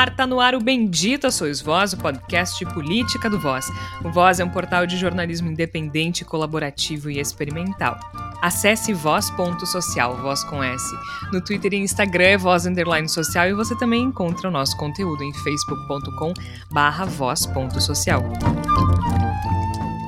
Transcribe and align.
ar, 0.00 0.16
tá 0.16 0.26
no 0.26 0.40
ar 0.40 0.54
o 0.54 0.60
Bendita 0.60 1.30
Sois 1.30 1.60
Voz, 1.60 1.92
o 1.92 1.98
podcast 1.98 2.64
Política 2.66 3.28
do 3.28 3.38
Voz. 3.38 3.70
O 4.02 4.10
Voz 4.10 4.40
é 4.40 4.44
um 4.44 4.48
portal 4.48 4.86
de 4.86 4.96
jornalismo 4.96 5.50
independente, 5.50 6.24
colaborativo 6.24 7.10
e 7.10 7.20
experimental. 7.20 8.00
Acesse 8.40 8.94
voz.social, 8.94 10.16
voz 10.16 10.42
com 10.44 10.64
S. 10.64 10.86
No 11.30 11.42
Twitter 11.42 11.74
e 11.74 11.76
Instagram 11.76 12.24
é 12.24 12.38
voz 12.38 12.64
underline 12.64 13.08
social 13.10 13.46
e 13.46 13.52
você 13.52 13.76
também 13.76 14.04
encontra 14.04 14.48
o 14.48 14.50
nosso 14.50 14.74
conteúdo 14.78 15.22
em 15.22 15.34
facebook.com 15.34 16.32
barra 16.70 17.04
voz.social. 17.04 18.22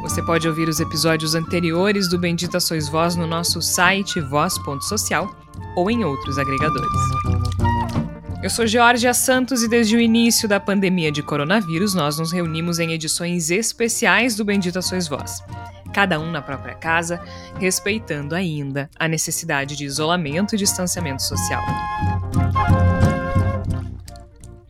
Você 0.01 0.23
pode 0.23 0.49
ouvir 0.49 0.69
os 0.69 0.81
episódios 0.81 1.35
anteriores 1.35 2.09
do 2.09 2.19
Bendita 2.19 2.61
Sois 2.61 2.89
Voz 2.89 3.15
no 3.15 3.27
nosso 3.27 3.61
site 3.61 4.21
voz.social 4.21 5.37
ou 5.77 5.91
em 5.91 6.03
outros 6.03 6.39
agregadores. 6.39 7.42
Eu 8.43 8.51
sou 8.51 8.67
Georgia 8.67 9.15
Santos 9.15 9.63
e 9.63 9.69
desde 9.69 9.95
o 9.95 10.01
início 10.01 10.49
da 10.49 10.59
pandemia 10.59 11.13
de 11.13 11.23
coronavírus 11.23 11.95
nós 11.95 12.19
nos 12.19 12.33
reunimos 12.33 12.81
em 12.81 12.93
edições 12.93 13.53
especiais 13.53 14.35
do 14.35 14.45
Bendita 14.45 14.83
Sois 14.83 15.07
Voz. 15.07 15.45
Cada 15.95 16.19
um 16.19 16.29
na 16.29 16.43
própria 16.43 16.75
casa, 16.75 17.23
respeitando 17.61 18.35
ainda 18.35 18.91
a 18.99 19.07
necessidade 19.07 19.77
de 19.77 19.85
isolamento 19.85 20.57
e 20.57 20.59
distanciamento 20.59 21.23
social. 21.23 21.63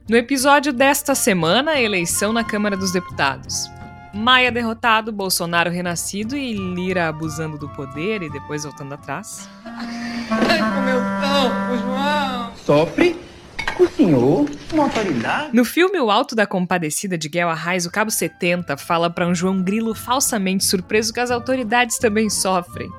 No 0.06 0.18
episódio 0.18 0.70
desta 0.70 1.14
semana, 1.14 1.80
eleição 1.80 2.30
na 2.30 2.44
Câmara 2.44 2.76
dos 2.76 2.92
Deputados. 2.92 3.70
Maia 4.12 4.52
derrotado, 4.52 5.10
Bolsonaro 5.10 5.70
renascido 5.70 6.36
e 6.36 6.52
Lira 6.52 7.08
abusando 7.08 7.56
do 7.56 7.70
poder 7.70 8.22
e 8.22 8.28
depois 8.28 8.64
voltando 8.64 8.92
atrás. 8.92 9.48
Ai, 9.64 10.58
comeu 10.58 11.00
tão, 11.22 11.78
João! 11.78 12.52
Sofre 12.66 13.31
o 13.78 13.88
senhor, 13.88 14.46
uma 14.72 14.84
autoridade. 14.84 15.50
No 15.52 15.64
filme 15.64 16.00
O 16.00 16.10
Alto 16.10 16.34
da 16.34 16.46
Compadecida 16.46 17.16
de 17.16 17.28
Guel 17.28 17.48
Arraes, 17.48 17.86
o 17.86 17.90
Cabo 17.90 18.10
70 18.10 18.76
fala 18.76 19.08
para 19.08 19.26
um 19.26 19.34
João 19.34 19.62
Grilo 19.62 19.94
falsamente 19.94 20.64
surpreso 20.64 21.12
que 21.12 21.20
as 21.20 21.30
autoridades 21.30 21.98
também 21.98 22.28
sofrem. 22.28 22.90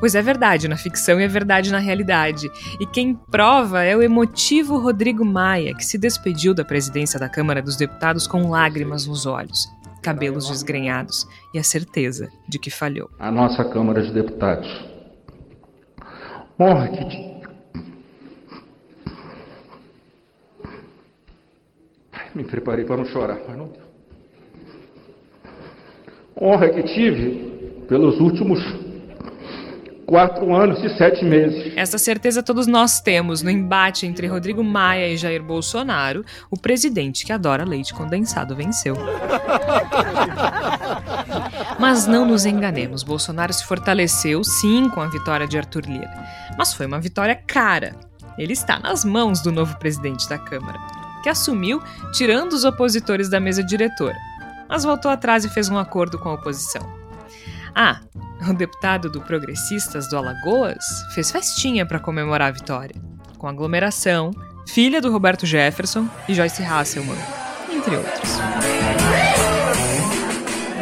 Pois 0.00 0.14
é 0.14 0.22
verdade 0.22 0.68
na 0.68 0.76
ficção 0.76 1.20
e 1.20 1.24
é 1.24 1.28
verdade 1.28 1.70
na 1.70 1.78
realidade. 1.78 2.50
E 2.80 2.86
quem 2.86 3.14
prova 3.14 3.82
é 3.82 3.96
o 3.96 4.02
emotivo 4.02 4.78
Rodrigo 4.78 5.24
Maia, 5.24 5.74
que 5.74 5.84
se 5.84 5.98
despediu 5.98 6.54
da 6.54 6.64
presidência 6.64 7.18
da 7.18 7.28
Câmara 7.28 7.62
dos 7.62 7.76
Deputados 7.76 8.26
com 8.26 8.50
lágrimas 8.50 9.06
nos 9.06 9.26
olhos, 9.26 9.70
cabelos 10.02 10.48
desgrenhados 10.48 11.26
e 11.54 11.58
a 11.58 11.62
certeza 11.62 12.28
de 12.48 12.58
que 12.58 12.70
falhou. 12.70 13.10
A 13.18 13.30
nossa 13.30 13.64
Câmara 13.64 14.02
de 14.02 14.12
Deputados. 14.12 14.68
Honra 16.58 16.88
que 16.88 17.31
Me 22.34 22.44
preparei 22.44 22.84
para 22.84 22.96
não 22.96 23.04
chorar, 23.04 23.38
mas 23.46 23.56
não 23.56 23.68
deu. 23.68 23.82
Honra 26.40 26.70
que 26.70 26.82
tive 26.82 27.84
pelos 27.88 28.18
últimos 28.18 28.58
quatro 30.06 30.54
anos 30.54 30.82
e 30.82 30.88
sete 30.96 31.24
meses. 31.24 31.72
Essa 31.76 31.98
certeza 31.98 32.42
todos 32.42 32.66
nós 32.66 33.00
temos 33.00 33.42
no 33.42 33.50
embate 33.50 34.06
entre 34.06 34.26
Rodrigo 34.26 34.64
Maia 34.64 35.08
e 35.08 35.16
Jair 35.16 35.42
Bolsonaro, 35.42 36.24
o 36.50 36.58
presidente 36.58 37.24
que 37.24 37.32
adora 37.32 37.64
leite 37.64 37.94
condensado 37.94 38.56
venceu. 38.56 38.94
Mas 41.78 42.06
não 42.06 42.26
nos 42.26 42.44
enganemos, 42.44 43.02
Bolsonaro 43.02 43.52
se 43.52 43.64
fortaleceu 43.64 44.42
sim 44.44 44.88
com 44.88 45.00
a 45.00 45.06
vitória 45.06 45.46
de 45.46 45.58
Arthur 45.58 45.84
Lira. 45.86 46.10
Mas 46.58 46.74
foi 46.74 46.86
uma 46.86 47.00
vitória 47.00 47.34
cara. 47.34 47.94
Ele 48.38 48.52
está 48.52 48.78
nas 48.78 49.04
mãos 49.04 49.42
do 49.42 49.52
novo 49.52 49.78
presidente 49.78 50.28
da 50.28 50.38
Câmara 50.38 51.01
que 51.22 51.28
assumiu 51.28 51.82
tirando 52.12 52.52
os 52.52 52.64
opositores 52.64 53.28
da 53.28 53.40
mesa 53.40 53.62
diretora, 53.62 54.16
mas 54.68 54.84
voltou 54.84 55.10
atrás 55.10 55.44
e 55.44 55.48
fez 55.48 55.68
um 55.68 55.78
acordo 55.78 56.18
com 56.18 56.28
a 56.28 56.34
oposição. 56.34 56.82
Ah, 57.74 58.00
o 58.48 58.52
deputado 58.52 59.08
do 59.08 59.20
Progressistas 59.20 60.08
do 60.08 60.16
Alagoas 60.16 60.84
fez 61.14 61.30
festinha 61.30 61.86
para 61.86 62.00
comemorar 62.00 62.48
a 62.48 62.52
vitória, 62.52 62.96
com 63.38 63.48
aglomeração, 63.48 64.30
filha 64.68 65.00
do 65.00 65.10
Roberto 65.10 65.46
Jefferson 65.46 66.08
e 66.28 66.34
Joyce 66.34 66.62
Hasselman, 66.62 67.16
entre 67.70 67.96
outros. 67.96 68.38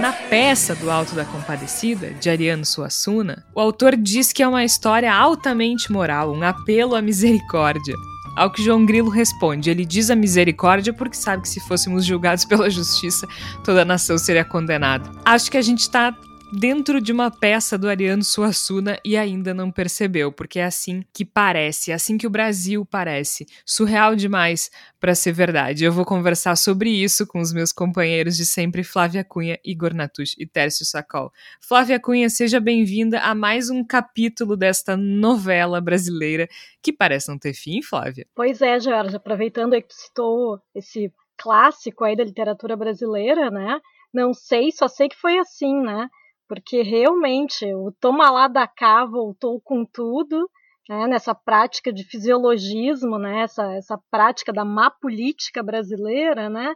Na 0.01 0.13
peça 0.13 0.75
do 0.75 0.91
Alto 0.91 1.15
da 1.15 1.27
Compadecida, 1.27 2.11
de 2.15 2.31
Ariano 2.31 2.65
Suassuna, 2.65 3.45
o 3.55 3.61
autor 3.61 3.95
diz 3.97 4.33
que 4.33 4.43
é 4.43 4.49
uma 4.49 4.65
história 4.65 5.13
altamente 5.13 5.93
moral, 5.93 6.33
um 6.33 6.43
apelo 6.43 6.95
à 6.95 7.03
misericórdia, 7.03 7.95
ao 8.37 8.51
que 8.51 8.63
João 8.63 8.85
Grilo 8.85 9.11
responde: 9.11 9.71
ele 9.71 9.85
diz 9.85 10.11
a 10.11 10.17
misericórdia 10.17 10.93
porque 10.93 11.17
sabe 11.17 11.43
que 11.43 11.49
se 11.49 11.61
fôssemos 11.61 12.05
julgados 12.05 12.45
pela 12.47 12.71
justiça, 12.71 13.27
toda 13.65 13.83
a 13.83 13.85
nação 13.85 14.19
seria 14.19 14.45
condenada. 14.45 15.11
Acho 15.25 15.51
que 15.51 15.57
a 15.57 15.63
gente 15.63 15.81
está 15.81 16.15
dentro 16.53 17.01
de 17.01 17.13
uma 17.13 17.31
peça 17.31 17.79
do 17.79 17.89
Ariano 17.89 18.25
Suassuna 18.25 18.99
e 19.05 19.17
ainda 19.17 19.55
não 19.55 19.71
percebeu, 19.71 20.33
porque 20.33 20.59
é 20.59 20.65
assim 20.65 21.05
que 21.13 21.25
parece, 21.25 21.91
é 21.91 21.95
assim 21.95 22.19
que 22.19 22.27
o 22.27 22.31
Brasil 22.31 22.85
parece. 22.85 23.47
Surreal 23.65 24.17
demais 24.17 24.71
para 24.99 25.15
ser 25.15 25.33
verdade. 25.33 25.85
Eu 25.85 25.93
vou 25.93 26.05
conversar 26.05 26.57
sobre 26.57 26.91
isso 26.91 27.27
com 27.27 27.41
os 27.41 27.53
meus 27.53 27.73
companheiros 27.73 28.37
de 28.37 28.45
sempre, 28.45 28.83
Flávia 28.83 29.25
Cunha, 29.25 29.59
Igor 29.65 29.95
Natush 29.95 30.35
e 30.39 30.47
Tércio 30.47 30.85
Sacol. 30.85 31.33
Flávia 31.61 32.01
Cunha, 32.01 32.29
seja 32.29 32.59
bem-vinda 32.59 33.21
a 33.21 33.35
mais 33.35 33.71
um 33.71 33.85
capítulo 33.85 34.57
desta 34.57 34.97
novela 34.97 35.81
brasileira 35.81 36.49
que 36.83 36.93
parece 36.93 37.29
não 37.29 37.39
ter 37.39 37.55
fim, 37.55 37.81
Flávia. 37.83 38.27
Pois 38.35 38.61
é, 38.61 38.81
Jorge, 38.81 39.17
aproveitando 39.17 39.75
aí 39.75 39.83
que 39.83 39.95
citou 39.95 40.61
esse 40.75 41.13
clássico 41.37 42.05
aí 42.05 42.17
da 42.17 42.25
literatura 42.25 42.77
brasileira, 42.77 43.51
né? 43.51 43.81
Não 44.13 44.35
sei, 44.35 44.73
só 44.73 44.89
sei 44.89 45.09
que 45.09 45.17
foi 45.17 45.39
assim, 45.39 45.81
né? 45.83 46.09
Porque 46.51 46.83
realmente 46.83 47.65
o 47.75 47.93
toma 48.01 48.29
lá 48.29 48.49
da 48.49 48.67
cá 48.67 49.05
voltou 49.05 49.61
com 49.61 49.85
tudo, 49.85 50.51
né, 50.89 51.07
nessa 51.07 51.33
prática 51.33 51.93
de 51.93 52.03
fisiologismo, 52.03 53.19
né, 53.19 53.43
essa, 53.43 53.73
essa 53.75 53.97
prática 54.11 54.53
da 54.53 54.65
má 54.65 54.91
política 54.91 55.63
brasileira, 55.63 56.51
né, 56.51 56.75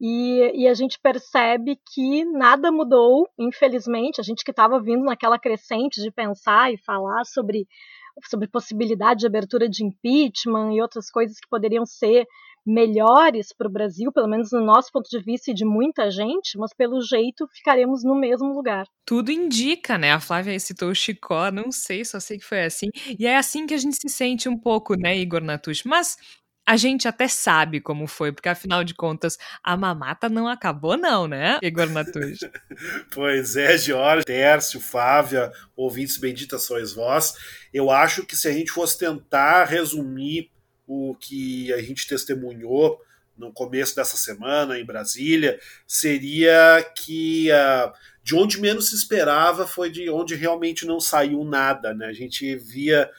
e, 0.00 0.62
e 0.62 0.66
a 0.66 0.72
gente 0.72 0.98
percebe 0.98 1.78
que 1.92 2.24
nada 2.24 2.72
mudou, 2.72 3.28
infelizmente, 3.38 4.18
a 4.18 4.24
gente 4.24 4.42
que 4.42 4.50
estava 4.50 4.80
vindo 4.80 5.04
naquela 5.04 5.38
crescente 5.38 6.00
de 6.00 6.10
pensar 6.10 6.72
e 6.72 6.78
falar 6.78 7.24
sobre 7.26 7.66
sobre 8.24 8.46
possibilidade 8.46 9.20
de 9.20 9.26
abertura 9.26 9.66
de 9.66 9.84
impeachment 9.84 10.74
e 10.74 10.82
outras 10.82 11.10
coisas 11.10 11.38
que 11.38 11.48
poderiam 11.48 11.86
ser 11.86 12.26
melhores 12.64 13.52
para 13.52 13.66
o 13.66 13.72
Brasil, 13.72 14.12
pelo 14.12 14.28
menos 14.28 14.52
no 14.52 14.64
nosso 14.64 14.90
ponto 14.92 15.08
de 15.08 15.20
vista 15.22 15.50
e 15.50 15.54
de 15.54 15.64
muita 15.64 16.10
gente, 16.10 16.56
mas 16.56 16.72
pelo 16.72 17.00
jeito 17.00 17.48
ficaremos 17.52 18.04
no 18.04 18.14
mesmo 18.14 18.54
lugar. 18.54 18.86
Tudo 19.04 19.32
indica, 19.32 19.98
né? 19.98 20.12
A 20.12 20.20
Flávia 20.20 20.58
citou 20.60 20.90
o 20.90 20.94
Chicó, 20.94 21.50
não 21.50 21.72
sei, 21.72 22.04
só 22.04 22.20
sei 22.20 22.38
que 22.38 22.44
foi 22.44 22.64
assim. 22.64 22.88
E 23.18 23.26
é 23.26 23.36
assim 23.36 23.66
que 23.66 23.74
a 23.74 23.78
gente 23.78 23.96
se 23.96 24.08
sente 24.08 24.48
um 24.48 24.56
pouco, 24.56 24.94
né, 24.94 25.16
Igor 25.16 25.42
Natush? 25.42 25.82
Mas 25.84 26.16
a 26.64 26.76
gente 26.76 27.08
até 27.08 27.26
sabe 27.26 27.80
como 27.80 28.06
foi, 28.06 28.30
porque 28.30 28.48
afinal 28.48 28.84
de 28.84 28.94
contas, 28.94 29.36
a 29.64 29.76
mamata 29.76 30.28
não 30.28 30.46
acabou, 30.46 30.96
não, 30.96 31.26
né, 31.26 31.58
Igor 31.60 31.90
Natush? 31.90 32.38
pois 33.12 33.56
é, 33.56 33.76
Jorge, 33.76 34.24
Tércio, 34.24 34.80
Flávia, 34.80 35.50
ouvintes 35.74 36.16
benditas 36.18 36.62
sois 36.62 36.92
vós. 36.92 37.34
Eu 37.74 37.90
acho 37.90 38.24
que 38.24 38.36
se 38.36 38.46
a 38.46 38.52
gente 38.52 38.70
fosse 38.70 38.96
tentar 38.96 39.64
resumir 39.64 40.51
o 40.92 41.14
que 41.14 41.72
a 41.72 41.80
gente 41.82 42.06
testemunhou 42.06 43.00
no 43.36 43.52
começo 43.52 43.96
dessa 43.96 44.16
semana 44.16 44.78
em 44.78 44.84
Brasília 44.84 45.58
seria 45.86 46.84
que 46.96 47.48
uh, 47.50 47.92
de 48.22 48.34
onde 48.34 48.60
menos 48.60 48.90
se 48.90 48.94
esperava 48.94 49.66
foi 49.66 49.90
de 49.90 50.08
onde 50.10 50.34
realmente 50.34 50.86
não 50.86 51.00
saiu 51.00 51.44
nada. 51.44 51.94
Né? 51.94 52.06
A 52.06 52.12
gente 52.12 52.54
via, 52.56 53.10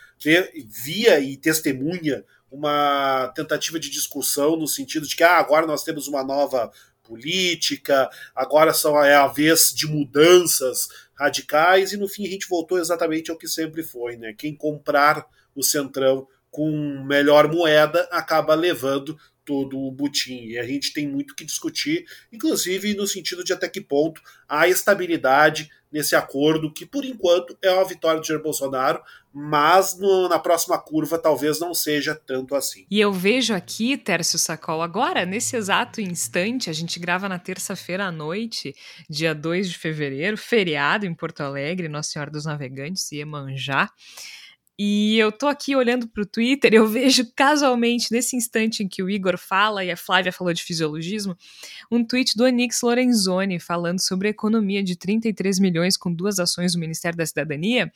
via 0.65 1.19
e 1.19 1.35
testemunha 1.35 2.23
uma 2.51 3.31
tentativa 3.35 3.79
de 3.79 3.89
discussão 3.89 4.55
no 4.55 4.67
sentido 4.67 5.07
de 5.07 5.15
que 5.15 5.23
ah, 5.23 5.37
agora 5.37 5.65
nós 5.65 5.83
temos 5.83 6.07
uma 6.07 6.23
nova 6.23 6.71
política, 7.03 8.09
agora 8.35 8.71
é 9.05 9.15
a 9.15 9.27
vez 9.27 9.73
de 9.75 9.87
mudanças 9.87 10.87
radicais, 11.15 11.91
e 11.91 11.97
no 11.97 12.07
fim 12.07 12.25
a 12.25 12.29
gente 12.29 12.47
voltou 12.47 12.79
exatamente 12.79 13.29
ao 13.29 13.37
que 13.37 13.47
sempre 13.47 13.83
foi, 13.83 14.15
né? 14.15 14.33
Quem 14.33 14.55
comprar 14.55 15.25
o 15.53 15.61
Centrão 15.61 16.27
com 16.53 17.03
melhor 17.03 17.51
moeda 17.51 18.07
acaba 18.11 18.53
levando 18.53 19.17
todo 19.43 19.75
o 19.77 19.91
butim. 19.91 20.45
E 20.45 20.59
a 20.59 20.63
gente 20.63 20.93
tem 20.93 21.07
muito 21.07 21.35
que 21.35 21.43
discutir, 21.43 22.05
inclusive 22.31 22.93
no 22.93 23.07
sentido 23.07 23.43
de 23.43 23.51
até 23.51 23.67
que 23.67 23.81
ponto 23.81 24.21
há 24.47 24.67
estabilidade 24.67 25.69
nesse 25.91 26.15
acordo, 26.15 26.71
que 26.71 26.85
por 26.85 27.03
enquanto 27.03 27.57
é 27.61 27.71
uma 27.71 27.85
vitória 27.85 28.19
do 28.21 28.25
Jair 28.25 28.41
Bolsonaro, 28.41 29.01
mas 29.33 29.97
no, 29.97 30.29
na 30.29 30.37
próxima 30.37 30.77
curva 30.79 31.17
talvez 31.17 31.59
não 31.59 31.73
seja 31.73 32.15
tanto 32.15 32.55
assim. 32.55 32.85
E 32.89 32.99
eu 32.99 33.11
vejo 33.11 33.53
aqui, 33.53 33.97
Tércio 33.97 34.37
Sacol, 34.37 34.83
agora, 34.83 35.25
nesse 35.25 35.55
exato 35.55 36.01
instante, 36.01 36.69
a 36.69 36.73
gente 36.73 36.99
grava 36.99 37.27
na 37.27 37.39
terça-feira 37.39 38.05
à 38.05 38.11
noite, 38.11 38.75
dia 39.09 39.33
2 39.33 39.71
de 39.71 39.77
fevereiro, 39.77 40.37
feriado 40.37 41.05
em 41.05 41.13
Porto 41.13 41.41
Alegre, 41.41 41.87
Nossa 41.87 42.11
Senhora 42.11 42.29
dos 42.29 42.45
Navegantes, 42.45 43.11
Iemanjá. 43.11 43.89
E 44.77 45.17
eu 45.19 45.31
tô 45.31 45.47
aqui 45.47 45.75
olhando 45.75 46.07
pro 46.07 46.25
Twitter 46.25 46.73
eu 46.73 46.87
vejo 46.87 47.31
casualmente, 47.35 48.11
nesse 48.11 48.35
instante 48.35 48.83
em 48.83 48.87
que 48.87 49.03
o 49.03 49.09
Igor 49.09 49.37
fala 49.37 49.85
e 49.85 49.91
a 49.91 49.97
Flávia 49.97 50.31
falou 50.31 50.53
de 50.53 50.63
fisiologismo, 50.63 51.37
um 51.91 52.03
tweet 52.03 52.35
do 52.35 52.43
Onix 52.43 52.81
Lorenzoni 52.81 53.59
falando 53.59 53.99
sobre 53.99 54.27
a 54.29 54.31
economia 54.31 54.83
de 54.83 54.95
33 54.95 55.59
milhões 55.59 55.95
com 55.95 56.13
duas 56.13 56.39
ações 56.39 56.73
do 56.73 56.79
Ministério 56.79 57.17
da 57.17 57.25
Cidadania. 57.25 57.91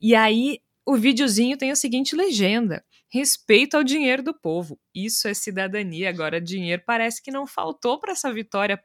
E 0.00 0.14
aí 0.14 0.58
o 0.84 0.96
videozinho 0.96 1.56
tem 1.56 1.70
a 1.70 1.76
seguinte 1.76 2.14
legenda: 2.14 2.84
respeito 3.08 3.76
ao 3.76 3.84
dinheiro 3.84 4.22
do 4.22 4.32
povo. 4.32 4.78
Isso 4.94 5.28
é 5.28 5.34
cidadania. 5.34 6.08
Agora, 6.08 6.40
dinheiro 6.40 6.82
parece 6.86 7.22
que 7.22 7.30
não 7.30 7.46
faltou 7.46 7.98
para 7.98 8.12
essa 8.12 8.32
vitória 8.32 8.80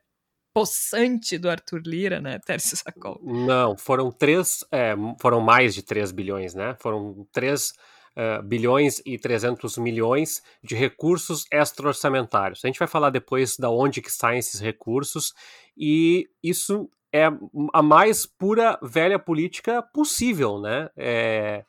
possante 0.53 1.37
do 1.37 1.49
Arthur 1.49 1.81
Lira, 1.85 2.19
né, 2.19 2.39
Tércio 2.39 2.77
Sacol? 2.77 3.19
Não, 3.23 3.77
foram 3.77 4.11
três, 4.11 4.63
é, 4.71 4.95
foram 5.19 5.41
mais 5.41 5.73
de 5.73 5.81
3 5.81 6.11
bilhões, 6.11 6.53
né? 6.53 6.75
Foram 6.79 7.27
3 7.31 7.69
uh, 7.69 7.73
é, 8.15 8.41
bilhões 8.41 9.01
e 9.05 9.17
300 9.17 9.77
milhões 9.77 10.41
de 10.63 10.75
recursos 10.75 11.45
extra-orçamentários. 11.51 12.63
A 12.63 12.67
gente 12.67 12.79
vai 12.79 12.87
falar 12.87 13.09
depois 13.09 13.57
da 13.57 13.69
onde 13.69 14.01
que 14.01 14.11
saem 14.11 14.39
esses 14.39 14.59
recursos 14.59 15.33
e 15.77 16.29
isso 16.43 16.89
é 17.13 17.25
a 17.73 17.81
mais 17.81 18.25
pura 18.25 18.79
velha 18.81 19.19
política 19.19 19.81
possível, 19.81 20.59
né? 20.59 20.89
É, 20.95 21.65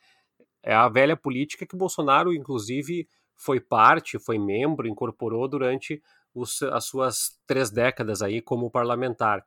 é 0.63 0.75
a 0.75 0.89
velha 0.89 1.17
política 1.17 1.67
que 1.67 1.77
Bolsonaro, 1.77 2.33
inclusive, 2.33 3.09
foi 3.37 3.61
parte, 3.61 4.19
foi 4.21 4.39
membro, 4.39 4.87
incorporou 4.87 5.49
durante 5.49 6.01
os, 6.35 6.63
as 6.63 6.85
suas 6.85 7.39
três 7.47 7.71
décadas 7.71 8.23
aí 8.23 8.41
como 8.41 8.71
parlamentar. 8.71 9.45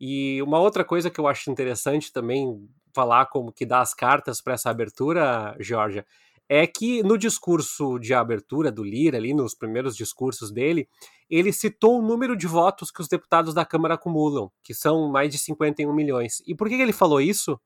E 0.00 0.42
uma 0.42 0.58
outra 0.58 0.84
coisa 0.84 1.10
que 1.10 1.18
eu 1.18 1.26
acho 1.26 1.50
interessante 1.50 2.12
também 2.12 2.68
falar 2.94 3.26
como 3.26 3.52
que 3.52 3.66
dá 3.66 3.80
as 3.80 3.94
cartas 3.94 4.40
para 4.40 4.54
essa 4.54 4.70
abertura, 4.70 5.56
Georgia, 5.60 6.06
é 6.48 6.66
que 6.66 7.02
no 7.02 7.18
discurso 7.18 7.98
de 7.98 8.14
abertura 8.14 8.70
do 8.70 8.84
Lira, 8.84 9.16
ali 9.16 9.34
nos 9.34 9.54
primeiros 9.54 9.96
discursos 9.96 10.52
dele, 10.52 10.88
ele 11.28 11.52
citou 11.52 11.98
o 11.98 12.02
número 12.02 12.36
de 12.36 12.46
votos 12.46 12.90
que 12.90 13.00
os 13.00 13.08
deputados 13.08 13.52
da 13.52 13.64
Câmara 13.64 13.94
acumulam, 13.94 14.50
que 14.62 14.72
são 14.72 15.10
mais 15.10 15.30
de 15.30 15.38
51 15.38 15.92
milhões. 15.92 16.42
E 16.46 16.54
por 16.54 16.68
que 16.68 16.74
ele 16.74 16.92
falou 16.92 17.20
isso? 17.20 17.60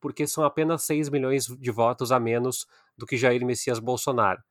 Porque 0.00 0.26
são 0.26 0.44
apenas 0.44 0.82
6 0.82 1.08
milhões 1.08 1.46
de 1.46 1.70
votos 1.70 2.12
a 2.12 2.20
menos 2.20 2.66
do 2.96 3.06
que 3.06 3.16
Jair 3.16 3.44
Messias 3.46 3.78
Bolsonaro. 3.78 4.42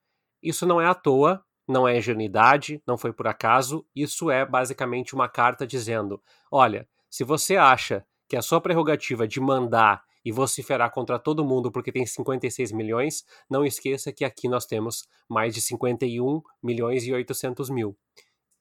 Isso 0.41 0.65
não 0.65 0.81
é 0.81 0.87
à 0.87 0.95
toa, 0.95 1.43
não 1.67 1.87
é 1.87 1.97
ingenuidade, 1.97 2.81
não 2.85 2.97
foi 2.97 3.13
por 3.13 3.27
acaso, 3.27 3.85
isso 3.95 4.29
é 4.29 4.45
basicamente 4.45 5.13
uma 5.13 5.29
carta 5.29 5.65
dizendo: 5.65 6.21
olha, 6.51 6.87
se 7.09 7.23
você 7.23 7.57
acha 7.57 8.05
que 8.27 8.37
a 8.37 8.41
sua 8.41 8.61
prerrogativa 8.61 9.27
de 9.27 9.39
mandar 9.39 10.03
e 10.23 10.31
vociferar 10.31 10.91
contra 10.91 11.19
todo 11.19 11.43
mundo 11.43 11.71
porque 11.71 11.91
tem 11.91 12.05
56 12.05 12.71
milhões, 12.71 13.25
não 13.49 13.65
esqueça 13.65 14.11
que 14.11 14.23
aqui 14.23 14.47
nós 14.47 14.65
temos 14.65 15.07
mais 15.27 15.53
de 15.53 15.61
51 15.61 16.41
milhões 16.63 17.03
e 17.05 17.13
800 17.13 17.69
mil. 17.69 17.97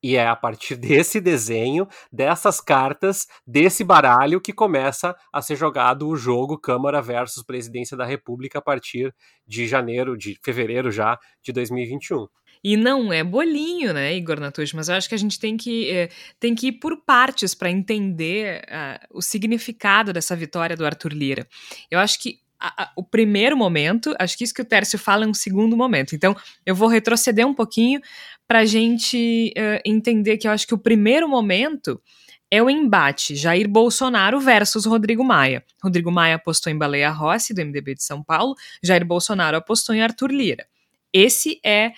E 0.03 0.17
é 0.17 0.27
a 0.27 0.35
partir 0.35 0.77
desse 0.77 1.21
desenho, 1.21 1.87
dessas 2.11 2.61
cartas, 2.61 3.27
desse 3.47 3.85
baralho 3.85 4.41
que 4.41 4.53
começa 4.53 5.15
a 5.33 5.43
ser 5.43 5.57
jogado 5.57 6.09
o 6.09 6.17
jogo 6.17 6.59
Câmara 6.59 7.03
versus 7.03 7.43
Presidência 7.43 7.97
da 7.97 8.05
República 8.05 8.59
a 8.59 8.63
partir 8.63 9.15
de 9.47 9.69
janeiro, 9.69 10.17
de 10.17 10.39
fevereiro 10.43 10.91
já 10.91 11.19
de 11.43 11.53
2021. 11.53 12.27
E 12.63 12.77
não 12.77 13.13
é 13.13 13.25
bolinho, 13.25 13.93
né, 13.93 14.15
Igor 14.15 14.39
Natucci? 14.39 14.77
Mas 14.77 14.89
eu 14.89 14.95
acho 14.95 15.09
que 15.09 15.15
a 15.15 15.19
gente 15.19 15.39
tem 15.39 15.57
que, 15.57 15.91
é, 15.91 16.09
tem 16.39 16.55
que 16.55 16.69
ir 16.69 16.73
por 16.73 16.97
partes 16.99 17.55
para 17.55 17.71
entender 17.71 18.63
uh, 18.65 19.19
o 19.19 19.23
significado 19.23 20.13
dessa 20.13 20.37
vitória 20.37 20.77
do 20.77 20.85
Arthur 20.85 21.13
Lira. 21.13 21.49
Eu 21.91 21.99
acho 21.99 22.21
que 22.21 22.39
a, 22.61 22.85
a, 22.85 22.93
o 22.95 23.03
primeiro 23.03 23.57
momento, 23.57 24.15
acho 24.19 24.37
que 24.37 24.45
isso 24.45 24.53
que 24.53 24.61
o 24.61 24.65
Tércio 24.65 24.99
fala 24.99 25.25
é 25.25 25.29
um 25.29 25.35
segundo 25.35 25.75
momento. 25.77 26.15
Então, 26.15 26.37
eu 26.67 26.75
vou 26.75 26.89
retroceder 26.89 27.47
um 27.47 27.55
pouquinho 27.55 28.01
para 28.47 28.61
a 28.61 28.65
gente 28.67 29.55
uh, 29.57 29.81
entender 29.85 30.37
que 30.37 30.47
eu 30.47 30.53
acho 30.53 30.67
que 30.67 30.75
o 30.75 30.79
primeiro 30.79 31.27
momento 31.27 32.01
é 32.51 32.63
o 32.63 32.69
embate 32.69 33.37
Jair 33.37 33.69
Bolsonaro 33.69 34.41
versus 34.41 34.85
Rodrigo 34.85 35.25
Maia. 35.25 35.65
Rodrigo 35.83 36.11
Maia 36.11 36.35
apostou 36.35 36.71
em 36.71 36.77
Baleia 36.77 37.11
Rossi, 37.11 37.55
do 37.55 37.65
MDB 37.65 37.95
de 37.95 38.03
São 38.03 38.23
Paulo, 38.23 38.55
Jair 38.83 39.05
Bolsonaro 39.05 39.57
apostou 39.57 39.95
em 39.95 40.03
Arthur 40.03 40.31
Lira. 40.33 40.67
Esse 41.13 41.61
é 41.65 41.93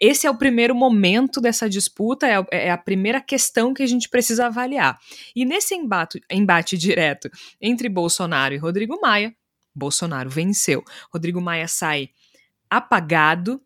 esse 0.00 0.26
é 0.26 0.30
o 0.30 0.36
primeiro 0.36 0.74
momento 0.74 1.40
dessa 1.40 1.68
disputa, 1.68 2.26
é, 2.26 2.46
é, 2.52 2.70
a 2.70 2.78
primeira 2.78 3.20
questão 3.20 3.74
que 3.74 3.82
a 3.82 3.86
gente 3.86 4.08
precisa 4.08 4.46
avaliar. 4.46 4.98
E 5.34 5.44
nesse 5.44 5.74
embate, 5.74 6.22
embate 6.30 6.78
direto 6.78 7.30
entre 7.60 7.88
Bolsonaro 7.88 8.54
e 8.54 8.58
Rodrigo 8.58 9.00
Maia, 9.00 9.34
Bolsonaro 9.74 10.30
venceu. 10.30 10.84
Rodrigo 11.12 11.40
Maia 11.40 11.66
sai 11.66 12.10
apagado, 12.70 13.60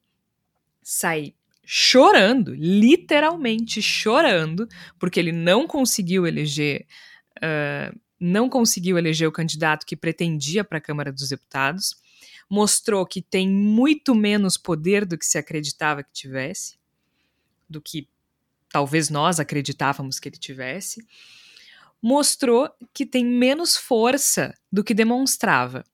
sai 0.83 1.35
chorando, 1.65 2.55
literalmente 2.55 3.83
chorando, 3.83 4.69
porque 4.99 5.21
ele 5.21 5.33
não 5.33 5.67
conseguiu 5.67 6.27
eleger. 6.27 6.87
Uh, 7.39 7.99
não 8.19 8.49
conseguiu 8.49 8.97
eleger 8.97 9.29
o 9.29 9.33
candidato 9.33 9.85
que 9.85 9.95
pretendia 9.95 10.65
para 10.65 10.79
a 10.79 10.81
Câmara 10.81 11.13
dos 11.13 11.29
Deputados 11.29 11.97
mostrou 12.49 13.05
que 13.07 13.21
tem 13.21 13.49
muito 13.49 14.15
menos 14.15 14.57
poder 14.57 15.05
do 15.05 15.19
que 15.19 15.27
se 15.27 15.39
acreditava 15.39 16.03
que 16.03 16.13
tivesse, 16.13 16.79
do 17.69 17.81
que 17.81 18.09
talvez 18.69 19.11
nós 19.11 19.41
acreditávamos 19.41 20.21
que 20.21 20.29
ele 20.29 20.37
tivesse, 20.37 21.05
mostrou 22.01 22.71
que 22.93 23.07
tem 23.07 23.25
menos 23.25 23.77
força 23.77 24.55
do 24.71 24.85
que 24.85 24.95
demonstrava. 24.95 25.85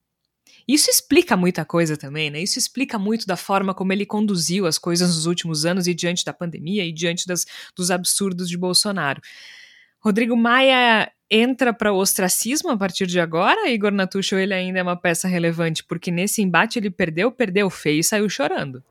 Isso 0.67 0.91
explica 0.91 1.37
muita 1.37 1.65
coisa 1.65 1.97
também, 1.97 2.31
né? 2.31 2.41
Isso 2.41 2.59
explica 2.59 2.99
muito 2.99 3.27
da 3.27 3.37
forma 3.37 3.75
como 3.75 3.93
ele 3.93 4.07
conduziu 4.07 4.67
as 4.67 4.79
coisas 4.79 5.15
nos 5.15 5.27
últimos 5.27 5.65
anos 5.65 5.87
e 5.87 5.95
diante 5.95 6.25
da 6.25 6.33
pandemia 6.33 6.85
e 6.85 6.93
diante 6.93 7.27
das, 7.27 7.47
dos 7.75 7.91
absurdos 7.91 8.49
de 8.49 8.57
Bolsonaro. 8.57 9.21
Rodrigo 10.03 10.37
Maia 10.37 11.13
entra 11.31 11.73
para 11.73 11.93
o 11.93 11.97
ostracismo 11.97 12.71
a 12.71 12.77
partir 12.77 13.07
de 13.07 13.21
agora, 13.21 13.71
Igor 13.71 13.93
Natucho, 13.93 14.35
ele 14.37 14.53
ainda 14.53 14.81
é 14.81 14.83
uma 14.83 14.97
peça 14.97 15.29
relevante, 15.29 15.85
porque 15.85 16.11
nesse 16.11 16.43
embate 16.43 16.79
ele 16.79 16.91
perdeu, 16.91 17.31
perdeu 17.31 17.71
feio 17.71 18.01
e 18.01 18.05
saiu 18.05 18.29
chorando. 18.29 18.83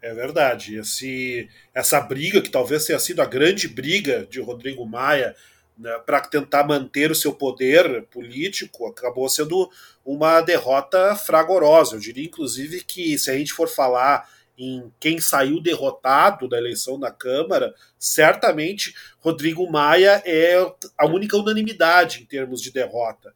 É 0.00 0.12
verdade. 0.12 0.76
Esse, 0.76 1.48
essa 1.74 2.00
briga, 2.00 2.40
que 2.40 2.50
talvez 2.50 2.86
tenha 2.86 2.98
sido 2.98 3.20
a 3.20 3.26
grande 3.26 3.68
briga 3.68 4.26
de 4.28 4.40
Rodrigo 4.40 4.84
Maia 4.86 5.36
né, 5.78 5.98
para 6.06 6.20
tentar 6.20 6.66
manter 6.66 7.10
o 7.10 7.14
seu 7.14 7.32
poder 7.32 8.02
político, 8.04 8.86
acabou 8.86 9.28
sendo 9.28 9.70
uma 10.04 10.40
derrota 10.40 11.14
fragorosa. 11.14 11.96
Eu 11.96 12.00
diria, 12.00 12.24
inclusive, 12.24 12.82
que 12.82 13.18
se 13.18 13.30
a 13.30 13.36
gente 13.36 13.52
for 13.52 13.68
falar 13.68 14.28
em 14.56 14.92
quem 15.00 15.20
saiu 15.20 15.60
derrotado 15.60 16.48
da 16.48 16.58
eleição 16.58 16.98
na 16.98 17.10
Câmara, 17.10 17.74
certamente 17.98 18.94
Rodrigo 19.18 19.70
Maia 19.70 20.22
é 20.24 20.54
a 20.96 21.06
única 21.06 21.36
unanimidade 21.36 22.22
em 22.22 22.26
termos 22.26 22.60
de 22.60 22.70
derrota. 22.70 23.34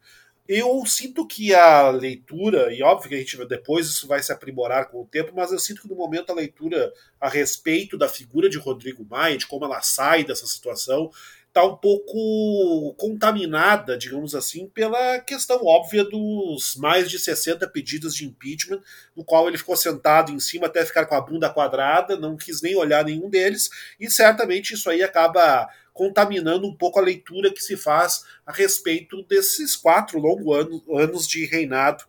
Eu 0.48 0.82
sinto 0.86 1.26
que 1.26 1.54
a 1.54 1.90
leitura, 1.90 2.72
e 2.72 2.82
óbvio 2.82 3.10
que 3.10 3.14
a 3.14 3.18
gente 3.18 3.36
depois 3.44 3.86
isso 3.86 4.08
vai 4.08 4.22
se 4.22 4.32
aprimorar 4.32 4.88
com 4.88 5.02
o 5.02 5.06
tempo, 5.06 5.32
mas 5.36 5.52
eu 5.52 5.58
sinto 5.58 5.82
que 5.82 5.88
no 5.88 5.94
momento 5.94 6.30
a 6.30 6.34
leitura 6.34 6.90
a 7.20 7.28
respeito 7.28 7.98
da 7.98 8.08
figura 8.08 8.48
de 8.48 8.56
Rodrigo 8.56 9.04
Maia, 9.04 9.36
de 9.36 9.46
como 9.46 9.66
ela 9.66 9.82
sai 9.82 10.24
dessa 10.24 10.46
situação, 10.46 11.10
está 11.58 11.64
um 11.64 11.76
pouco 11.76 12.94
contaminada, 12.96 13.98
digamos 13.98 14.34
assim, 14.34 14.68
pela 14.68 15.18
questão 15.18 15.64
óbvia 15.64 16.04
dos 16.04 16.76
mais 16.76 17.10
de 17.10 17.18
60 17.18 17.68
pedidos 17.68 18.14
de 18.14 18.24
impeachment, 18.24 18.80
no 19.16 19.24
qual 19.24 19.48
ele 19.48 19.58
ficou 19.58 19.76
sentado 19.76 20.30
em 20.30 20.38
cima 20.38 20.66
até 20.66 20.84
ficar 20.84 21.06
com 21.06 21.16
a 21.16 21.20
bunda 21.20 21.50
quadrada, 21.50 22.16
não 22.16 22.36
quis 22.36 22.62
nem 22.62 22.76
olhar 22.76 23.04
nenhum 23.04 23.28
deles, 23.28 23.68
e 23.98 24.08
certamente 24.08 24.74
isso 24.74 24.88
aí 24.88 25.02
acaba 25.02 25.68
contaminando 25.92 26.64
um 26.64 26.74
pouco 26.74 27.00
a 27.00 27.02
leitura 27.02 27.52
que 27.52 27.60
se 27.60 27.76
faz 27.76 28.24
a 28.46 28.52
respeito 28.52 29.24
desses 29.24 29.74
quatro 29.74 30.20
longos 30.20 30.80
anos 30.96 31.26
de 31.26 31.44
reinado 31.44 32.04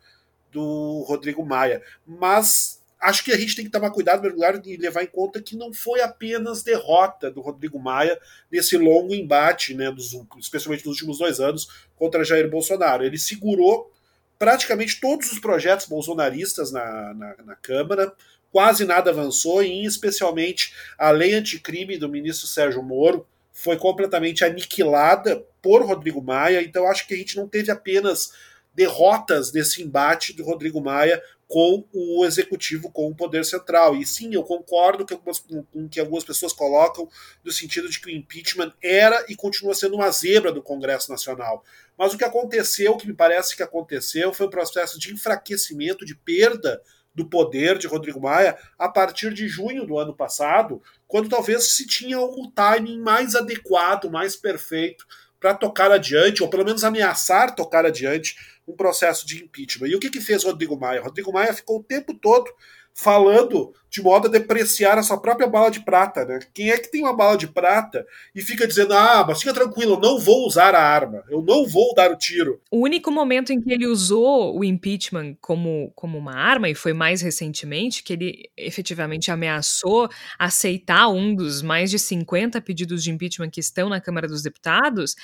do 0.51 1.03
Rodrigo 1.07 1.43
Maia. 1.43 1.81
Mas 2.05 2.78
acho 2.99 3.23
que 3.23 3.31
a 3.31 3.37
gente 3.37 3.55
tem 3.55 3.65
que 3.65 3.71
tomar 3.71 3.91
cuidado, 3.91 4.21
mergulhar 4.21 4.61
e 4.65 4.77
levar 4.77 5.03
em 5.03 5.07
conta 5.07 5.41
que 5.41 5.55
não 5.55 5.73
foi 5.73 6.01
apenas 6.01 6.63
derrota 6.63 7.31
do 7.31 7.41
Rodrigo 7.41 7.79
Maia 7.79 8.19
nesse 8.51 8.77
longo 8.77 9.15
embate, 9.15 9.73
né, 9.73 9.89
dos, 9.89 10.13
especialmente 10.37 10.85
nos 10.85 10.95
últimos 10.95 11.19
dois 11.19 11.39
anos, 11.39 11.87
contra 11.95 12.23
Jair 12.23 12.49
Bolsonaro. 12.49 13.05
Ele 13.05 13.17
segurou 13.17 13.91
praticamente 14.37 14.99
todos 14.99 15.31
os 15.31 15.39
projetos 15.39 15.85
bolsonaristas 15.85 16.71
na, 16.71 17.13
na, 17.13 17.35
na 17.45 17.55
Câmara, 17.55 18.13
quase 18.51 18.83
nada 18.83 19.11
avançou, 19.11 19.63
e 19.63 19.85
especialmente 19.85 20.73
a 20.97 21.11
lei 21.11 21.33
anticrime 21.33 21.97
do 21.97 22.09
ministro 22.09 22.47
Sérgio 22.47 22.81
Moro 22.81 23.25
foi 23.53 23.77
completamente 23.77 24.43
aniquilada 24.43 25.43
por 25.61 25.85
Rodrigo 25.85 26.21
Maia, 26.21 26.61
então 26.61 26.89
acho 26.89 27.07
que 27.07 27.13
a 27.13 27.17
gente 27.17 27.35
não 27.35 27.47
teve 27.47 27.69
apenas 27.69 28.31
derrotas 28.73 29.51
nesse 29.51 29.83
embate 29.83 30.31
do 30.33 30.43
Rodrigo 30.43 30.79
Maia 30.79 31.21
com 31.49 31.83
o 31.91 32.23
executivo, 32.25 32.91
com 32.91 33.07
o 33.07 33.15
poder 33.15 33.43
central. 33.43 33.95
E 33.95 34.05
sim, 34.05 34.35
eu 34.35 34.43
concordo 34.43 35.03
com 35.03 35.63
o 35.73 35.89
que 35.89 35.99
algumas 35.99 36.23
pessoas 36.23 36.53
colocam 36.53 37.09
no 37.43 37.51
sentido 37.51 37.89
de 37.89 37.99
que 37.99 38.05
o 38.05 38.15
impeachment 38.15 38.71
era 38.79 39.25
e 39.27 39.35
continua 39.35 39.73
sendo 39.73 39.95
uma 39.95 40.11
zebra 40.11 40.51
do 40.51 40.61
Congresso 40.61 41.09
Nacional. 41.11 41.65
Mas 41.97 42.13
o 42.13 42.19
que 42.19 42.23
aconteceu, 42.23 42.91
o 42.91 42.97
que 42.97 43.07
me 43.07 43.15
parece 43.15 43.57
que 43.57 43.63
aconteceu, 43.63 44.31
foi 44.31 44.45
um 44.45 44.51
processo 44.51 44.99
de 44.99 45.11
enfraquecimento, 45.11 46.05
de 46.05 46.13
perda 46.13 46.79
do 47.15 47.25
poder 47.25 47.79
de 47.79 47.87
Rodrigo 47.87 48.21
Maia 48.21 48.55
a 48.77 48.87
partir 48.87 49.33
de 49.33 49.47
junho 49.47 49.87
do 49.87 49.97
ano 49.97 50.15
passado, 50.15 50.79
quando 51.07 51.29
talvez 51.29 51.75
se 51.75 51.87
tinha 51.87 52.19
o 52.19 52.51
timing 52.51 52.99
mais 52.99 53.35
adequado, 53.35 54.11
mais 54.11 54.35
perfeito 54.35 55.07
para 55.39 55.55
tocar 55.55 55.91
adiante, 55.91 56.43
ou 56.43 56.49
pelo 56.49 56.65
menos 56.65 56.83
ameaçar 56.83 57.55
tocar 57.55 57.85
adiante 57.85 58.35
um 58.69 58.75
processo 58.75 59.25
de 59.25 59.43
impeachment. 59.43 59.87
E 59.87 59.95
o 59.95 59.99
que, 59.99 60.09
que 60.09 60.21
fez 60.21 60.43
Rodrigo 60.43 60.77
Maia? 60.77 61.01
Rodrigo 61.01 61.33
Maia 61.33 61.53
ficou 61.53 61.79
o 61.79 61.83
tempo 61.83 62.13
todo 62.13 62.51
falando 62.93 63.73
de 63.89 64.03
modo 64.03 64.27
a 64.27 64.31
depreciar 64.31 64.97
a 64.97 65.03
sua 65.03 65.19
própria 65.19 65.47
bala 65.47 65.71
de 65.71 65.79
prata, 65.79 66.23
né? 66.23 66.39
Quem 66.53 66.69
é 66.69 66.77
que 66.77 66.91
tem 66.91 67.01
uma 67.01 67.15
bala 67.15 67.37
de 67.37 67.47
prata 67.47 68.05
e 68.35 68.41
fica 68.41 68.67
dizendo, 68.67 68.93
ah, 68.93 69.25
mas 69.27 69.39
fica 69.39 69.53
tranquilo, 69.53 69.93
eu 69.93 69.99
não 69.99 70.19
vou 70.19 70.45
usar 70.45 70.75
a 70.75 70.81
arma, 70.81 71.23
eu 71.29 71.41
não 71.41 71.65
vou 71.65 71.93
dar 71.95 72.11
o 72.11 72.17
tiro. 72.17 72.61
O 72.69 72.83
único 72.83 73.09
momento 73.09 73.51
em 73.51 73.59
que 73.59 73.71
ele 73.71 73.87
usou 73.87 74.55
o 74.55 74.63
impeachment 74.63 75.35
como, 75.41 75.91
como 75.95 76.17
uma 76.17 76.35
arma, 76.35 76.69
e 76.69 76.75
foi 76.75 76.93
mais 76.93 77.21
recentemente, 77.21 78.03
que 78.03 78.13
ele 78.13 78.49
efetivamente 78.55 79.31
ameaçou 79.31 80.07
aceitar 80.37 81.07
um 81.07 81.33
dos 81.33 81.63
mais 81.63 81.89
de 81.89 81.97
50 81.97 82.61
pedidos 82.61 83.03
de 83.03 83.11
impeachment 83.11 83.49
que 83.49 83.59
estão 83.61 83.89
na 83.89 84.01
Câmara 84.01 84.27
dos 84.27 84.43
Deputados, 84.43 85.15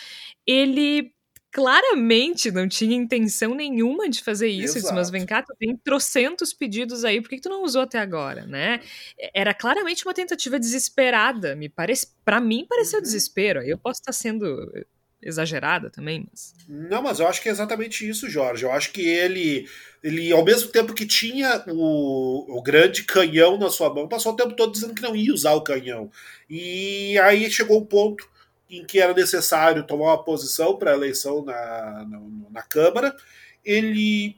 ele 0.47 1.11
claramente 1.55 2.51
não 2.51 2.67
tinha 2.67 2.97
intenção 2.97 3.55
nenhuma 3.55 4.09
de 4.09 4.21
fazer 4.21 4.49
isso. 4.49 4.73
Disse, 4.73 4.93
mas 4.93 5.09
vem 5.09 5.25
cá, 5.25 5.41
tu 5.41 5.55
tem 5.57 5.73
trocentos 5.77 6.51
pedidos 6.51 7.05
aí, 7.05 7.21
por 7.21 7.29
que, 7.29 7.37
que 7.37 7.43
tu 7.43 7.47
não 7.47 7.63
usou 7.63 7.83
até 7.83 7.97
agora, 7.97 8.45
né? 8.45 8.81
Era 9.33 9.53
claramente 9.53 10.05
uma 10.05 10.13
tentativa 10.13 10.59
desesperada, 10.59 11.55
me 11.55 11.69
parece, 11.69 12.07
para 12.25 12.41
mim 12.41 12.65
pareceu 12.67 12.99
uhum. 12.99 13.03
desespero. 13.03 13.61
Eu 13.61 13.77
posso 13.77 14.01
estar 14.01 14.11
sendo 14.11 14.69
exagerada 15.23 15.89
também, 15.89 16.27
mas... 16.29 16.53
Não, 16.67 17.01
mas 17.01 17.21
eu 17.21 17.27
acho 17.27 17.41
que 17.41 17.47
é 17.47 17.53
exatamente 17.53 18.07
isso, 18.07 18.29
Jorge. 18.29 18.65
Eu 18.65 18.73
acho 18.73 18.91
que 18.91 19.07
ele, 19.07 19.65
ele 20.03 20.33
ao 20.33 20.43
mesmo 20.43 20.69
tempo 20.73 20.93
que 20.93 21.05
tinha 21.05 21.63
o, 21.69 22.57
o 22.57 22.61
grande 22.61 23.05
canhão 23.05 23.57
na 23.57 23.69
sua 23.69 23.93
mão, 23.93 24.09
passou 24.09 24.33
o 24.33 24.35
tempo 24.35 24.53
todo 24.57 24.73
dizendo 24.73 24.93
que 24.93 25.01
não 25.01 25.15
ia 25.15 25.33
usar 25.33 25.53
o 25.53 25.63
canhão. 25.63 26.11
E 26.49 27.17
aí 27.19 27.49
chegou 27.49 27.77
o 27.77 27.85
ponto 27.85 28.34
em 28.69 28.83
que 28.83 28.99
era 28.99 29.13
necessário 29.13 29.85
tomar 29.85 30.05
uma 30.05 30.23
posição 30.23 30.75
para 30.75 30.91
a 30.91 30.95
eleição 30.95 31.43
na, 31.43 32.05
na, 32.09 32.21
na, 32.51 32.61
Câmara. 32.63 33.15
Ele 33.63 34.35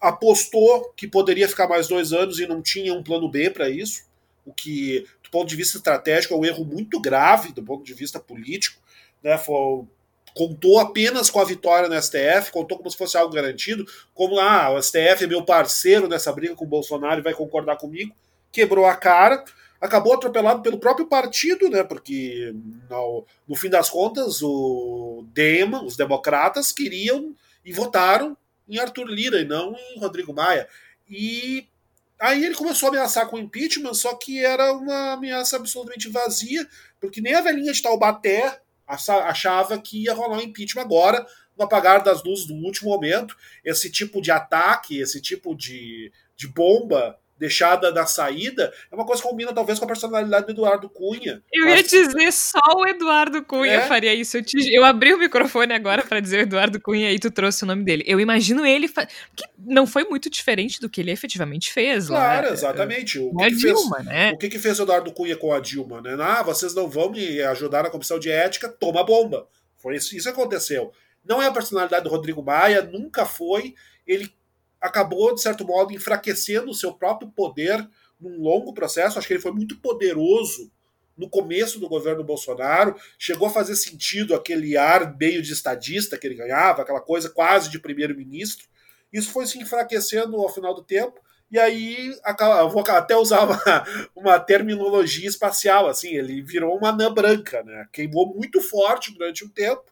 apostou 0.00 0.92
que 0.96 1.06
poderia 1.06 1.48
ficar 1.48 1.68
mais 1.68 1.88
dois 1.88 2.12
anos 2.12 2.38
e 2.38 2.46
não 2.46 2.62
tinha 2.62 2.94
um 2.94 3.02
plano 3.02 3.28
B 3.28 3.50
para 3.50 3.68
isso, 3.68 4.04
o 4.46 4.52
que, 4.52 5.06
do 5.22 5.30
ponto 5.30 5.48
de 5.48 5.56
vista 5.56 5.76
estratégico, 5.76 6.34
é 6.34 6.36
um 6.36 6.44
erro 6.44 6.64
muito 6.64 7.00
grave 7.00 7.52
do 7.52 7.62
ponto 7.62 7.84
de 7.84 7.92
vista 7.92 8.18
político. 8.18 8.80
Né? 9.22 9.36
Foi, 9.36 9.84
contou 10.34 10.78
apenas 10.78 11.28
com 11.28 11.40
a 11.40 11.44
vitória 11.44 11.88
no 11.88 12.00
STF, 12.00 12.50
contou 12.52 12.78
como 12.78 12.90
se 12.90 12.96
fosse 12.96 13.16
algo 13.16 13.34
garantido, 13.34 13.84
como 14.14 14.38
ah, 14.38 14.70
o 14.70 14.82
STF 14.82 15.24
é 15.24 15.26
meu 15.26 15.44
parceiro 15.44 16.08
nessa 16.08 16.32
briga 16.32 16.54
com 16.54 16.64
o 16.64 16.68
Bolsonaro 16.68 17.20
e 17.20 17.24
vai 17.24 17.34
concordar 17.34 17.76
comigo, 17.76 18.14
quebrou 18.52 18.86
a 18.86 18.94
cara 18.94 19.44
acabou 19.80 20.14
atropelado 20.14 20.62
pelo 20.62 20.78
próprio 20.78 21.06
partido, 21.06 21.68
né? 21.68 21.82
Porque 21.82 22.54
no, 22.88 23.24
no 23.48 23.56
fim 23.56 23.70
das 23.70 23.88
contas 23.88 24.42
o 24.42 25.24
Dema, 25.32 25.82
os 25.82 25.96
democratas 25.96 26.70
queriam 26.70 27.34
e 27.64 27.72
votaram 27.72 28.36
em 28.68 28.78
Arthur 28.78 29.06
Lira 29.06 29.40
e 29.40 29.44
não 29.44 29.74
em 29.74 29.98
Rodrigo 29.98 30.34
Maia. 30.34 30.68
E 31.08 31.66
aí 32.18 32.44
ele 32.44 32.54
começou 32.54 32.88
a 32.88 32.90
ameaçar 32.90 33.26
com 33.28 33.38
impeachment, 33.38 33.94
só 33.94 34.14
que 34.14 34.44
era 34.44 34.72
uma 34.72 35.12
ameaça 35.12 35.56
absolutamente 35.56 36.08
vazia, 36.08 36.66
porque 37.00 37.20
nem 37.20 37.34
a 37.34 37.40
velhinha 37.40 37.72
de 37.72 37.82
Taubaté 37.82 38.60
achava 38.86 39.78
que 39.78 40.04
ia 40.04 40.14
rolar 40.14 40.38
um 40.38 40.42
impeachment 40.42 40.82
agora, 40.82 41.26
no 41.56 41.64
apagar 41.64 42.02
das 42.02 42.22
luzes 42.22 42.46
do 42.46 42.54
último 42.54 42.90
momento. 42.90 43.36
Esse 43.64 43.90
tipo 43.90 44.20
de 44.20 44.30
ataque, 44.30 44.98
esse 44.98 45.20
tipo 45.20 45.54
de, 45.54 46.12
de 46.36 46.48
bomba 46.48 47.18
deixada 47.40 47.90
da 47.90 48.04
saída, 48.04 48.70
é 48.92 48.94
uma 48.94 49.06
coisa 49.06 49.22
que 49.22 49.26
combina 49.26 49.50
talvez 49.50 49.78
com 49.78 49.86
a 49.86 49.88
personalidade 49.88 50.44
do 50.44 50.52
Eduardo 50.52 50.90
Cunha. 50.90 51.42
Eu 51.50 51.68
ia 51.70 51.82
dizer 51.82 52.30
só 52.32 52.60
o 52.76 52.86
Eduardo 52.86 53.42
Cunha 53.42 53.72
é? 53.72 53.88
faria 53.88 54.14
isso. 54.14 54.36
Eu, 54.36 54.44
te... 54.44 54.56
eu, 54.72 54.84
abri 54.84 55.14
o 55.14 55.18
microfone 55.18 55.72
agora 55.72 56.02
para 56.02 56.20
dizer 56.20 56.40
o 56.40 56.42
Eduardo 56.42 56.78
Cunha 56.78 57.10
e 57.10 57.18
tu 57.18 57.30
trouxe 57.30 57.64
o 57.64 57.66
nome 57.66 57.82
dele. 57.82 58.04
Eu 58.06 58.20
imagino 58.20 58.66
ele 58.66 58.86
fa... 58.86 59.06
que 59.06 59.44
não 59.58 59.86
foi 59.86 60.04
muito 60.04 60.28
diferente 60.28 60.78
do 60.80 60.90
que 60.90 61.00
ele 61.00 61.10
efetivamente 61.10 61.72
fez. 61.72 62.08
Claro, 62.08 62.48
lá, 62.48 62.52
exatamente. 62.52 63.18
O 63.18 63.34
que, 63.34 63.42
a 63.42 63.48
que 63.48 63.56
Dilma, 63.56 63.96
fez... 63.96 64.06
né? 64.06 64.32
O 64.32 64.38
que, 64.38 64.48
que 64.50 64.58
fez 64.58 64.78
o 64.78 64.82
Eduardo 64.82 65.10
Cunha 65.10 65.36
com 65.36 65.50
a 65.54 65.60
Dilma, 65.60 66.02
né? 66.02 66.14
Ah, 66.20 66.42
vocês 66.42 66.74
não 66.74 66.90
vão 66.90 67.10
me 67.10 67.40
ajudar 67.40 67.84
na 67.84 67.90
comissão 67.90 68.18
de 68.18 68.30
ética, 68.30 68.68
toma 68.68 69.02
bomba. 69.02 69.48
Foi 69.78 69.96
isso, 69.96 70.14
isso 70.14 70.28
aconteceu. 70.28 70.92
Não 71.24 71.40
é 71.40 71.46
a 71.46 71.52
personalidade 71.52 72.04
do 72.04 72.10
Rodrigo 72.10 72.42
Maia, 72.42 72.82
nunca 72.82 73.24
foi. 73.24 73.74
Ele 74.06 74.30
acabou, 74.80 75.34
de 75.34 75.42
certo 75.42 75.64
modo, 75.64 75.92
enfraquecendo 75.92 76.70
o 76.70 76.74
seu 76.74 76.92
próprio 76.92 77.30
poder 77.30 77.88
num 78.20 78.40
longo 78.40 78.72
processo. 78.72 79.18
Acho 79.18 79.26
que 79.26 79.34
ele 79.34 79.42
foi 79.42 79.52
muito 79.52 79.78
poderoso 79.78 80.70
no 81.16 81.28
começo 81.28 81.78
do 81.78 81.88
governo 81.88 82.24
Bolsonaro, 82.24 82.96
chegou 83.18 83.46
a 83.46 83.50
fazer 83.50 83.76
sentido 83.76 84.34
aquele 84.34 84.76
ar 84.76 85.14
meio 85.18 85.42
de 85.42 85.52
estadista 85.52 86.16
que 86.16 86.26
ele 86.26 86.34
ganhava, 86.34 86.80
aquela 86.80 87.00
coisa 87.00 87.28
quase 87.28 87.68
de 87.68 87.78
primeiro-ministro. 87.78 88.66
Isso 89.12 89.30
foi 89.30 89.46
se 89.46 89.58
enfraquecendo 89.58 90.36
ao 90.36 90.48
final 90.48 90.74
do 90.74 90.82
tempo, 90.82 91.20
e 91.50 91.58
aí 91.58 92.16
vou 92.72 92.82
até 92.88 93.14
usar 93.16 93.44
uma, 93.44 93.60
uma 94.16 94.40
terminologia 94.40 95.28
espacial, 95.28 95.88
assim, 95.88 96.14
ele 96.14 96.40
virou 96.40 96.76
uma 96.76 96.88
anã 96.88 97.12
branca, 97.12 97.62
né? 97.64 97.86
Queimou 97.92 98.32
muito 98.34 98.60
forte 98.62 99.12
durante 99.12 99.44
um 99.44 99.48
tempo, 99.48 99.84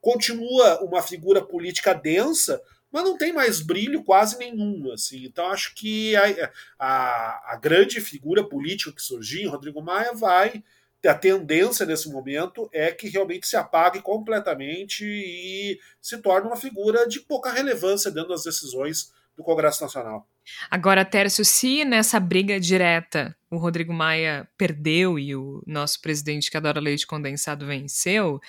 continua 0.00 0.82
uma 0.82 1.02
figura 1.02 1.42
política 1.42 1.92
densa, 1.92 2.62
mas 2.92 3.04
não 3.04 3.16
tem 3.16 3.32
mais 3.32 3.60
brilho 3.60 4.02
quase 4.02 4.38
nenhum. 4.38 4.92
Assim. 4.92 5.24
Então 5.24 5.46
acho 5.46 5.74
que 5.74 6.14
a, 6.16 6.52
a, 6.78 7.52
a 7.52 7.56
grande 7.56 8.00
figura 8.00 8.42
política 8.42 8.92
que 8.92 9.02
surgiu, 9.02 9.50
Rodrigo 9.50 9.82
Maia, 9.82 10.12
vai 10.12 10.62
a 11.08 11.14
tendência 11.14 11.86
nesse 11.86 12.10
momento 12.10 12.68
é 12.72 12.92
que 12.92 13.08
realmente 13.08 13.46
se 13.46 13.56
apague 13.56 14.02
completamente 14.02 15.04
e 15.04 15.80
se 16.00 16.18
torne 16.18 16.46
uma 16.46 16.56
figura 16.56 17.08
de 17.08 17.20
pouca 17.20 17.50
relevância 17.50 18.10
dentro 18.10 18.30
das 18.30 18.44
decisões 18.44 19.12
do 19.36 19.42
Congresso 19.42 19.82
Nacional. 19.82 20.28
Agora, 20.70 21.04
Tércio, 21.04 21.44
se 21.44 21.84
nessa 21.84 22.20
briga 22.20 22.60
direta 22.60 23.34
o 23.50 23.56
Rodrigo 23.56 23.92
Maia 23.92 24.48
perdeu 24.58 25.18
e 25.18 25.34
o 25.34 25.62
nosso 25.66 26.00
presidente 26.00 26.50
que 26.50 26.56
adora 26.56 26.80
leite 26.80 27.06
condensado 27.06 27.66
venceu, 27.66 28.40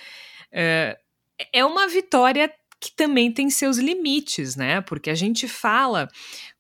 é, 0.52 1.00
é 1.54 1.64
uma 1.64 1.88
vitória 1.88 2.52
que 2.82 2.92
também 2.96 3.32
tem 3.32 3.48
seus 3.52 3.78
limites, 3.78 4.56
né? 4.56 4.82
Porque 4.82 5.12
a 5.12 5.16
gente 5.16 5.48
fala 5.48 6.10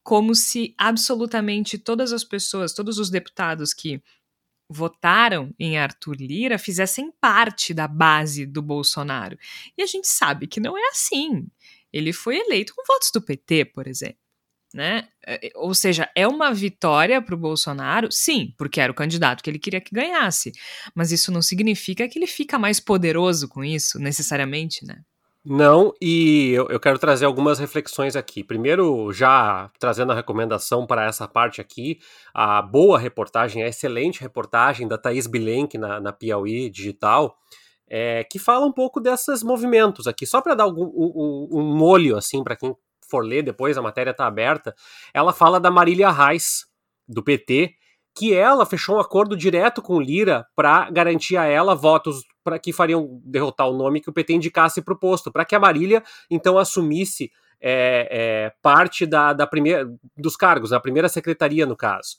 como 0.03 0.35
se 0.35 0.75
absolutamente 0.77 1.79
todas 1.79 2.13
as 2.13 2.23
pessoas, 2.23 2.73
todos 2.73 2.99
os 2.99 3.09
deputados 3.09 3.73
que 3.73 3.99
votaram 4.69 5.53
em 5.59 5.77
Arthur 5.77 6.15
Lira 6.15 6.59
fizessem 6.59 7.11
parte 7.19 7.73
da 7.73 7.87
base 7.87 8.45
do 8.45 8.61
Bolsonaro. 8.61 9.37
E 9.75 9.81
a 9.81 9.87
gente 9.87 10.07
sabe 10.07 10.47
que 10.47 10.59
não 10.59 10.77
é 10.77 10.89
assim. 10.89 11.47
Ele 11.91 12.13
foi 12.13 12.37
eleito 12.37 12.73
com 12.75 12.83
votos 12.87 13.09
do 13.11 13.21
PT, 13.21 13.65
por 13.65 13.87
exemplo. 13.87 14.21
Né? 14.73 15.09
É, 15.25 15.47
é, 15.47 15.51
ou 15.55 15.73
seja, 15.73 16.09
é 16.15 16.25
uma 16.25 16.53
vitória 16.53 17.21
para 17.21 17.35
o 17.35 17.37
Bolsonaro, 17.37 18.09
sim, 18.09 18.53
porque 18.57 18.79
era 18.79 18.91
o 18.91 18.95
candidato 18.95 19.43
que 19.43 19.49
ele 19.49 19.59
queria 19.59 19.81
que 19.81 19.93
ganhasse. 19.93 20.53
Mas 20.95 21.11
isso 21.11 21.29
não 21.31 21.41
significa 21.41 22.07
que 22.07 22.17
ele 22.17 22.27
fica 22.27 22.57
mais 22.57 22.79
poderoso 22.79 23.49
com 23.49 23.65
isso, 23.65 23.99
necessariamente, 23.99 24.85
né? 24.85 25.03
Não, 25.43 25.91
e 26.00 26.51
eu, 26.51 26.67
eu, 26.69 26.79
quero 26.79 27.00
trazer 27.00 27.25
algumas 27.25 27.57
reflexões 27.57 28.15
aqui. 28.15 28.43
Primeiro, 28.43 29.12
já 29.12 29.71
trazendo 29.79 30.12
a 30.12 30.15
recomendação 30.15 30.86
para 30.86 31.05
essa 31.05 31.27
parte 31.27 31.60
aqui, 31.60 32.00
a 32.31 32.62
boa 32.62 33.00
reportagem, 33.00 33.63
a 33.63 33.67
excelente 33.67 34.21
reportagem 34.21 34.88
da 34.88 35.00
Thaís 35.00 35.25
Bilenque 35.25 35.79
na, 35.79 36.00
na 36.00 36.13
Piauí 36.13 36.69
Digital, 36.69 37.36
é, 37.89 38.24
que 38.24 38.38
fala 38.38 38.67
um 38.67 38.71
pouco 38.71 39.00
desses 39.01 39.41
movimentos 39.41 40.05
aqui, 40.05 40.27
só 40.27 40.41
para 40.41 40.53
dar 40.53 40.65
algum, 40.65 40.86
um, 40.86 41.50
um 41.51 41.75
molho, 41.75 42.15
assim, 42.15 42.43
para 42.43 42.55
quem 42.55 42.75
for 43.10 43.25
ler 43.25 43.41
depois, 43.41 43.77
a 43.77 43.81
matéria 43.81 44.12
está 44.12 44.27
aberta. 44.27 44.75
Ela 45.12 45.33
fala 45.33 45.60
da 45.60 45.71
Marília 45.71 46.12
Reis, 46.12 46.67
do 47.07 47.24
PT, 47.24 47.74
que 48.15 48.33
ela 48.33 48.65
fechou 48.65 48.98
um 48.98 49.00
acordo 49.00 49.36
direto 49.36 49.81
com 49.81 50.00
Lira 50.00 50.45
para 50.55 50.89
garantir 50.91 51.36
a 51.36 51.45
ela 51.45 51.74
votos 51.74 52.24
para 52.43 52.60
que 52.60 52.74
fariam 52.74 53.21
derrotar 53.24 53.67
o 53.69 53.77
nome 53.77 54.01
que 54.01 54.10
o 54.10 54.13
PT 54.13 54.33
indicasse 54.33 54.81
para 54.81 54.93
o 54.93 55.00
posto, 55.00 55.31
para 55.31 55.45
que 55.45 55.55
a 55.55 55.60
Marília 55.60 56.03
então 56.29 56.57
assumisse 56.57 57.31
é, 57.62 58.07
é, 58.12 58.53
parte 58.62 59.05
da, 59.05 59.33
da 59.33 59.45
primeira, 59.45 59.88
dos 60.17 60.36
cargos, 60.36 60.74
a 60.74 60.79
primeira 60.79 61.07
secretaria 61.07 61.65
no 61.65 61.75
caso. 61.75 62.17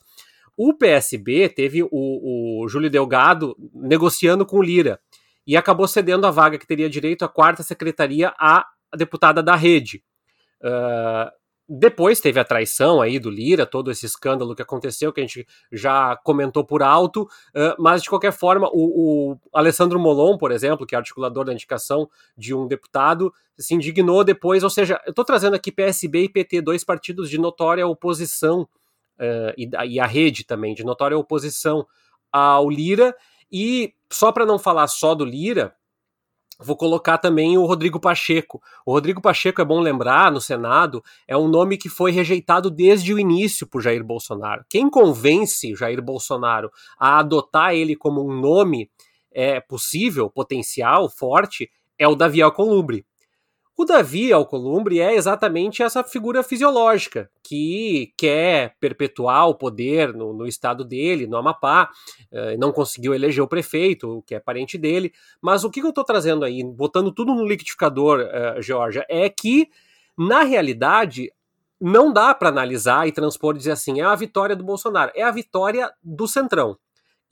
O 0.55 0.73
PSB 0.73 1.49
teve 1.49 1.83
o, 1.83 1.89
o 1.91 2.67
Júlio 2.67 2.89
Delgado 2.89 3.55
negociando 3.73 4.45
com 4.45 4.61
Lira 4.61 4.99
e 5.45 5.57
acabou 5.57 5.87
cedendo 5.87 6.25
a 6.25 6.31
vaga 6.31 6.57
que 6.57 6.67
teria 6.67 6.89
direito 6.89 7.25
à 7.25 7.27
quarta 7.27 7.63
secretaria 7.63 8.33
à 8.39 8.65
deputada 8.95 9.43
da 9.43 9.55
rede. 9.55 10.03
Depois 11.67 12.19
teve 12.19 12.39
a 12.39 12.43
traição 12.43 13.01
aí 13.01 13.17
do 13.17 13.29
Lira, 13.29 13.65
todo 13.65 13.89
esse 13.89 14.05
escândalo 14.05 14.55
que 14.55 14.61
aconteceu, 14.61 15.13
que 15.13 15.21
a 15.21 15.23
gente 15.23 15.47
já 15.71 16.15
comentou 16.17 16.65
por 16.65 16.83
alto, 16.83 17.27
mas 17.79 18.03
de 18.03 18.09
qualquer 18.09 18.33
forma, 18.33 18.69
o, 18.73 19.31
o, 19.31 19.37
Alessandro 19.53 19.99
Molon, 19.99 20.37
por 20.37 20.51
exemplo, 20.51 20.85
que 20.85 20.93
é 20.93 20.97
articulador 20.97 21.45
da 21.45 21.53
indicação 21.53 22.09
de 22.37 22.53
um 22.53 22.67
deputado, 22.67 23.33
se 23.57 23.73
indignou 23.73 24.23
depois, 24.23 24.63
ou 24.63 24.69
seja, 24.69 25.01
eu 25.05 25.11
estou 25.11 25.23
trazendo 25.23 25.55
aqui 25.55 25.71
PSB 25.71 26.23
e 26.23 26.29
PT, 26.29 26.61
dois 26.61 26.83
partidos 26.83 27.29
de 27.29 27.37
notória 27.37 27.87
oposição, 27.87 28.67
e, 29.57 29.69
e 29.87 29.99
a 29.99 30.05
rede 30.05 30.45
também, 30.45 30.73
de 30.73 30.83
notória 30.83 31.17
oposição 31.17 31.87
ao 32.31 32.69
Lira, 32.69 33.15
e 33.51 33.93
só 34.11 34.31
para 34.31 34.45
não 34.45 34.59
falar 34.59 34.87
só 34.87 35.15
do 35.15 35.23
Lira, 35.23 35.75
Vou 36.63 36.77
colocar 36.77 37.17
também 37.17 37.57
o 37.57 37.65
Rodrigo 37.65 37.99
Pacheco. 37.99 38.61
O 38.85 38.93
Rodrigo 38.93 39.21
Pacheco, 39.21 39.61
é 39.61 39.65
bom 39.65 39.79
lembrar, 39.79 40.31
no 40.31 40.39
Senado, 40.39 41.03
é 41.27 41.35
um 41.35 41.47
nome 41.47 41.77
que 41.77 41.89
foi 41.89 42.11
rejeitado 42.11 42.71
desde 42.71 43.13
o 43.13 43.19
início 43.19 43.67
por 43.67 43.81
Jair 43.81 44.03
Bolsonaro. 44.03 44.63
Quem 44.69 44.89
convence 44.89 45.75
Jair 45.75 46.01
Bolsonaro 46.01 46.71
a 46.97 47.19
adotar 47.19 47.73
ele 47.73 47.95
como 47.95 48.25
um 48.25 48.39
nome 48.39 48.89
é, 49.31 49.59
possível, 49.59 50.29
potencial, 50.29 51.09
forte, 51.09 51.69
é 51.99 52.07
o 52.07 52.15
Davi 52.15 52.41
Alcolumbre. 52.41 53.05
O 53.75 53.85
Davi 53.85 54.31
Alcolumbre 54.31 54.99
é 54.99 55.15
exatamente 55.15 55.81
essa 55.81 56.03
figura 56.03 56.43
fisiológica 56.43 57.31
que 57.41 58.13
quer 58.15 58.75
perpetuar 58.79 59.49
o 59.49 59.55
poder 59.55 60.13
no, 60.13 60.31
no 60.31 60.45
estado 60.45 60.85
dele, 60.85 61.25
no 61.25 61.37
Amapá, 61.37 61.89
uh, 62.31 62.57
não 62.59 62.71
conseguiu 62.71 63.15
eleger 63.15 63.43
o 63.43 63.47
prefeito, 63.47 64.23
que 64.27 64.35
é 64.35 64.39
parente 64.39 64.77
dele. 64.77 65.11
Mas 65.41 65.63
o 65.63 65.71
que, 65.71 65.79
que 65.81 65.87
eu 65.87 65.89
estou 65.89 66.03
trazendo 66.03 66.45
aí, 66.45 66.63
botando 66.63 67.11
tudo 67.11 67.33
no 67.33 67.47
liquidificador, 67.47 68.19
uh, 68.19 68.61
Georgia, 68.61 69.07
é 69.09 69.27
que, 69.27 69.67
na 70.15 70.43
realidade, 70.43 71.33
não 71.81 72.13
dá 72.13 72.31
para 72.35 72.49
analisar 72.49 73.07
e 73.07 73.11
transpor 73.11 73.55
e 73.55 73.57
dizer 73.57 73.71
assim, 73.71 73.99
é 73.99 74.03
a 74.03 74.15
vitória 74.15 74.55
do 74.55 74.63
Bolsonaro, 74.63 75.11
é 75.15 75.23
a 75.23 75.31
vitória 75.31 75.91
do 76.03 76.27
Centrão. 76.27 76.77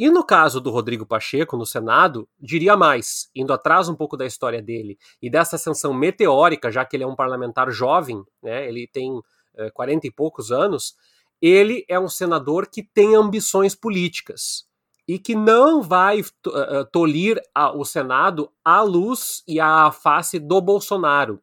E 0.01 0.09
no 0.09 0.23
caso 0.23 0.59
do 0.59 0.71
Rodrigo 0.71 1.05
Pacheco, 1.05 1.55
no 1.55 1.63
Senado, 1.63 2.27
diria 2.39 2.75
mais, 2.75 3.29
indo 3.35 3.53
atrás 3.53 3.87
um 3.87 3.93
pouco 3.93 4.17
da 4.17 4.25
história 4.25 4.59
dele 4.59 4.97
e 5.21 5.29
dessa 5.29 5.57
ascensão 5.57 5.93
meteórica, 5.93 6.71
já 6.71 6.83
que 6.83 6.95
ele 6.95 7.03
é 7.03 7.07
um 7.07 7.15
parlamentar 7.15 7.69
jovem, 7.69 8.23
né, 8.41 8.67
ele 8.67 8.87
tem 8.87 9.21
é, 9.55 9.67
eh, 9.67 9.69
40 9.69 10.07
e 10.07 10.11
poucos 10.11 10.51
anos, 10.51 10.95
ele 11.39 11.85
é 11.87 11.99
um 11.99 12.07
senador 12.07 12.65
que 12.65 12.81
tem 12.81 13.13
ambições 13.13 13.75
políticas 13.75 14.65
e 15.07 15.19
que 15.19 15.35
não 15.35 15.83
vai 15.83 16.21
uh, 16.21 16.85
tolir 16.91 17.39
a, 17.53 17.71
o 17.71 17.85
Senado 17.85 18.51
à 18.65 18.81
luz 18.81 19.43
e 19.47 19.59
à 19.59 19.91
face 19.91 20.39
do 20.39 20.59
Bolsonaro. 20.59 21.39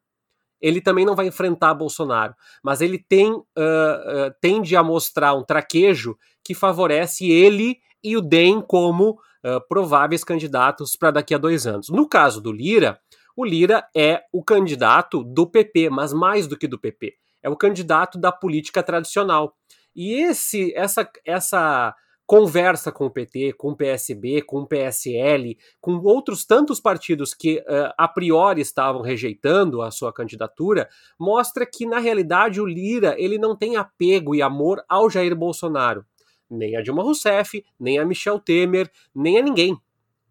Ele 0.61 0.81
também 0.81 1.07
não 1.07 1.15
vai 1.15 1.29
enfrentar 1.29 1.75
Bolsonaro, 1.75 2.35
mas 2.61 2.81
ele 2.81 2.99
tem, 2.99 3.31
uh, 3.31 3.45
uh, 3.45 4.35
tende 4.41 4.75
a 4.75 4.83
mostrar 4.83 5.35
um 5.35 5.45
traquejo 5.45 6.19
que 6.43 6.55
favorece 6.55 7.31
ele 7.31 7.79
e 8.02 8.17
o 8.17 8.21
DEM 8.21 8.61
como 8.61 9.11
uh, 9.11 9.61
prováveis 9.69 10.25
candidatos 10.25 10.97
para 10.97 11.12
daqui 11.12 11.35
a 11.35 11.38
dois 11.38 11.67
anos. 11.67 11.88
No 11.88 12.09
caso 12.09 12.40
do 12.40 12.52
Lira, 12.52 13.00
o 13.37 13.45
Lira 13.45 13.87
é 13.97 14.23
o 14.33 14.43
candidato 14.43 15.23
do 15.23 15.47
PP, 15.47 15.90
mas 15.90 16.12
mais 16.12 16.47
do 16.47 16.57
que 16.57 16.67
do 16.67 16.78
PP, 16.78 17.14
é 17.43 17.49
o 17.49 17.57
candidato 17.57 18.19
da 18.19 18.33
política 18.33 18.83
tradicional. 18.83 19.55
E 19.95 20.12
esse, 20.14 20.73
essa, 20.75 21.09
essa 21.25 21.95
conversa 22.26 22.93
com 22.93 23.07
o 23.07 23.11
PT, 23.11 23.55
com 23.55 23.71
o 23.71 23.76
PSB, 23.76 24.43
com 24.43 24.59
o 24.59 24.67
PSL, 24.67 25.57
com 25.81 25.97
outros 26.05 26.45
tantos 26.45 26.78
partidos 26.78 27.33
que 27.33 27.59
uh, 27.61 27.95
a 27.97 28.07
priori 28.07 28.61
estavam 28.61 29.02
rejeitando 29.02 29.81
a 29.81 29.90
sua 29.90 30.12
candidatura, 30.12 30.88
mostra 31.19 31.64
que 31.64 31.87
na 31.87 31.99
realidade 31.99 32.61
o 32.61 32.67
Lira 32.67 33.14
ele 33.19 33.38
não 33.38 33.57
tem 33.57 33.76
apego 33.76 34.35
e 34.35 34.43
amor 34.43 34.85
ao 34.88 35.09
Jair 35.09 35.35
Bolsonaro 35.35 36.05
nem 36.50 36.76
a 36.76 36.83
Dilma 36.83 37.02
Rousseff, 37.02 37.64
nem 37.78 37.99
a 37.99 38.05
Michel 38.05 38.38
Temer, 38.38 38.90
nem 39.14 39.38
a 39.38 39.43
ninguém. 39.43 39.76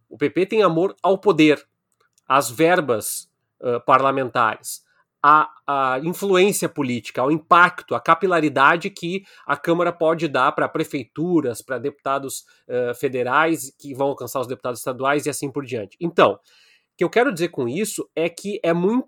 O 0.09 0.17
PP 0.17 0.45
tem 0.45 0.63
amor 0.63 0.95
ao 1.01 1.17
poder, 1.17 1.65
às 2.27 2.49
verbas 2.49 3.29
uh, 3.61 3.83
parlamentares, 3.85 4.81
à, 5.21 5.49
à, 5.65 5.99
influência 6.03 6.69
política, 6.69 7.21
ao 7.21 7.31
impacto, 7.31 7.95
à 7.95 7.99
capilaridade 7.99 8.89
que 8.89 9.23
a 9.45 9.57
Câmara 9.57 9.91
pode 9.91 10.27
dar 10.27 10.51
para 10.53 10.69
prefeituras, 10.69 11.61
para 11.61 11.77
deputados 11.77 12.45
uh, 12.67 12.95
federais 12.95 13.73
que 13.77 13.93
vão 13.93 14.07
alcançar 14.07 14.39
os 14.39 14.47
deputados 14.47 14.79
estaduais 14.79 15.25
e 15.25 15.29
assim 15.29 15.51
por 15.51 15.65
diante. 15.65 15.97
Então, 15.99 16.39
que 16.97 17.03
eu 17.03 17.09
quero 17.09 17.31
dizer 17.31 17.49
com 17.49 17.67
isso 17.67 18.09
é 18.15 18.27
que 18.27 18.59
é 18.63 18.73
muito 18.73 19.07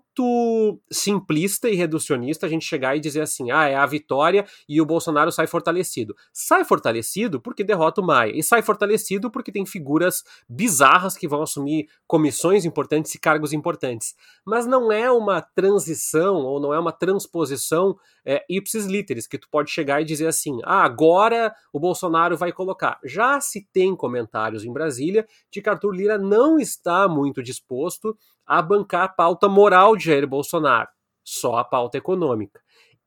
simplista 0.90 1.68
e 1.68 1.74
reducionista 1.74 2.46
a 2.46 2.48
gente 2.48 2.64
chegar 2.64 2.96
e 2.96 3.00
dizer 3.00 3.20
assim: 3.20 3.50
ah, 3.50 3.66
é 3.66 3.74
a 3.74 3.86
vitória 3.86 4.46
e 4.68 4.80
o 4.80 4.86
Bolsonaro 4.86 5.30
sai 5.30 5.46
fortalecido. 5.46 6.16
Sai 6.32 6.64
fortalecido 6.64 7.40
porque 7.40 7.64
derrota 7.64 8.00
o 8.00 8.04
Maia. 8.04 8.32
E 8.34 8.42
sai 8.42 8.62
fortalecido 8.62 9.30
porque 9.30 9.52
tem 9.52 9.66
figuras 9.66 10.22
bizarras 10.48 11.16
que 11.16 11.28
vão 11.28 11.42
assumir 11.42 11.88
comissões 12.06 12.64
importantes 12.64 13.14
e 13.14 13.18
cargos 13.18 13.52
importantes. 13.52 14.14
Mas 14.44 14.66
não 14.66 14.90
é 14.90 15.10
uma 15.10 15.40
transição 15.40 16.36
ou 16.36 16.60
não 16.60 16.72
é 16.72 16.78
uma 16.78 16.92
transposição 16.92 17.96
é, 18.24 18.44
ipsis 18.48 18.86
literis, 18.86 19.26
que 19.26 19.38
tu 19.38 19.48
pode 19.50 19.70
chegar 19.70 20.00
e 20.00 20.04
dizer 20.04 20.26
assim: 20.26 20.58
ah, 20.64 20.84
agora 20.84 21.54
o 21.72 21.80
Bolsonaro 21.80 22.36
vai 22.36 22.52
colocar. 22.52 22.98
Já 23.04 23.40
se 23.40 23.66
tem 23.72 23.94
comentários 23.94 24.64
em 24.64 24.72
Brasília 24.72 25.26
de 25.50 25.60
que 25.60 25.68
Arthur 25.68 25.92
Lira 25.92 26.18
não 26.18 26.58
está 26.58 27.08
muito 27.08 27.42
disposto 27.42 28.16
a 28.46 28.60
bancar 28.60 29.04
a 29.04 29.08
pauta 29.08 29.48
moral 29.48 29.96
de 29.96 30.04
Jair 30.06 30.26
Bolsonaro, 30.26 30.88
só 31.24 31.56
a 31.56 31.64
pauta 31.64 31.98
econômica. 31.98 32.60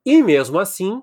E 0.05 0.21
mesmo 0.21 0.59
assim, 0.59 1.01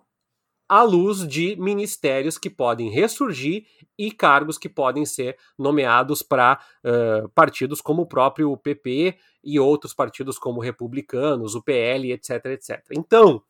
à 0.70 0.82
luz 0.82 1.26
de 1.26 1.56
ministérios 1.56 2.38
que 2.38 2.48
podem 2.48 2.90
ressurgir 2.90 3.66
e 3.98 4.12
cargos 4.12 4.56
que 4.56 4.68
podem 4.68 5.04
ser 5.04 5.36
nomeados 5.58 6.22
para 6.22 6.60
uh, 6.84 7.28
partidos 7.30 7.80
como 7.80 8.02
o 8.02 8.06
próprio 8.06 8.56
PP 8.56 9.16
e 9.42 9.58
outros 9.58 9.92
partidos 9.92 10.38
como 10.38 10.60
republicanos, 10.60 11.56
o 11.56 11.62
PL, 11.62 12.12
etc, 12.12 12.46
etc. 12.46 12.84
Então, 12.92 13.42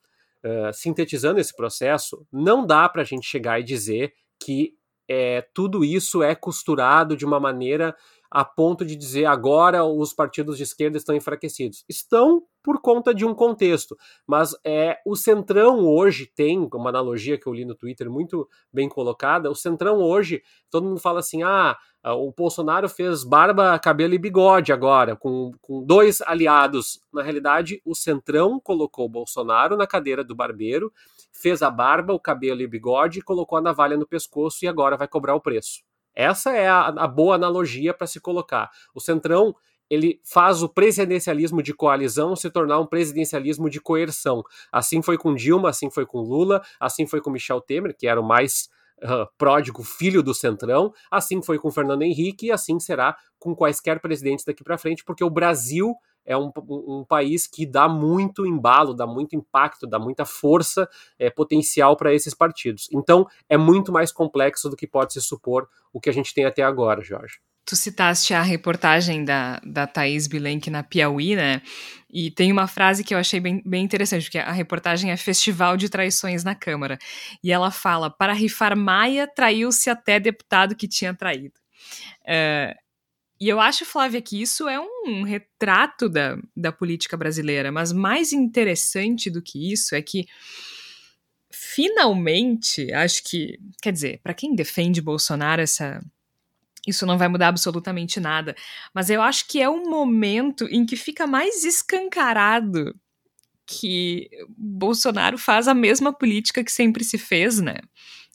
uh, 0.42 0.72
sintetizando 0.72 1.38
esse 1.38 1.54
processo, 1.54 2.26
não 2.32 2.66
dá 2.66 2.88
para 2.88 3.02
a 3.02 3.04
gente 3.04 3.26
chegar 3.26 3.60
e 3.60 3.64
dizer 3.64 4.14
que 4.42 4.74
é, 5.06 5.42
tudo 5.52 5.84
isso 5.84 6.22
é 6.22 6.36
costurado 6.36 7.16
de 7.16 7.26
uma 7.26 7.40
maneira 7.40 7.96
a 8.30 8.44
ponto 8.44 8.84
de 8.84 8.94
dizer 8.94 9.24
agora 9.24 9.84
os 9.84 10.12
partidos 10.12 10.56
de 10.56 10.62
esquerda 10.62 10.96
estão 10.96 11.14
enfraquecidos. 11.14 11.84
Estão 11.88 12.42
por 12.62 12.80
conta 12.80 13.14
de 13.14 13.24
um 13.24 13.34
contexto, 13.34 13.96
mas 14.26 14.54
é 14.64 14.98
o 15.06 15.16
Centrão 15.16 15.80
hoje 15.80 16.26
tem 16.26 16.68
uma 16.74 16.90
analogia 16.90 17.38
que 17.38 17.46
eu 17.46 17.54
li 17.54 17.64
no 17.64 17.74
Twitter 17.74 18.10
muito 18.10 18.48
bem 18.72 18.88
colocada. 18.88 19.50
O 19.50 19.54
Centrão 19.54 19.98
hoje, 19.98 20.42
todo 20.70 20.86
mundo 20.86 21.00
fala 21.00 21.20
assim: 21.20 21.42
ah, 21.42 21.76
o 22.04 22.32
Bolsonaro 22.32 22.88
fez 22.88 23.24
barba, 23.24 23.78
cabelo 23.78 24.14
e 24.14 24.18
bigode 24.18 24.72
agora, 24.72 25.16
com, 25.16 25.52
com 25.60 25.84
dois 25.84 26.20
aliados. 26.20 27.00
Na 27.12 27.22
realidade, 27.22 27.80
o 27.84 27.94
Centrão 27.94 28.60
colocou 28.60 29.06
o 29.06 29.10
Bolsonaro 29.10 29.76
na 29.76 29.86
cadeira 29.86 30.22
do 30.22 30.36
barbeiro, 30.36 30.92
fez 31.32 31.62
a 31.62 31.70
barba, 31.70 32.12
o 32.12 32.20
cabelo 32.20 32.60
e 32.60 32.66
o 32.66 32.70
bigode, 32.70 33.22
colocou 33.22 33.58
a 33.58 33.62
navalha 33.62 33.96
no 33.96 34.06
pescoço 34.06 34.64
e 34.64 34.68
agora 34.68 34.96
vai 34.96 35.08
cobrar 35.08 35.34
o 35.34 35.40
preço. 35.40 35.80
Essa 36.14 36.50
é 36.50 36.68
a, 36.68 36.88
a 36.88 37.06
boa 37.06 37.34
analogia 37.34 37.94
para 37.94 38.06
se 38.06 38.20
colocar. 38.20 38.70
O 38.94 39.00
Centrão 39.00 39.54
ele 39.90 40.20
faz 40.24 40.62
o 40.62 40.68
presidencialismo 40.68 41.60
de 41.62 41.74
coalizão 41.74 42.36
se 42.36 42.48
tornar 42.48 42.78
um 42.78 42.86
presidencialismo 42.86 43.68
de 43.68 43.80
coerção. 43.80 44.44
Assim 44.70 45.02
foi 45.02 45.18
com 45.18 45.34
Dilma, 45.34 45.70
assim 45.70 45.90
foi 45.90 46.06
com 46.06 46.20
Lula, 46.20 46.62
assim 46.78 47.06
foi 47.06 47.20
com 47.20 47.28
Michel 47.28 47.60
Temer, 47.60 47.96
que 47.96 48.06
era 48.06 48.20
o 48.20 48.24
mais 48.24 48.68
uh, 49.02 49.26
pródigo 49.36 49.82
filho 49.82 50.22
do 50.22 50.32
Centrão, 50.32 50.92
assim 51.10 51.42
foi 51.42 51.58
com 51.58 51.72
Fernando 51.72 52.02
Henrique 52.02 52.46
e 52.46 52.52
assim 52.52 52.78
será 52.78 53.16
com 53.36 53.54
quaisquer 53.54 54.00
presidentes 54.00 54.44
daqui 54.44 54.62
para 54.62 54.78
frente, 54.78 55.04
porque 55.04 55.24
o 55.24 55.30
Brasil 55.30 55.96
é 56.24 56.36
um, 56.36 56.50
um, 56.68 57.04
país 57.04 57.46
que 57.46 57.66
dá 57.66 57.88
muito 57.88 58.46
embalo, 58.46 58.94
dá 58.94 59.06
muito 59.06 59.34
impacto, 59.34 59.86
dá 59.86 59.98
muita 59.98 60.24
força 60.24 60.88
é, 61.18 61.30
potencial 61.30 61.96
para 61.96 62.14
esses 62.14 62.34
partidos. 62.34 62.88
Então, 62.92 63.26
é 63.48 63.56
muito 63.56 63.92
mais 63.92 64.12
complexo 64.12 64.68
do 64.68 64.76
que 64.76 64.86
pode 64.86 65.12
se 65.12 65.20
supor 65.20 65.68
o 65.92 66.00
que 66.00 66.10
a 66.10 66.12
gente 66.12 66.32
tem 66.32 66.44
até 66.44 66.62
agora, 66.62 67.02
Jorge. 67.02 67.40
Tu 67.64 67.76
citaste 67.76 68.34
a 68.34 68.42
reportagem 68.42 69.24
da, 69.24 69.60
da 69.64 69.86
Thaís 69.86 70.26
Bilenque 70.26 70.70
na 70.70 70.82
Piauí, 70.82 71.36
né? 71.36 71.62
E 72.12 72.30
tem 72.30 72.50
uma 72.50 72.66
frase 72.66 73.04
que 73.04 73.14
eu 73.14 73.18
achei 73.18 73.38
bem, 73.38 73.62
bem 73.64 73.84
interessante, 73.84 74.24
porque 74.24 74.38
a 74.38 74.50
reportagem 74.50 75.12
é 75.12 75.16
Festival 75.16 75.76
de 75.76 75.88
Traições 75.88 76.42
na 76.42 76.54
Câmara. 76.54 76.98
E 77.44 77.52
ela 77.52 77.70
fala: 77.70 78.10
para 78.10 78.32
rifar 78.32 78.76
Maia, 78.76 79.28
traiu-se 79.28 79.88
até 79.88 80.18
deputado 80.18 80.74
que 80.74 80.88
tinha 80.88 81.14
traído. 81.14 81.54
Uh, 82.22 82.74
e 83.40 83.48
eu 83.48 83.58
acho, 83.58 83.86
Flávia, 83.86 84.20
que 84.20 84.40
isso 84.40 84.68
é 84.68 84.78
um 84.78 85.22
retrato 85.22 86.08
da, 86.08 86.36
da 86.54 86.70
política 86.70 87.16
brasileira, 87.16 87.72
mas 87.72 87.90
mais 87.90 88.32
interessante 88.32 89.30
do 89.30 89.40
que 89.40 89.72
isso 89.72 89.94
é 89.94 90.02
que 90.02 90.26
finalmente, 91.50 92.92
acho 92.92 93.22
que, 93.24 93.58
quer 93.82 93.92
dizer, 93.92 94.20
para 94.22 94.34
quem 94.34 94.54
defende 94.54 95.00
Bolsonaro, 95.00 95.62
essa 95.62 96.00
isso 96.86 97.04
não 97.04 97.18
vai 97.18 97.28
mudar 97.28 97.48
absolutamente 97.48 98.18
nada, 98.18 98.56
mas 98.94 99.10
eu 99.10 99.20
acho 99.20 99.46
que 99.46 99.60
é 99.60 99.68
um 99.68 99.88
momento 99.88 100.66
em 100.70 100.86
que 100.86 100.96
fica 100.96 101.26
mais 101.26 101.62
escancarado 101.62 102.94
que 103.66 104.28
Bolsonaro 104.48 105.38
faz 105.38 105.68
a 105.68 105.74
mesma 105.74 106.12
política 106.12 106.64
que 106.64 106.72
sempre 106.72 107.04
se 107.04 107.18
fez, 107.18 107.60
né? 107.60 107.76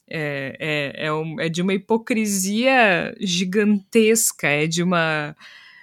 É, 0.08 0.56
é, 0.58 1.06
é, 1.06 1.12
um, 1.12 1.40
é 1.40 1.48
de 1.48 1.62
uma 1.62 1.74
hipocrisia 1.74 3.14
gigantesca, 3.20 4.48
é 4.48 4.66
de 4.66 4.82
uma. 4.82 5.36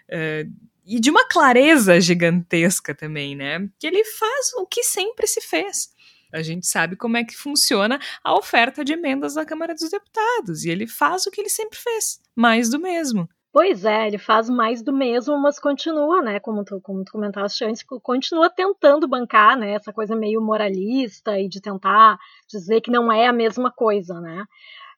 É, 0.08 0.46
e 0.86 1.00
de 1.00 1.10
uma 1.10 1.28
clareza 1.28 2.00
gigantesca 2.00 2.94
também, 2.94 3.36
né? 3.36 3.70
Que 3.80 3.88
ele 3.88 4.04
faz 4.04 4.54
o 4.54 4.66
que 4.66 4.84
sempre 4.84 5.26
se 5.28 5.42
fez. 5.42 5.94
A 6.32 6.42
gente 6.42 6.66
sabe 6.66 6.96
como 6.96 7.16
é 7.16 7.24
que 7.24 7.38
funciona 7.38 8.00
a 8.24 8.36
oferta 8.36 8.84
de 8.84 8.94
emendas 8.94 9.36
na 9.36 9.46
Câmara 9.46 9.74
dos 9.76 9.90
Deputados. 9.90 10.66
E 10.66 10.70
ele 10.70 10.88
faz 10.88 11.26
o 11.26 11.32
que 11.32 11.40
ele 11.40 11.50
sempre 11.50 11.78
fez, 11.78 12.20
mais 12.36 12.70
do 12.70 12.80
mesmo. 12.80 13.30
Pois 13.54 13.86
é, 13.86 14.08
ele 14.08 14.18
faz 14.18 14.50
mais 14.50 14.82
do 14.82 14.92
mesmo, 14.92 15.40
mas 15.40 15.60
continua, 15.60 16.24
né, 16.24 16.40
como 16.40 16.66
tu, 16.66 16.82
como 16.82 17.04
tu 17.06 17.12
comentaste 17.12 17.64
antes, 17.64 17.84
continua 18.02 18.50
tentando 18.50 19.08
bancar, 19.08 19.56
né, 19.56 19.74
essa 19.74 19.94
coisa 19.94 20.16
meio 20.16 20.42
moralista 20.42 21.40
e 21.40 21.48
de 21.48 21.62
tentar 21.62 22.18
dizer 22.50 22.82
que 22.82 22.90
não 22.90 23.12
é 23.12 23.28
a 23.28 23.32
mesma 23.32 23.72
coisa, 23.72 24.20
né. 24.20 24.44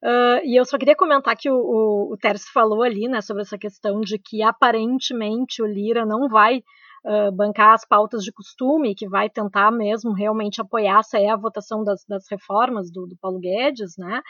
Uh, 0.01 0.39
e 0.45 0.57
eu 0.57 0.63
só 0.63 0.77
queria 0.77 0.95
comentar 0.95 1.35
que 1.35 1.49
o, 1.49 1.53
o, 1.53 2.13
o 2.13 2.17
falou 2.53 2.81
ali, 2.81 3.09
né, 3.09 3.19
sobre 3.19 3.41
essa 3.41 3.57
questão 3.57 3.99
de 3.99 4.17
que 4.17 4.41
aparentemente 4.41 5.61
o 5.61 5.65
Lira 5.65 6.05
não 6.05 6.29
vai 6.29 6.63
uh, 7.05 7.31
bancar 7.31 7.73
as 7.73 7.85
pautas 7.85 8.23
de 8.23 8.31
costume, 8.31 8.95
que 8.95 9.07
vai 9.07 9.29
tentar 9.29 9.71
mesmo 9.71 10.11
realmente 10.11 10.59
apoiar 10.59 10.99
essa 10.99 11.19
é 11.19 11.29
a 11.29 11.35
votação 11.35 11.83
das, 11.83 12.03
das 12.05 12.25
reformas 12.29 12.91
do, 12.91 13.05
do, 13.05 13.15
Paulo 13.17 13.39
Guedes, 13.39 13.95
né? 13.97 14.21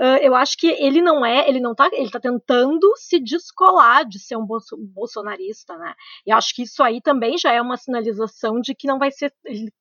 Uh, 0.00 0.16
eu 0.22 0.34
acho 0.34 0.56
que 0.56 0.68
ele 0.68 1.02
não 1.02 1.26
é, 1.26 1.48
ele 1.48 1.60
não 1.60 1.74
tá, 1.74 1.88
ele 1.92 2.10
tá 2.10 2.20
tentando 2.20 2.90
se 2.96 3.18
descolar 3.18 4.04
de 4.04 4.18
ser 4.18 4.36
um 4.36 4.46
bolso, 4.46 4.76
bolsonarista, 4.94 5.76
né? 5.76 5.94
E 6.26 6.32
acho 6.32 6.54
que 6.54 6.62
isso 6.62 6.82
aí 6.82 7.00
também 7.02 7.36
já 7.36 7.52
é 7.52 7.60
uma 7.60 7.76
sinalização 7.76 8.60
de 8.60 8.74
que 8.74 8.86
não 8.86 8.98
vai 8.98 9.10
ser, 9.10 9.32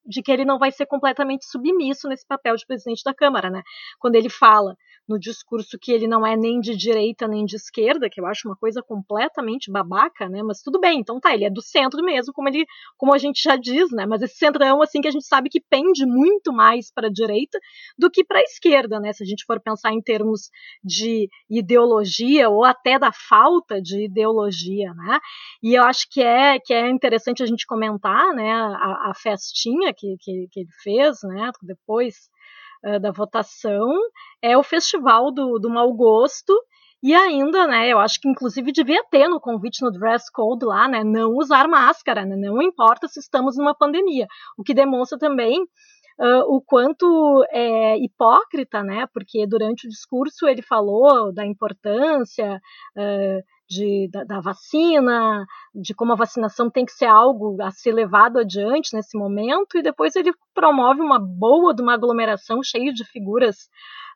de 0.05 0.21
que 0.21 0.31
ele 0.31 0.43
não 0.43 0.57
vai 0.57 0.71
ser 0.71 0.85
completamente 0.85 1.45
submisso 1.45 2.07
nesse 2.09 2.25
papel 2.27 2.55
de 2.55 2.65
presidente 2.65 3.03
da 3.05 3.13
Câmara, 3.13 3.49
né? 3.49 3.61
Quando 3.99 4.15
ele 4.15 4.29
fala 4.29 4.75
no 5.09 5.19
discurso 5.19 5.77
que 5.81 5.91
ele 5.91 6.07
não 6.07 6.25
é 6.25 6.37
nem 6.37 6.59
de 6.59 6.77
direita 6.77 7.27
nem 7.27 7.43
de 7.43 7.55
esquerda, 7.55 8.07
que 8.09 8.21
eu 8.21 8.27
acho 8.27 8.47
uma 8.47 8.55
coisa 8.55 8.83
completamente 8.83 9.71
babaca, 9.71 10.29
né? 10.29 10.43
Mas 10.43 10.61
tudo 10.61 10.79
bem, 10.79 10.99
então 10.99 11.19
tá, 11.19 11.33
ele 11.33 11.45
é 11.45 11.49
do 11.49 11.63
centro 11.63 12.03
mesmo, 12.03 12.31
como 12.31 12.47
ele, 12.47 12.63
como 12.95 13.11
a 13.11 13.17
gente 13.17 13.41
já 13.41 13.55
diz, 13.55 13.89
né? 13.91 14.05
Mas 14.05 14.21
esse 14.21 14.35
centrão 14.35 14.83
assim 14.83 15.01
que 15.01 15.07
a 15.07 15.11
gente 15.11 15.25
sabe 15.25 15.49
que 15.49 15.59
pende 15.59 16.05
muito 16.05 16.53
mais 16.53 16.91
para 16.93 17.07
a 17.07 17.11
direita 17.11 17.59
do 17.97 18.09
que 18.11 18.23
para 18.23 18.37
a 18.37 18.43
esquerda, 18.43 18.99
né? 18.99 19.11
Se 19.11 19.23
a 19.23 19.25
gente 19.25 19.43
for 19.45 19.59
pensar 19.59 19.91
em 19.91 20.01
termos 20.01 20.51
de 20.83 21.27
ideologia 21.49 22.47
ou 22.47 22.63
até 22.63 22.99
da 22.99 23.11
falta 23.11 23.81
de 23.81 24.05
ideologia, 24.05 24.93
né? 24.93 25.19
E 25.63 25.73
eu 25.73 25.83
acho 25.83 26.07
que 26.11 26.21
é 26.21 26.59
que 26.59 26.73
é 26.73 26.87
interessante 26.87 27.41
a 27.41 27.47
gente 27.47 27.65
comentar, 27.65 28.31
né? 28.35 28.51
A, 28.51 29.09
a 29.09 29.13
festinha 29.15 29.91
que, 29.91 30.15
que, 30.19 30.47
que 30.51 30.59
ele 30.59 30.69
fez, 30.83 31.17
né? 31.23 31.49
Depois 31.63 32.29
uh, 32.85 32.99
da 32.99 33.11
votação, 33.11 33.89
é 34.41 34.57
o 34.57 34.63
festival 34.63 35.31
do, 35.31 35.59
do 35.59 35.69
mau 35.69 35.93
gosto, 35.93 36.53
e 37.01 37.13
ainda, 37.13 37.65
né, 37.65 37.87
eu 37.87 37.99
acho 37.99 38.19
que 38.19 38.27
inclusive 38.27 38.73
devia 38.73 39.01
ter 39.09 39.27
no 39.29 39.39
convite 39.39 39.81
no 39.81 39.91
dress 39.91 40.29
code 40.31 40.65
lá, 40.65 40.87
né, 40.87 41.01
não 41.03 41.31
usar 41.37 41.67
máscara, 41.67 42.25
né, 42.25 42.35
não 42.35 42.61
importa 42.61 43.07
se 43.07 43.19
estamos 43.21 43.55
numa 43.57 43.73
pandemia, 43.73 44.27
o 44.57 44.63
que 44.63 44.73
demonstra 44.73 45.17
também 45.17 45.61
uh, 45.61 46.43
o 46.53 46.61
quanto 46.61 47.45
é 47.51 47.97
hipócrita, 47.97 48.83
né, 48.83 49.07
porque 49.13 49.47
durante 49.47 49.87
o 49.87 49.89
discurso 49.89 50.45
ele 50.45 50.61
falou 50.61 51.33
da 51.33 51.45
importância 51.45 52.59
uh, 52.97 53.43
de, 53.69 54.09
da, 54.11 54.23
da, 54.23 54.39
vacina, 54.41 55.45
de 55.75 55.93
como 55.93 56.13
a 56.13 56.15
vacinação 56.15 56.69
tem 56.69 56.85
que 56.85 56.91
ser 56.91 57.05
algo 57.05 57.61
a 57.61 57.69
ser 57.69 57.91
levado 57.91 58.39
adiante 58.39 58.95
nesse 58.95 59.17
momento, 59.17 59.77
e 59.77 59.83
depois 59.83 60.15
ele 60.15 60.31
promove 60.53 61.01
uma 61.01 61.19
boa 61.19 61.73
de 61.73 61.81
uma 61.81 61.93
aglomeração 61.93 62.63
cheia 62.63 62.91
de 62.91 63.05
figuras 63.05 63.69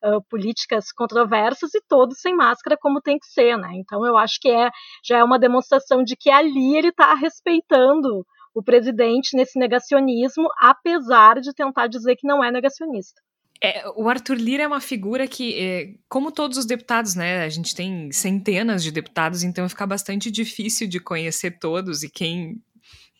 uh, 0.03 0.21
políticas 0.29 0.91
controversas 0.91 1.73
e 1.75 1.81
todos 1.87 2.19
sem 2.19 2.35
máscara 2.35 2.77
como 2.79 3.01
tem 3.01 3.19
que 3.19 3.27
ser, 3.27 3.55
né? 3.57 3.69
Então 3.75 4.05
eu 4.05 4.17
acho 4.17 4.39
que 4.41 4.49
é 4.49 4.71
já 5.03 5.19
é 5.19 5.23
uma 5.23 5.37
demonstração 5.39 6.03
de 6.03 6.15
que 6.15 6.31
ali 6.31 6.75
ele 6.75 6.89
está 6.89 7.13
respeitando 7.13 8.25
o 8.55 8.63
presidente 8.63 9.35
nesse 9.35 9.57
negacionismo, 9.59 10.47
apesar 10.59 11.39
de 11.39 11.53
tentar 11.53 11.87
dizer 11.87 12.15
que 12.15 12.27
não 12.27 12.43
é 12.43 12.51
negacionista. 12.51 13.21
É, 13.65 13.81
o 13.95 14.09
Arthur 14.09 14.35
Lira 14.35 14.63
é 14.63 14.67
uma 14.67 14.81
figura 14.81 15.25
que, 15.25 15.57
é, 15.57 15.93
como 16.09 16.33
todos 16.33 16.57
os 16.57 16.65
deputados, 16.65 17.15
né? 17.15 17.45
A 17.45 17.49
gente 17.49 17.73
tem 17.73 18.11
centenas 18.11 18.83
de 18.83 18.91
deputados, 18.91 19.41
então 19.41 19.69
fica 19.69 19.87
bastante 19.87 20.29
difícil 20.29 20.85
de 20.85 20.99
conhecer 20.99 21.51
todos 21.59 22.03
e 22.03 22.09
quem, 22.09 22.61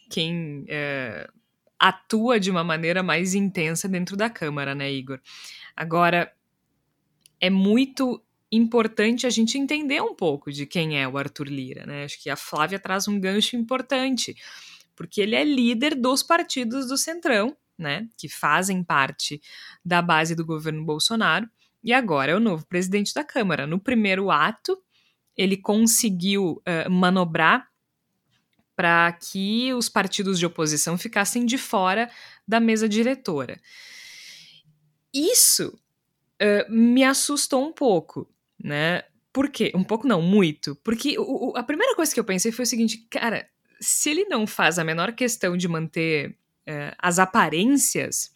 quem 0.09 0.65
é, 0.67 1.29
atua 1.79 2.41
de 2.41 2.51
uma 2.51 2.61
maneira 2.61 3.01
mais 3.01 3.33
intensa 3.33 3.87
dentro 3.87 4.17
da 4.17 4.29
Câmara, 4.29 4.75
né, 4.75 4.91
Igor? 4.91 5.17
Agora, 5.77 6.29
é 7.39 7.49
muito 7.49 8.21
importante 8.51 9.25
a 9.25 9.29
gente 9.29 9.57
entender 9.57 10.01
um 10.01 10.13
pouco 10.13 10.51
de 10.51 10.65
quem 10.65 11.01
é 11.01 11.07
o 11.07 11.17
Arthur 11.17 11.47
Lira, 11.47 11.85
né? 11.85 12.03
Acho 12.03 12.21
que 12.21 12.29
a 12.29 12.35
Flávia 12.35 12.79
traz 12.79 13.07
um 13.07 13.17
gancho 13.17 13.55
importante, 13.55 14.35
porque 14.93 15.21
ele 15.21 15.35
é 15.35 15.43
líder 15.45 15.95
dos 15.95 16.21
partidos 16.21 16.89
do 16.89 16.97
Centrão, 16.97 17.55
né, 17.77 18.07
que 18.17 18.29
fazem 18.29 18.83
parte 18.83 19.41
da 19.83 20.01
base 20.01 20.35
do 20.35 20.45
governo 20.45 20.85
Bolsonaro, 20.85 21.49
e 21.83 21.91
agora 21.91 22.31
é 22.31 22.35
o 22.35 22.39
novo 22.39 22.65
presidente 22.65 23.13
da 23.13 23.23
Câmara. 23.23 23.67
No 23.67 23.79
primeiro 23.79 24.31
ato, 24.31 24.81
ele 25.35 25.57
conseguiu 25.57 26.61
uh, 26.61 26.89
manobrar 26.89 27.67
para 28.75 29.11
que 29.11 29.73
os 29.73 29.89
partidos 29.89 30.39
de 30.39 30.45
oposição 30.45 30.97
ficassem 30.97 31.45
de 31.45 31.57
fora 31.57 32.09
da 32.47 32.59
mesa 32.59 32.87
diretora. 32.87 33.59
Isso 35.13 35.77
uh, 36.41 36.71
me 36.71 37.03
assustou 37.03 37.67
um 37.67 37.73
pouco, 37.73 38.27
né? 38.57 39.03
Por 39.31 39.49
quê? 39.49 39.71
Um 39.75 39.83
pouco 39.83 40.07
não, 40.07 40.21
muito. 40.21 40.75
Porque 40.83 41.17
o, 41.19 41.51
o, 41.51 41.57
a 41.57 41.63
primeira 41.63 41.95
coisa 41.95 42.13
que 42.13 42.19
eu 42.19 42.23
pensei 42.23 42.51
foi 42.51 42.63
o 42.63 42.67
seguinte, 42.67 43.05
cara, 43.09 43.47
se 43.79 44.09
ele 44.09 44.25
não 44.25 44.47
faz 44.47 44.79
a 44.79 44.83
menor 44.83 45.11
questão 45.13 45.57
de 45.57 45.67
manter 45.67 46.37
é, 46.65 46.93
as 46.97 47.19
aparências, 47.19 48.31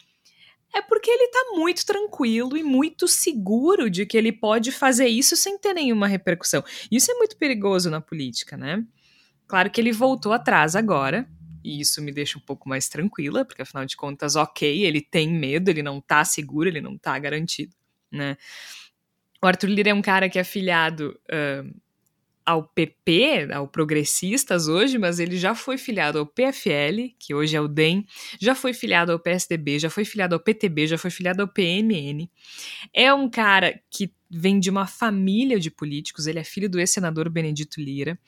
é 0.74 0.82
porque 0.82 1.10
ele 1.10 1.28
tá 1.28 1.52
muito 1.54 1.84
tranquilo 1.84 2.56
e 2.56 2.62
muito 2.62 3.08
seguro 3.08 3.88
de 3.88 4.04
que 4.04 4.16
ele 4.16 4.32
pode 4.32 4.70
fazer 4.70 5.08
isso 5.08 5.36
sem 5.36 5.58
ter 5.58 5.72
nenhuma 5.72 6.06
repercussão. 6.06 6.62
Isso 6.90 7.10
é 7.10 7.14
muito 7.14 7.36
perigoso 7.36 7.90
na 7.90 8.00
política, 8.00 8.56
né? 8.56 8.84
Claro 9.46 9.70
que 9.70 9.80
ele 9.80 9.92
voltou 9.92 10.32
atrás 10.32 10.76
agora, 10.76 11.26
e 11.64 11.80
isso 11.80 12.02
me 12.02 12.12
deixa 12.12 12.38
um 12.38 12.42
pouco 12.42 12.68
mais 12.68 12.88
tranquila, 12.88 13.44
porque 13.44 13.62
afinal 13.62 13.84
de 13.86 13.96
contas, 13.96 14.36
ok, 14.36 14.84
ele 14.84 15.00
tem 15.00 15.28
medo, 15.28 15.70
ele 15.70 15.82
não 15.82 16.00
tá 16.00 16.24
seguro, 16.24 16.68
ele 16.68 16.80
não 16.80 16.98
tá 16.98 17.18
garantido, 17.18 17.74
né? 18.12 18.36
O 19.42 19.46
Arthur 19.46 19.68
Lira 19.68 19.90
é 19.90 19.94
um 19.94 20.02
cara 20.02 20.28
que 20.28 20.38
é 20.38 20.42
afiliado 20.42 21.18
uh, 21.30 21.80
ao 22.48 22.62
PP, 22.62 23.52
ao 23.52 23.68
Progressistas 23.68 24.68
hoje, 24.68 24.96
mas 24.96 25.18
ele 25.18 25.36
já 25.36 25.54
foi 25.54 25.76
filiado 25.76 26.18
ao 26.18 26.24
PFL, 26.24 27.12
que 27.18 27.34
hoje 27.34 27.54
é 27.54 27.60
o 27.60 27.68
DEM, 27.68 28.06
já 28.40 28.54
foi 28.54 28.72
filiado 28.72 29.12
ao 29.12 29.18
PSDB, 29.18 29.78
já 29.78 29.90
foi 29.90 30.02
filiado 30.02 30.34
ao 30.34 30.40
PTB, 30.40 30.86
já 30.86 30.96
foi 30.96 31.10
filiado 31.10 31.42
ao 31.42 31.48
PMN. 31.48 32.26
É 32.94 33.12
um 33.12 33.28
cara 33.28 33.78
que 33.90 34.10
vem 34.30 34.58
de 34.58 34.70
uma 34.70 34.86
família 34.86 35.60
de 35.60 35.70
políticos, 35.70 36.26
ele 36.26 36.38
é 36.38 36.44
filho 36.44 36.70
do 36.70 36.80
ex-senador 36.80 37.28
Benedito 37.28 37.82
Lira. 37.82 38.18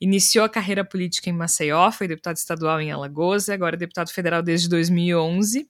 Iniciou 0.00 0.44
a 0.44 0.48
carreira 0.48 0.84
política 0.84 1.28
em 1.28 1.32
Maceió, 1.32 1.90
foi 1.90 2.06
deputado 2.06 2.36
estadual 2.36 2.80
em 2.80 2.92
Alagoas, 2.92 3.48
agora 3.48 3.74
é 3.74 3.78
deputado 3.78 4.12
federal 4.12 4.44
desde 4.44 4.68
2011 4.68 5.68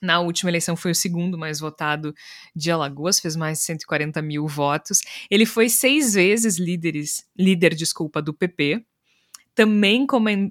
na 0.00 0.20
última 0.20 0.50
eleição 0.50 0.76
foi 0.76 0.92
o 0.92 0.94
segundo 0.94 1.36
mais 1.36 1.60
votado 1.60 2.14
de 2.54 2.70
Alagoas, 2.70 3.20
fez 3.20 3.34
mais 3.36 3.58
de 3.58 3.64
140 3.64 4.22
mil 4.22 4.46
votos. 4.46 5.00
Ele 5.30 5.44
foi 5.44 5.68
seis 5.68 6.14
vezes 6.14 6.58
líderes, 6.58 7.26
líder 7.36 7.74
desculpa, 7.74 8.22
do 8.22 8.32
PP. 8.32 8.84
Também 9.54 10.06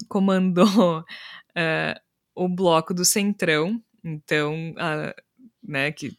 comandou 0.08 1.00
uh, 1.00 2.00
o 2.36 2.50
bloco 2.50 2.94
do 2.94 3.06
Centrão, 3.06 3.82
então, 4.04 4.72
uh, 4.72 5.22
né, 5.64 5.92
que 5.92 6.18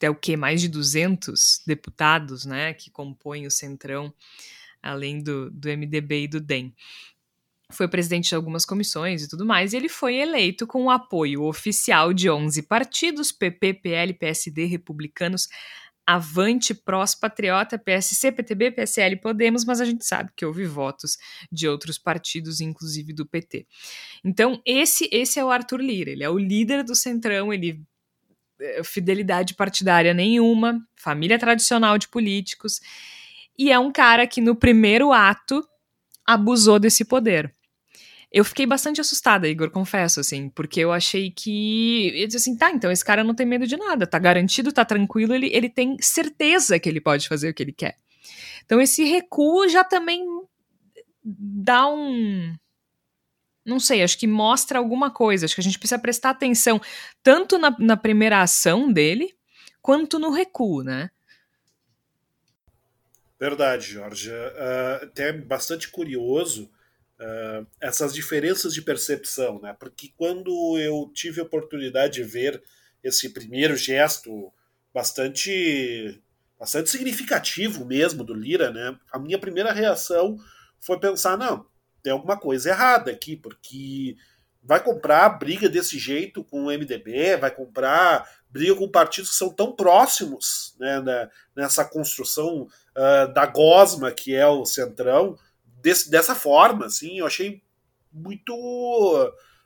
é 0.00 0.08
o 0.08 0.14
que 0.14 0.36
mais 0.36 0.60
de 0.60 0.68
200 0.68 1.62
deputados, 1.66 2.44
né, 2.44 2.72
que 2.74 2.90
compõem 2.90 3.46
o 3.46 3.50
Centrão, 3.50 4.12
além 4.82 5.22
do, 5.22 5.50
do 5.50 5.68
MDB 5.68 6.24
e 6.24 6.28
do 6.28 6.40
DEM 6.40 6.72
foi 7.72 7.86
presidente 7.86 8.30
de 8.30 8.34
algumas 8.34 8.64
comissões 8.64 9.22
e 9.22 9.28
tudo 9.28 9.44
mais, 9.44 9.72
e 9.72 9.76
ele 9.76 9.88
foi 9.88 10.16
eleito 10.16 10.66
com 10.66 10.84
o 10.84 10.90
apoio 10.90 11.42
oficial 11.44 12.12
de 12.12 12.30
11 12.30 12.62
partidos, 12.62 13.30
PP, 13.30 13.74
PL, 13.74 14.14
PSD, 14.14 14.64
Republicanos, 14.64 15.48
Avante, 16.06 16.72
Prós, 16.72 17.14
Patriota, 17.14 17.78
PSC, 17.78 18.32
PTB, 18.32 18.70
PSL 18.70 19.16
Podemos, 19.16 19.66
mas 19.66 19.78
a 19.78 19.84
gente 19.84 20.06
sabe 20.06 20.30
que 20.34 20.46
houve 20.46 20.64
votos 20.64 21.18
de 21.52 21.68
outros 21.68 21.98
partidos, 21.98 22.62
inclusive 22.62 23.12
do 23.12 23.26
PT. 23.26 23.66
Então, 24.24 24.62
esse, 24.64 25.06
esse 25.12 25.38
é 25.38 25.44
o 25.44 25.50
Arthur 25.50 25.82
Lira, 25.82 26.10
ele 26.10 26.24
é 26.24 26.30
o 26.30 26.38
líder 26.38 26.82
do 26.82 26.94
Centrão, 26.94 27.52
ele 27.52 27.82
eh, 28.58 28.82
fidelidade 28.82 29.54
partidária 29.54 30.14
nenhuma, 30.14 30.80
família 30.96 31.38
tradicional 31.38 31.98
de 31.98 32.08
políticos, 32.08 32.80
e 33.58 33.70
é 33.70 33.78
um 33.78 33.92
cara 33.92 34.26
que 34.26 34.40
no 34.40 34.56
primeiro 34.56 35.12
ato 35.12 35.62
abusou 36.26 36.78
desse 36.78 37.04
poder. 37.04 37.54
Eu 38.30 38.44
fiquei 38.44 38.66
bastante 38.66 39.00
assustada, 39.00 39.48
Igor, 39.48 39.70
confesso, 39.70 40.20
assim, 40.20 40.50
porque 40.50 40.80
eu 40.80 40.92
achei 40.92 41.30
que. 41.30 42.12
Eu 42.14 42.26
disse 42.26 42.36
assim, 42.36 42.56
tá, 42.56 42.70
então 42.70 42.90
esse 42.90 43.04
cara 43.04 43.24
não 43.24 43.34
tem 43.34 43.46
medo 43.46 43.66
de 43.66 43.76
nada, 43.76 44.06
tá 44.06 44.18
garantido, 44.18 44.70
tá 44.70 44.84
tranquilo, 44.84 45.34
ele, 45.34 45.48
ele 45.52 45.70
tem 45.70 45.96
certeza 46.00 46.78
que 46.78 46.88
ele 46.88 47.00
pode 47.00 47.26
fazer 47.26 47.48
o 47.48 47.54
que 47.54 47.62
ele 47.62 47.72
quer. 47.72 47.96
Então 48.66 48.80
esse 48.82 49.02
recuo 49.02 49.66
já 49.66 49.82
também 49.82 50.26
dá 51.24 51.88
um. 51.88 52.54
Não 53.64 53.80
sei, 53.80 54.02
acho 54.02 54.18
que 54.18 54.26
mostra 54.26 54.78
alguma 54.78 55.10
coisa. 55.10 55.46
Acho 55.46 55.54
que 55.54 55.60
a 55.62 55.64
gente 55.64 55.78
precisa 55.78 55.98
prestar 55.98 56.30
atenção 56.30 56.80
tanto 57.22 57.56
na, 57.56 57.74
na 57.78 57.96
primeira 57.96 58.42
ação 58.42 58.92
dele, 58.92 59.34
quanto 59.80 60.18
no 60.18 60.30
recuo, 60.30 60.82
né? 60.82 61.10
Verdade, 63.40 63.86
Jorge. 63.86 64.30
Uh, 64.30 65.04
até 65.04 65.32
bastante 65.32 65.88
curioso 65.88 66.70
uh, 67.20 67.66
essas 67.80 68.14
diferenças 68.14 68.72
de 68.72 68.82
percepção, 68.82 69.60
né? 69.60 69.76
Porque 69.78 70.12
quando 70.16 70.78
eu 70.78 71.10
tive 71.14 71.40
a 71.40 71.44
oportunidade 71.44 72.14
de 72.14 72.22
ver 72.22 72.62
esse 73.02 73.30
primeiro 73.30 73.76
gesto 73.76 74.52
bastante 74.92 76.20
bastante 76.58 76.90
significativo 76.90 77.84
mesmo 77.84 78.24
do 78.24 78.34
Lira, 78.34 78.70
né? 78.72 78.98
A 79.12 79.18
minha 79.18 79.38
primeira 79.38 79.72
reação 79.72 80.36
foi 80.80 80.98
pensar, 80.98 81.36
não, 81.36 81.66
tem 82.02 82.12
alguma 82.12 82.36
coisa 82.36 82.70
errada 82.70 83.10
aqui, 83.10 83.36
porque 83.36 84.16
vai 84.62 84.82
comprar 84.82 85.28
briga 85.30 85.68
desse 85.68 85.98
jeito 85.98 86.42
com 86.44 86.64
o 86.64 86.66
MDB, 86.66 87.36
vai 87.36 87.50
comprar 87.50 88.28
briga 88.50 88.74
com 88.74 88.88
partidos 88.88 89.30
que 89.30 89.36
são 89.36 89.50
tão 89.50 89.72
próximos 89.72 90.74
né, 90.78 91.30
nessa 91.54 91.84
construção 91.84 92.62
uh, 92.96 93.32
da 93.32 93.46
gosma 93.46 94.10
que 94.10 94.34
é 94.34 94.46
o 94.46 94.64
Centrão, 94.64 95.38
desse, 95.88 96.10
dessa 96.10 96.34
forma, 96.34 96.86
assim, 96.86 97.18
eu 97.18 97.26
achei 97.26 97.62
muito 98.12 98.54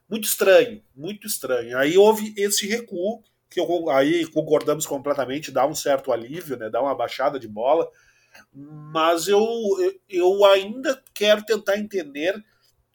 muito 0.09 0.25
estranho, 0.25 0.83
muito 0.95 1.27
estranho. 1.27 1.77
Aí 1.79 1.97
houve 1.97 2.35
esse 2.37 2.67
recuo, 2.67 3.23
que 3.49 3.59
eu, 3.59 3.91
aí 3.91 4.27
concordamos 4.27 4.87
completamente, 4.87 5.51
dá 5.51 5.67
um 5.67 5.75
certo 5.75 6.13
alívio, 6.13 6.57
né, 6.57 6.71
dá 6.71 6.81
uma 6.81 6.95
baixada 6.95 7.39
de 7.39 7.49
bola, 7.49 7.89
mas 8.53 9.27
eu, 9.27 9.43
eu 10.09 10.45
ainda 10.45 11.03
quero 11.13 11.45
tentar 11.45 11.79
entender 11.79 12.43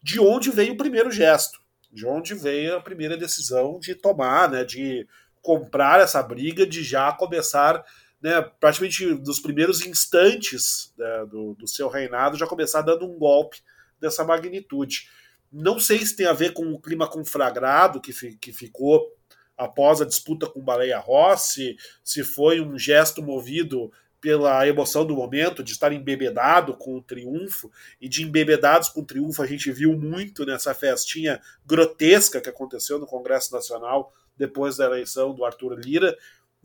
de 0.01 0.19
onde 0.19 0.51
veio 0.51 0.73
o 0.73 0.77
primeiro 0.77 1.11
gesto, 1.11 1.59
de 1.91 2.05
onde 2.05 2.33
veio 2.33 2.75
a 2.77 2.81
primeira 2.81 3.17
decisão 3.17 3.79
de 3.79 3.93
tomar, 3.93 4.49
né, 4.49 4.63
de 4.63 5.07
comprar 5.41 5.99
essa 5.99 6.21
briga, 6.23 6.65
de 6.65 6.83
já 6.83 7.11
começar 7.11 7.83
né, 8.21 8.41
praticamente 8.59 9.05
nos 9.05 9.39
primeiros 9.39 9.85
instantes 9.85 10.93
né, 10.97 11.25
do, 11.29 11.53
do 11.53 11.67
seu 11.67 11.87
reinado, 11.87 12.37
já 12.37 12.47
começar 12.47 12.81
dando 12.81 13.05
um 13.05 13.17
golpe 13.17 13.61
dessa 13.99 14.23
magnitude. 14.23 15.09
Não 15.51 15.79
sei 15.79 16.05
se 16.05 16.15
tem 16.15 16.25
a 16.25 16.33
ver 16.33 16.53
com 16.53 16.71
o 16.71 16.79
clima 16.79 17.07
conflagrado 17.07 18.01
que, 18.01 18.11
fi, 18.11 18.35
que 18.35 18.51
ficou 18.51 19.13
após 19.57 20.01
a 20.01 20.05
disputa 20.05 20.47
com 20.47 20.61
Baleia 20.61 20.99
Rossi, 20.99 21.77
se 22.03 22.23
foi 22.23 22.61
um 22.61 22.77
gesto 22.77 23.23
movido 23.23 23.91
pela 24.19 24.67
emoção 24.67 25.05
do 25.05 25.15
momento, 25.15 25.63
de 25.63 25.71
estar 25.71 25.91
embebedado 25.93 26.75
com 26.75 26.95
o 26.95 27.01
triunfo, 27.01 27.71
e 28.01 28.09
de 28.09 28.23
embebedados 28.23 28.89
com 28.89 29.01
o 29.01 29.05
triunfo 29.05 29.41
a 29.41 29.47
gente 29.47 29.71
viu 29.71 29.97
muito 29.97 30.45
nessa 30.45 30.73
festinha 30.73 31.41
grotesca 31.65 32.41
que 32.41 32.49
aconteceu 32.49 32.99
no 32.99 33.05
Congresso 33.05 33.53
Nacional 33.53 34.13
depois 34.35 34.77
da 34.77 34.85
eleição 34.85 35.33
do 35.33 35.43
Arthur 35.43 35.79
Lira, 35.79 36.15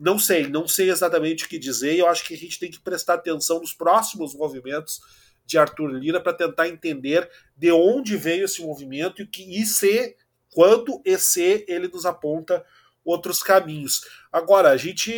não 0.03 0.19
sei, 0.19 0.47
não 0.47 0.67
sei 0.67 0.89
exatamente 0.89 1.45
o 1.45 1.47
que 1.47 1.57
dizer. 1.57 1.95
Eu 1.95 2.09
acho 2.09 2.25
que 2.25 2.33
a 2.33 2.37
gente 2.37 2.59
tem 2.59 2.69
que 2.69 2.79
prestar 2.79 3.13
atenção 3.13 3.61
nos 3.61 3.73
próximos 3.73 4.35
movimentos 4.35 4.99
de 5.45 5.57
Arthur 5.57 5.87
Lira 5.87 6.19
para 6.19 6.33
tentar 6.33 6.67
entender 6.67 7.29
de 7.55 7.71
onde 7.71 8.17
veio 8.17 8.43
esse 8.43 8.61
movimento 8.61 9.21
e 9.21 9.25
que 9.25 9.43
e 9.43 9.65
se 9.65 10.17
quanto 10.53 11.01
e 11.05 11.17
se 11.17 11.63
ele 11.69 11.87
nos 11.87 12.05
aponta 12.05 12.65
outros 13.05 13.41
caminhos. 13.41 14.01
Agora, 14.29 14.71
a 14.71 14.77
gente, 14.77 15.09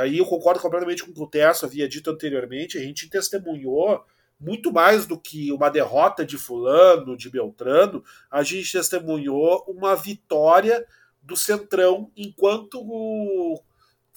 aí 0.00 0.18
eu 0.18 0.26
concordo 0.26 0.60
completamente 0.60 1.02
com 1.02 1.10
o 1.10 1.14
que 1.14 1.20
o 1.20 1.26
Terço 1.26 1.66
havia 1.66 1.88
dito 1.88 2.08
anteriormente, 2.08 2.78
a 2.78 2.80
gente 2.80 3.10
testemunhou 3.10 4.04
muito 4.40 4.72
mais 4.72 5.04
do 5.04 5.18
que 5.18 5.50
uma 5.50 5.68
derrota 5.68 6.24
de 6.24 6.38
fulano, 6.38 7.16
de 7.16 7.28
Beltrano, 7.28 8.04
a 8.30 8.44
gente 8.44 8.70
testemunhou 8.70 9.64
uma 9.66 9.96
vitória 9.96 10.86
do 11.20 11.36
Centrão 11.36 12.10
enquanto 12.16 12.80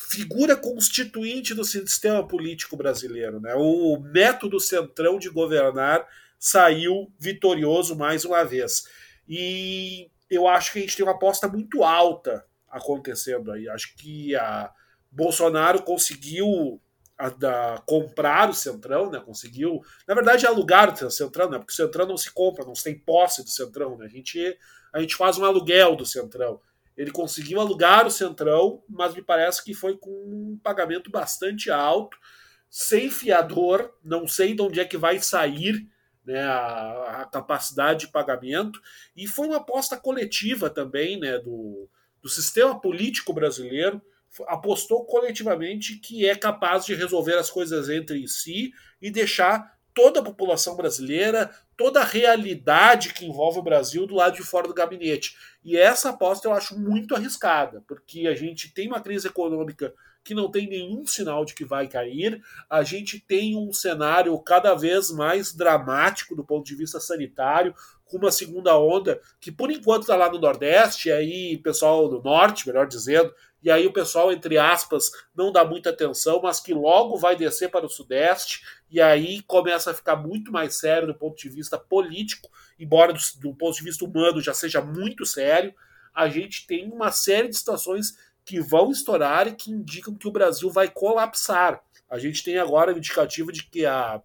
figura 0.09 0.55
constituinte 0.55 1.53
do 1.53 1.63
sistema 1.63 2.27
político 2.27 2.75
brasileiro. 2.75 3.39
Né? 3.39 3.53
O 3.55 3.99
método 3.99 4.59
centrão 4.59 5.19
de 5.19 5.29
governar 5.29 6.07
saiu 6.39 7.11
vitorioso 7.19 7.95
mais 7.95 8.25
uma 8.25 8.43
vez. 8.43 8.87
E 9.27 10.09
eu 10.29 10.47
acho 10.47 10.73
que 10.73 10.79
a 10.79 10.81
gente 10.81 10.95
tem 10.95 11.05
uma 11.05 11.13
aposta 11.13 11.47
muito 11.47 11.83
alta 11.83 12.45
acontecendo 12.69 13.51
aí. 13.51 13.69
Acho 13.69 13.95
que 13.95 14.35
a 14.35 14.71
Bolsonaro 15.11 15.83
conseguiu 15.83 16.81
a, 17.17 17.81
comprar 17.85 18.49
o 18.49 18.53
Centrão, 18.53 19.11
né? 19.11 19.19
Conseguiu, 19.19 19.81
na 20.07 20.15
verdade, 20.15 20.47
alugar 20.47 20.91
o 20.91 21.11
Centrão, 21.11 21.49
né? 21.49 21.57
Porque 21.59 21.73
o 21.73 21.75
Centrão 21.75 22.07
não 22.07 22.17
se 22.17 22.31
compra, 22.31 22.65
não 22.65 22.73
se 22.73 22.83
tem 22.83 22.97
posse 22.97 23.43
do 23.43 23.49
Centrão, 23.49 23.97
né? 23.97 24.05
A 24.05 24.09
gente, 24.09 24.57
a 24.91 24.99
gente 24.99 25.15
faz 25.15 25.37
um 25.37 25.45
aluguel 25.45 25.95
do 25.95 26.05
Centrão. 26.05 26.59
Ele 27.01 27.09
conseguiu 27.09 27.59
alugar 27.59 28.05
o 28.05 28.11
Centrão, 28.11 28.83
mas 28.87 29.15
me 29.15 29.23
parece 29.23 29.63
que 29.63 29.73
foi 29.73 29.97
com 29.97 30.11
um 30.11 30.59
pagamento 30.61 31.09
bastante 31.09 31.71
alto, 31.71 32.15
sem 32.69 33.09
fiador, 33.09 33.91
não 34.03 34.27
sei 34.27 34.53
de 34.53 34.61
onde 34.61 34.79
é 34.79 34.85
que 34.85 34.97
vai 34.97 35.19
sair 35.19 35.89
né, 36.23 36.43
a, 36.43 37.21
a, 37.21 37.25
capacidade 37.25 38.01
de 38.01 38.11
pagamento, 38.11 38.79
e 39.17 39.25
foi 39.25 39.47
uma 39.47 39.57
aposta 39.57 39.97
coletiva 39.97 40.69
também 40.69 41.19
né, 41.19 41.39
do, 41.39 41.89
do 42.21 42.29
sistema 42.29 42.79
político 42.79 43.33
brasileiro, 43.33 43.99
apostou 44.47 45.03
coletivamente 45.03 45.97
que 45.97 46.27
é 46.27 46.35
capaz 46.35 46.85
de 46.85 46.93
resolver 46.93 47.33
as 47.33 47.49
coisas 47.49 47.89
entre 47.89 48.27
si 48.27 48.71
e 49.01 49.09
deixar 49.09 49.75
toda 49.93 50.19
a 50.19 50.23
população 50.23 50.75
brasileira, 50.75 51.49
toda 51.77 52.01
a 52.01 52.05
realidade 52.05 53.13
que 53.13 53.25
envolve 53.25 53.59
o 53.59 53.63
Brasil 53.63 54.05
do 54.05 54.15
lado 54.15 54.35
de 54.35 54.43
fora 54.43 54.67
do 54.67 54.73
gabinete. 54.73 55.35
E 55.63 55.77
essa 55.77 56.09
aposta 56.09 56.47
eu 56.47 56.53
acho 56.53 56.77
muito 56.79 57.15
arriscada, 57.15 57.83
porque 57.87 58.27
a 58.27 58.35
gente 58.35 58.73
tem 58.73 58.87
uma 58.87 59.01
crise 59.01 59.27
econômica 59.27 59.93
que 60.23 60.33
não 60.35 60.51
tem 60.51 60.67
nenhum 60.67 61.05
sinal 61.05 61.43
de 61.43 61.53
que 61.53 61.65
vai 61.65 61.87
cair, 61.87 62.41
a 62.69 62.83
gente 62.83 63.19
tem 63.19 63.57
um 63.57 63.73
cenário 63.73 64.37
cada 64.39 64.75
vez 64.75 65.09
mais 65.09 65.53
dramático 65.53 66.35
do 66.35 66.43
ponto 66.43 66.65
de 66.65 66.75
vista 66.75 66.99
sanitário, 66.99 67.73
com 68.05 68.17
uma 68.17 68.31
segunda 68.31 68.77
onda 68.77 69.19
que 69.39 69.51
por 69.51 69.71
enquanto 69.71 70.03
está 70.03 70.15
lá 70.15 70.29
no 70.29 70.37
Nordeste, 70.37 71.11
aí 71.11 71.57
pessoal 71.57 72.09
do 72.09 72.21
Norte, 72.21 72.67
melhor 72.67 72.85
dizendo, 72.85 73.33
e 73.63 73.69
aí 73.69 73.85
o 73.85 73.93
pessoal, 73.93 74.31
entre 74.31 74.57
aspas, 74.57 75.11
não 75.35 75.51
dá 75.51 75.63
muita 75.63 75.91
atenção, 75.91 76.41
mas 76.41 76.59
que 76.59 76.73
logo 76.73 77.17
vai 77.17 77.35
descer 77.35 77.69
para 77.69 77.85
o 77.85 77.89
Sudeste, 77.89 78.63
e 78.89 78.99
aí 78.99 79.41
começa 79.43 79.91
a 79.91 79.93
ficar 79.93 80.15
muito 80.15 80.51
mais 80.51 80.75
sério 80.75 81.07
do 81.07 81.15
ponto 81.15 81.37
de 81.37 81.49
vista 81.49 81.77
político, 81.77 82.49
embora 82.79 83.13
do, 83.13 83.19
do 83.39 83.53
ponto 83.53 83.75
de 83.75 83.83
vista 83.83 84.03
humano 84.03 84.41
já 84.41 84.53
seja 84.53 84.81
muito 84.81 85.25
sério. 85.25 85.73
A 86.13 86.27
gente 86.27 86.65
tem 86.65 86.91
uma 86.91 87.11
série 87.11 87.49
de 87.49 87.55
situações 87.55 88.17
que 88.43 88.59
vão 88.59 88.91
estourar 88.91 89.47
e 89.47 89.53
que 89.53 89.71
indicam 89.71 90.15
que 90.15 90.27
o 90.27 90.31
Brasil 90.31 90.69
vai 90.69 90.89
colapsar. 90.89 91.81
A 92.09 92.17
gente 92.17 92.43
tem 92.43 92.57
agora 92.57 92.93
o 92.93 92.97
indicativo 92.97 93.51
de 93.51 93.63
que 93.63 93.85
a, 93.85 94.21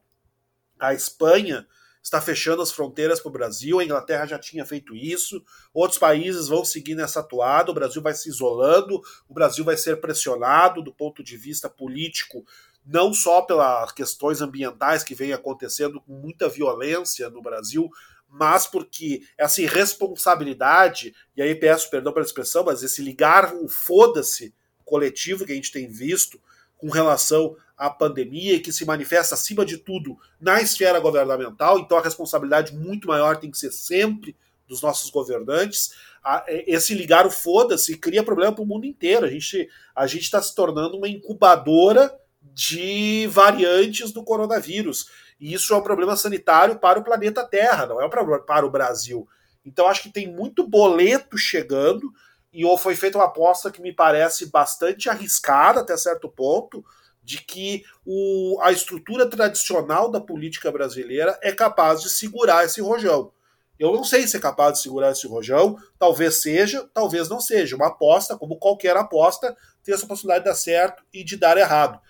a 0.80 0.94
Espanha 0.94 1.66
está 2.06 2.20
fechando 2.20 2.62
as 2.62 2.70
fronteiras 2.70 3.18
para 3.18 3.28
o 3.28 3.32
Brasil, 3.32 3.80
a 3.80 3.84
Inglaterra 3.84 4.26
já 4.26 4.38
tinha 4.38 4.64
feito 4.64 4.94
isso, 4.94 5.42
outros 5.74 5.98
países 5.98 6.46
vão 6.46 6.64
seguir 6.64 6.94
nessa 6.94 7.18
atuada, 7.18 7.72
o 7.72 7.74
Brasil 7.74 8.00
vai 8.00 8.14
se 8.14 8.28
isolando, 8.28 9.02
o 9.28 9.34
Brasil 9.34 9.64
vai 9.64 9.76
ser 9.76 10.00
pressionado 10.00 10.80
do 10.82 10.94
ponto 10.94 11.20
de 11.20 11.36
vista 11.36 11.68
político, 11.68 12.46
não 12.86 13.12
só 13.12 13.42
pelas 13.42 13.90
questões 13.90 14.40
ambientais 14.40 15.02
que 15.02 15.16
vem 15.16 15.32
acontecendo 15.32 16.00
com 16.00 16.12
muita 16.12 16.48
violência 16.48 17.28
no 17.28 17.42
Brasil, 17.42 17.90
mas 18.28 18.68
porque 18.68 19.22
essa 19.36 19.60
irresponsabilidade, 19.60 21.12
e 21.36 21.42
aí 21.42 21.56
peço 21.56 21.90
perdão 21.90 22.12
pela 22.12 22.24
expressão, 22.24 22.62
mas 22.62 22.84
esse 22.84 23.02
ligar 23.02 23.52
o 23.52 23.68
foda-se 23.68 24.54
coletivo 24.84 25.44
que 25.44 25.50
a 25.50 25.56
gente 25.56 25.72
tem 25.72 25.88
visto 25.88 26.40
com 26.78 26.90
relação 26.90 27.56
à 27.76 27.90
pandemia, 27.90 28.60
que 28.60 28.72
se 28.72 28.84
manifesta 28.84 29.34
acima 29.34 29.64
de 29.64 29.78
tudo 29.78 30.18
na 30.40 30.60
esfera 30.60 30.98
governamental, 31.00 31.78
então 31.78 31.98
a 31.98 32.02
responsabilidade 32.02 32.74
muito 32.74 33.08
maior 33.08 33.36
tem 33.36 33.50
que 33.50 33.58
ser 33.58 33.70
sempre 33.70 34.36
dos 34.68 34.82
nossos 34.82 35.10
governantes. 35.10 35.92
Esse 36.66 36.94
ligar 36.94 37.26
o 37.26 37.30
foda-se 37.30 37.96
cria 37.96 38.22
problema 38.22 38.52
para 38.52 38.64
o 38.64 38.66
mundo 38.66 38.84
inteiro. 38.84 39.26
A 39.26 39.30
gente 39.30 39.68
a 39.94 40.06
está 40.06 40.42
se 40.42 40.54
tornando 40.54 40.96
uma 40.96 41.08
incubadora 41.08 42.12
de 42.42 43.26
variantes 43.28 44.10
do 44.10 44.24
coronavírus. 44.24 45.08
E 45.38 45.52
isso 45.52 45.72
é 45.72 45.76
um 45.76 45.82
problema 45.82 46.16
sanitário 46.16 46.78
para 46.78 46.98
o 46.98 47.04
planeta 47.04 47.44
Terra, 47.44 47.86
não 47.86 48.00
é 48.00 48.06
um 48.06 48.10
problema 48.10 48.42
para 48.42 48.66
o 48.66 48.70
Brasil. 48.70 49.28
Então 49.64 49.86
acho 49.86 50.02
que 50.02 50.12
tem 50.12 50.26
muito 50.26 50.66
boleto 50.66 51.36
chegando 51.36 52.10
e 52.56 52.78
foi 52.78 52.96
feita 52.96 53.18
uma 53.18 53.26
aposta 53.26 53.70
que 53.70 53.82
me 53.82 53.92
parece 53.92 54.46
bastante 54.46 55.10
arriscada 55.10 55.80
até 55.80 55.94
certo 55.96 56.26
ponto, 56.26 56.82
de 57.22 57.42
que 57.42 57.84
o, 58.04 58.58
a 58.62 58.72
estrutura 58.72 59.28
tradicional 59.28 60.10
da 60.10 60.20
política 60.20 60.72
brasileira 60.72 61.38
é 61.42 61.52
capaz 61.52 62.00
de 62.00 62.08
segurar 62.08 62.64
esse 62.64 62.80
rojão. 62.80 63.30
Eu 63.78 63.92
não 63.92 64.04
sei 64.04 64.26
se 64.26 64.38
é 64.38 64.40
capaz 64.40 64.74
de 64.74 64.80
segurar 64.80 65.10
esse 65.10 65.26
rojão. 65.26 65.76
Talvez 65.98 66.36
seja, 66.36 66.88
talvez 66.94 67.28
não 67.28 67.40
seja. 67.40 67.76
Uma 67.76 67.88
aposta, 67.88 68.38
como 68.38 68.56
qualquer 68.56 68.96
aposta, 68.96 69.54
tem 69.84 69.94
essa 69.94 70.06
possibilidade 70.06 70.44
de 70.44 70.50
dar 70.50 70.56
certo 70.56 71.02
e 71.12 71.22
de 71.22 71.36
dar 71.36 71.58
errado. 71.58 72.00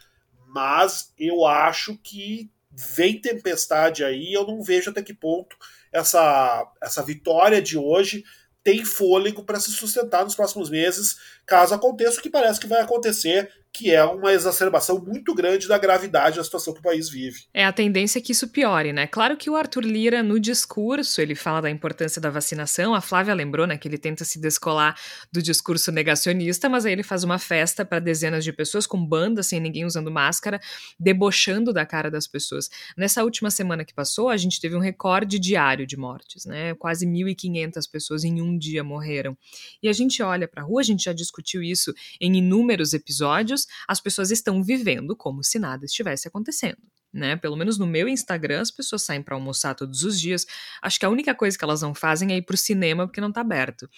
Mas 0.46 1.12
eu 1.18 1.44
acho 1.44 1.98
que 1.98 2.48
vem 2.70 3.20
tempestade 3.20 4.04
aí. 4.04 4.32
Eu 4.32 4.46
não 4.46 4.62
vejo 4.62 4.90
até 4.90 5.02
que 5.02 5.14
ponto 5.14 5.56
essa, 5.90 6.70
essa 6.80 7.02
vitória 7.02 7.60
de 7.60 7.76
hoje 7.76 8.22
tem 8.66 8.84
fôlego 8.84 9.44
para 9.44 9.60
se 9.60 9.70
sustentar 9.70 10.24
nos 10.24 10.34
próximos 10.34 10.68
meses, 10.68 11.18
caso 11.46 11.72
aconteça 11.72 12.18
o 12.18 12.22
que 12.22 12.28
parece 12.28 12.58
que 12.58 12.66
vai 12.66 12.80
acontecer, 12.80 13.48
que 13.76 13.92
é 13.92 14.02
uma 14.02 14.32
exacerbação 14.32 14.98
muito 14.98 15.34
grande 15.34 15.68
da 15.68 15.76
gravidade 15.76 16.36
da 16.36 16.44
situação 16.44 16.72
que 16.72 16.80
o 16.80 16.82
país 16.82 17.10
vive. 17.10 17.42
É 17.52 17.64
a 17.64 17.72
tendência 17.72 18.22
que 18.22 18.32
isso 18.32 18.48
piore, 18.48 18.90
né? 18.90 19.06
Claro 19.06 19.36
que 19.36 19.50
o 19.50 19.56
Arthur 19.56 19.84
Lira, 19.84 20.22
no 20.22 20.40
discurso, 20.40 21.20
ele 21.20 21.34
fala 21.34 21.60
da 21.60 21.70
importância 21.70 22.20
da 22.20 22.30
vacinação. 22.30 22.94
A 22.94 23.02
Flávia 23.02 23.34
lembrou, 23.34 23.66
né, 23.66 23.76
que 23.76 23.86
ele 23.86 23.98
tenta 23.98 24.24
se 24.24 24.40
descolar 24.40 24.98
do 25.30 25.42
discurso 25.42 25.92
negacionista, 25.92 26.70
mas 26.70 26.86
aí 26.86 26.92
ele 26.92 27.02
faz 27.02 27.22
uma 27.22 27.38
festa 27.38 27.84
para 27.84 27.98
dezenas 27.98 28.44
de 28.44 28.52
pessoas 28.52 28.86
com 28.86 29.04
banda, 29.04 29.42
sem 29.42 29.60
ninguém 29.60 29.84
usando 29.84 30.10
máscara, 30.10 30.58
debochando 30.98 31.70
da 31.70 31.84
cara 31.84 32.10
das 32.10 32.26
pessoas. 32.26 32.70
Nessa 32.96 33.22
última 33.24 33.50
semana 33.50 33.84
que 33.84 33.92
passou, 33.92 34.30
a 34.30 34.38
gente 34.38 34.58
teve 34.58 34.74
um 34.74 34.80
recorde 34.80 35.38
diário 35.38 35.86
de 35.86 35.98
mortes, 35.98 36.46
né? 36.46 36.74
Quase 36.76 37.06
1.500 37.06 37.90
pessoas 37.92 38.24
em 38.24 38.40
um 38.40 38.56
dia 38.56 38.82
morreram. 38.82 39.36
E 39.82 39.88
a 39.88 39.92
gente 39.92 40.22
olha 40.22 40.48
para 40.48 40.62
a 40.62 40.64
rua, 40.64 40.80
a 40.80 40.84
gente 40.84 41.04
já 41.04 41.12
discutiu 41.12 41.62
isso 41.62 41.92
em 42.18 42.36
inúmeros 42.36 42.94
episódios 42.94 43.65
as 43.88 44.00
pessoas 44.00 44.30
estão 44.30 44.62
vivendo 44.62 45.16
como 45.16 45.42
se 45.42 45.58
nada 45.58 45.84
estivesse 45.84 46.28
acontecendo. 46.28 46.78
Né? 47.12 47.36
Pelo 47.36 47.56
menos 47.56 47.78
no 47.78 47.86
meu 47.86 48.08
Instagram, 48.08 48.60
as 48.60 48.70
pessoas 48.70 49.02
saem 49.02 49.22
para 49.22 49.34
almoçar 49.34 49.74
todos 49.74 50.02
os 50.02 50.20
dias. 50.20 50.46
Acho 50.82 50.98
que 50.98 51.06
a 51.06 51.10
única 51.10 51.34
coisa 51.34 51.56
que 51.56 51.64
elas 51.64 51.82
não 51.82 51.94
fazem 51.94 52.32
é 52.32 52.36
ir 52.36 52.42
para 52.42 52.54
o 52.54 52.58
cinema 52.58 53.06
porque 53.06 53.20
não 53.20 53.28
está 53.30 53.40
aberto. 53.40 53.88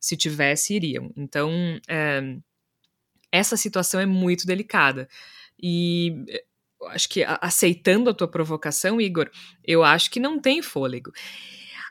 Se 0.00 0.16
tivesse, 0.16 0.74
iriam. 0.74 1.12
Então, 1.16 1.50
é, 1.88 2.36
essa 3.32 3.56
situação 3.56 4.00
é 4.00 4.06
muito 4.06 4.46
delicada. 4.46 5.08
E 5.60 6.24
eh, 6.28 6.44
acho 6.86 7.08
que 7.08 7.24
aceitando 7.24 8.10
a 8.10 8.14
tua 8.14 8.28
provocação, 8.28 9.00
Igor, 9.00 9.30
eu 9.64 9.82
acho 9.82 10.10
que 10.10 10.20
não 10.20 10.38
tem 10.40 10.62
fôlego. 10.62 11.12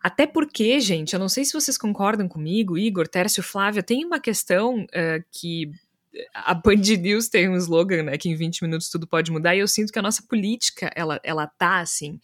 Até 0.01 0.25
porque, 0.25 0.79
gente, 0.79 1.13
eu 1.13 1.19
não 1.19 1.27
sei 1.27 1.43
se 1.43 1.53
vocês 1.53 1.77
concordam 1.77 2.27
comigo, 2.27 2.77
Igor, 2.77 3.07
Tércio, 3.07 3.43
Flávia, 3.43 3.83
tem 3.83 4.05
uma 4.05 4.19
questão 4.19 4.83
uh, 4.83 5.23
que 5.31 5.71
a 6.33 6.53
Band 6.53 6.75
News 6.99 7.29
tem 7.29 7.49
um 7.49 7.55
slogan, 7.55 8.03
né, 8.03 8.17
que 8.17 8.29
em 8.29 8.35
20 8.35 8.63
minutos 8.63 8.89
tudo 8.89 9.07
pode 9.07 9.31
mudar, 9.31 9.55
e 9.55 9.59
eu 9.59 9.67
sinto 9.67 9.91
que 9.91 9.99
a 9.99 10.01
nossa 10.01 10.23
política, 10.23 10.91
ela, 10.95 11.19
ela 11.23 11.47
tá 11.47 11.79
assim. 11.79 12.19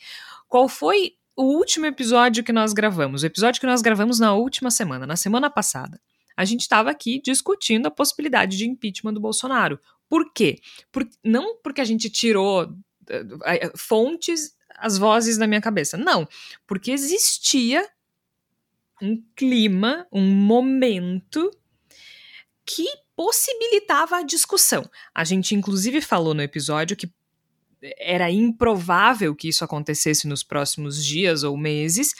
Qual 0.47 0.67
foi 0.67 1.13
o 1.35 1.43
último 1.43 1.85
episódio 1.85 2.43
que 2.43 2.51
nós 2.51 2.73
gravamos? 2.73 3.23
O 3.23 3.25
episódio 3.25 3.59
que 3.59 3.67
nós 3.67 3.81
gravamos 3.81 4.19
na 4.19 4.33
última 4.33 4.71
semana, 4.71 5.05
na 5.05 5.15
semana 5.15 5.49
passada. 5.49 5.99
A 6.35 6.45
gente 6.45 6.61
estava 6.61 6.89
aqui 6.89 7.21
discutindo 7.23 7.87
a 7.87 7.91
possibilidade 7.91 8.57
de 8.57 8.67
impeachment 8.67 9.13
do 9.13 9.19
Bolsonaro. 9.19 9.79
Por 10.09 10.31
quê? 10.33 10.59
Por, 10.91 11.07
não 11.23 11.57
porque 11.61 11.81
a 11.81 11.85
gente 11.85 12.09
tirou 12.09 12.65
uh, 12.65 13.77
fontes, 13.77 14.55
as 14.77 14.97
vozes 14.97 15.37
da 15.37 15.47
minha 15.47 15.61
cabeça. 15.61 15.97
Não, 15.97 16.27
porque 16.65 16.91
existia 16.91 17.87
um 19.01 19.23
clima, 19.35 20.07
um 20.11 20.25
momento 20.25 21.51
que 22.65 22.85
possibilitava 23.15 24.17
a 24.17 24.23
discussão. 24.23 24.89
A 25.13 25.23
gente, 25.23 25.55
inclusive, 25.55 26.01
falou 26.01 26.33
no 26.33 26.41
episódio 26.41 26.97
que 26.97 27.11
era 27.97 28.31
improvável 28.31 29.35
que 29.35 29.49
isso 29.49 29.63
acontecesse 29.63 30.27
nos 30.27 30.43
próximos 30.43 31.03
dias 31.03 31.43
ou 31.43 31.57
meses, 31.57 32.13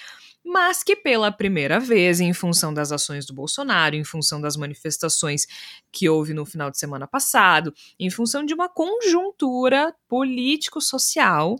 mas 0.43 0.83
que 0.83 0.95
pela 0.95 1.31
primeira 1.31 1.79
vez, 1.79 2.19
em 2.19 2.33
função 2.33 2.73
das 2.73 2.91
ações 2.91 3.25
do 3.25 3.33
Bolsonaro, 3.33 3.95
em 3.95 4.03
função 4.03 4.41
das 4.41 4.57
manifestações 4.57 5.47
que 5.91 6.09
houve 6.09 6.33
no 6.33 6.45
final 6.45 6.69
de 6.69 6.77
semana 6.77 7.07
passado, 7.07 7.73
em 7.97 8.09
função 8.09 8.45
de 8.45 8.53
uma 8.53 8.67
conjuntura 8.67 9.95
político-social, 10.07 11.55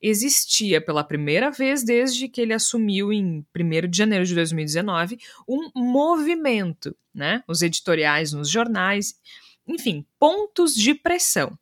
existia 0.00 0.80
pela 0.80 1.04
primeira 1.04 1.50
vez 1.50 1.82
desde 1.82 2.28
que 2.28 2.40
ele 2.40 2.52
assumiu 2.52 3.12
em 3.12 3.44
1 3.54 3.88
de 3.88 3.98
janeiro 3.98 4.24
de 4.24 4.34
2019 4.34 5.18
um 5.48 5.70
movimento, 5.74 6.96
né? 7.14 7.42
Os 7.48 7.62
editoriais 7.62 8.32
nos 8.32 8.48
jornais, 8.48 9.14
enfim, 9.66 10.06
pontos 10.18 10.74
de 10.74 10.94
pressão. 10.94 11.58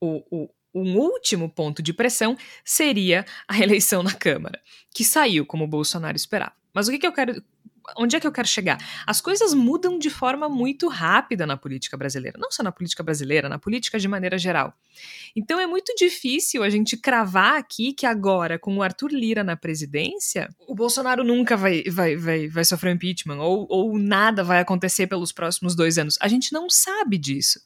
O, 0.00 0.22
o, 0.30 0.50
um 0.74 0.96
último 0.96 1.48
ponto 1.48 1.82
de 1.82 1.92
pressão 1.92 2.36
seria 2.64 3.24
a 3.46 3.58
eleição 3.58 4.02
na 4.02 4.14
Câmara, 4.14 4.60
que 4.94 5.04
saiu 5.04 5.44
como 5.44 5.66
Bolsonaro 5.66 6.16
esperava. 6.16 6.52
Mas 6.72 6.88
o 6.88 6.90
que, 6.90 6.98
que 6.98 7.06
eu 7.06 7.12
quero 7.12 7.42
onde 7.96 8.16
é 8.16 8.20
que 8.20 8.26
eu 8.26 8.32
quero 8.32 8.48
chegar? 8.48 8.78
As 9.06 9.20
coisas 9.20 9.54
mudam 9.54 9.98
de 9.98 10.10
forma 10.10 10.48
muito 10.48 10.88
rápida 10.88 11.46
na 11.46 11.56
política 11.56 11.96
brasileira. 11.96 12.38
Não 12.38 12.50
só 12.50 12.62
na 12.62 12.72
política 12.72 13.02
brasileira, 13.02 13.48
na 13.48 13.58
política 13.58 13.98
de 13.98 14.08
maneira 14.08 14.38
geral. 14.38 14.74
Então 15.34 15.60
é 15.60 15.66
muito 15.66 15.94
difícil 15.96 16.62
a 16.62 16.70
gente 16.70 16.96
cravar 16.96 17.56
aqui 17.56 17.92
que 17.92 18.06
agora, 18.06 18.58
com 18.58 18.76
o 18.76 18.82
Arthur 18.82 19.10
Lira 19.10 19.44
na 19.44 19.56
presidência, 19.56 20.48
o 20.66 20.74
Bolsonaro 20.74 21.24
nunca 21.24 21.56
vai, 21.56 21.82
vai, 21.84 22.16
vai, 22.16 22.48
vai 22.48 22.64
sofrer 22.64 22.94
impeachment 22.94 23.40
ou, 23.40 23.66
ou 23.68 23.98
nada 23.98 24.42
vai 24.42 24.60
acontecer 24.60 25.06
pelos 25.06 25.32
próximos 25.32 25.74
dois 25.74 25.98
anos. 25.98 26.16
A 26.20 26.28
gente 26.28 26.52
não 26.52 26.68
sabe 26.68 27.18
disso. 27.18 27.60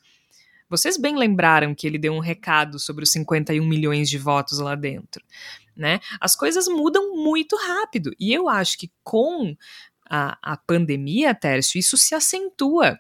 Vocês 0.73 0.97
bem 0.97 1.15
lembraram 1.19 1.75
que 1.75 1.87
ele 1.87 1.99
deu 1.99 2.15
um 2.15 2.19
recado 2.19 2.79
sobre 2.79 3.05
os 3.05 3.11
51 3.11 3.63
milhões 3.63 4.09
de 4.09 4.17
votos 4.17 4.59
lá 4.59 4.75
dentro. 4.75 5.23
Né? 5.77 6.01
As 6.19 6.35
coisas 6.35 6.67
mudam 6.67 7.15
muito 7.15 7.57
rápido. 7.57 8.11
E 8.19 8.33
eu 8.33 8.49
acho 8.49 8.79
que 8.79 8.91
com 9.05 9.55
a, 10.14 10.37
a 10.42 10.57
pandemia, 10.59 11.35
Tércio, 11.35 11.79
isso 11.79 11.96
se 11.96 12.14
acentua, 12.14 12.98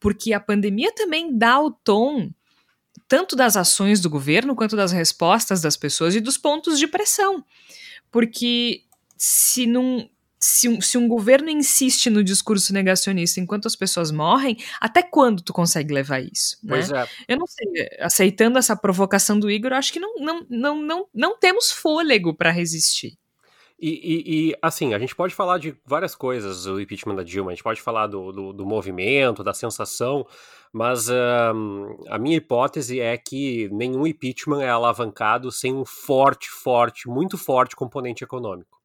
porque 0.00 0.32
a 0.32 0.40
pandemia 0.40 0.92
também 0.92 1.38
dá 1.38 1.60
o 1.60 1.70
tom 1.70 2.28
tanto 3.06 3.36
das 3.36 3.56
ações 3.56 4.00
do 4.00 4.10
governo 4.10 4.56
quanto 4.56 4.74
das 4.76 4.90
respostas 4.90 5.60
das 5.60 5.76
pessoas 5.76 6.14
e 6.16 6.20
dos 6.20 6.36
pontos 6.36 6.78
de 6.78 6.88
pressão. 6.88 7.44
Porque 8.10 8.82
se 9.16 9.66
não. 9.66 10.08
Se 10.42 10.70
um, 10.70 10.80
se 10.80 10.96
um 10.96 11.06
governo 11.06 11.50
insiste 11.50 12.08
no 12.08 12.24
discurso 12.24 12.72
negacionista 12.72 13.38
enquanto 13.38 13.66
as 13.66 13.76
pessoas 13.76 14.10
morrem, 14.10 14.56
até 14.80 15.02
quando 15.02 15.42
tu 15.42 15.52
consegue 15.52 15.92
levar 15.92 16.20
isso? 16.22 16.56
Né? 16.62 16.76
Pois 16.76 16.90
é. 16.90 17.06
Eu 17.28 17.36
não 17.36 17.46
sei, 17.46 17.66
aceitando 18.00 18.58
essa 18.58 18.74
provocação 18.74 19.38
do 19.38 19.50
Igor, 19.50 19.74
acho 19.74 19.92
que 19.92 20.00
não, 20.00 20.14
não, 20.16 20.46
não, 20.48 20.82
não, 20.82 21.06
não 21.12 21.38
temos 21.38 21.70
fôlego 21.70 22.34
para 22.34 22.50
resistir. 22.50 23.19
E, 23.82 23.88
e, 23.88 24.50
e, 24.50 24.56
assim, 24.60 24.92
a 24.92 24.98
gente 24.98 25.16
pode 25.16 25.34
falar 25.34 25.56
de 25.56 25.74
várias 25.86 26.14
coisas 26.14 26.64
do 26.64 26.78
impeachment 26.78 27.14
da 27.14 27.22
Dilma, 27.22 27.50
a 27.50 27.54
gente 27.54 27.64
pode 27.64 27.80
falar 27.80 28.08
do, 28.08 28.30
do, 28.30 28.52
do 28.52 28.66
movimento, 28.66 29.42
da 29.42 29.54
sensação, 29.54 30.26
mas 30.70 31.08
a 31.10 32.18
minha 32.18 32.36
hipótese 32.36 33.00
é 33.00 33.16
que 33.16 33.70
nenhum 33.72 34.06
impeachment 34.06 34.60
é 34.60 34.68
alavancado 34.68 35.50
sem 35.50 35.74
um 35.74 35.86
forte, 35.86 36.50
forte, 36.50 37.08
muito 37.08 37.38
forte 37.38 37.74
componente 37.74 38.22
econômico. 38.22 38.78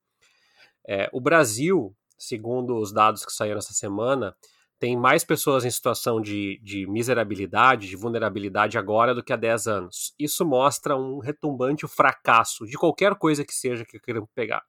É, 0.88 1.10
o 1.12 1.20
Brasil, 1.20 1.94
segundo 2.18 2.78
os 2.78 2.94
dados 2.94 3.26
que 3.26 3.34
saíram 3.34 3.58
essa 3.58 3.74
semana, 3.74 4.34
tem 4.80 4.96
mais 4.96 5.26
pessoas 5.26 5.66
em 5.66 5.72
situação 5.72 6.22
de, 6.22 6.58
de 6.64 6.88
miserabilidade, 6.88 7.90
de 7.90 7.98
vulnerabilidade 7.98 8.78
agora 8.78 9.14
do 9.14 9.24
que 9.24 9.34
há 9.34 9.36
10 9.36 9.68
anos. 9.68 10.14
Isso 10.18 10.46
mostra 10.46 10.96
um 10.96 11.20
retumbante 11.20 11.86
fracasso 11.86 12.66
de 12.66 12.78
qualquer 12.78 13.16
coisa 13.16 13.44
que 13.44 13.54
seja 13.54 13.84
que 13.84 14.00
queiram 14.00 14.26
pegar 14.34 14.64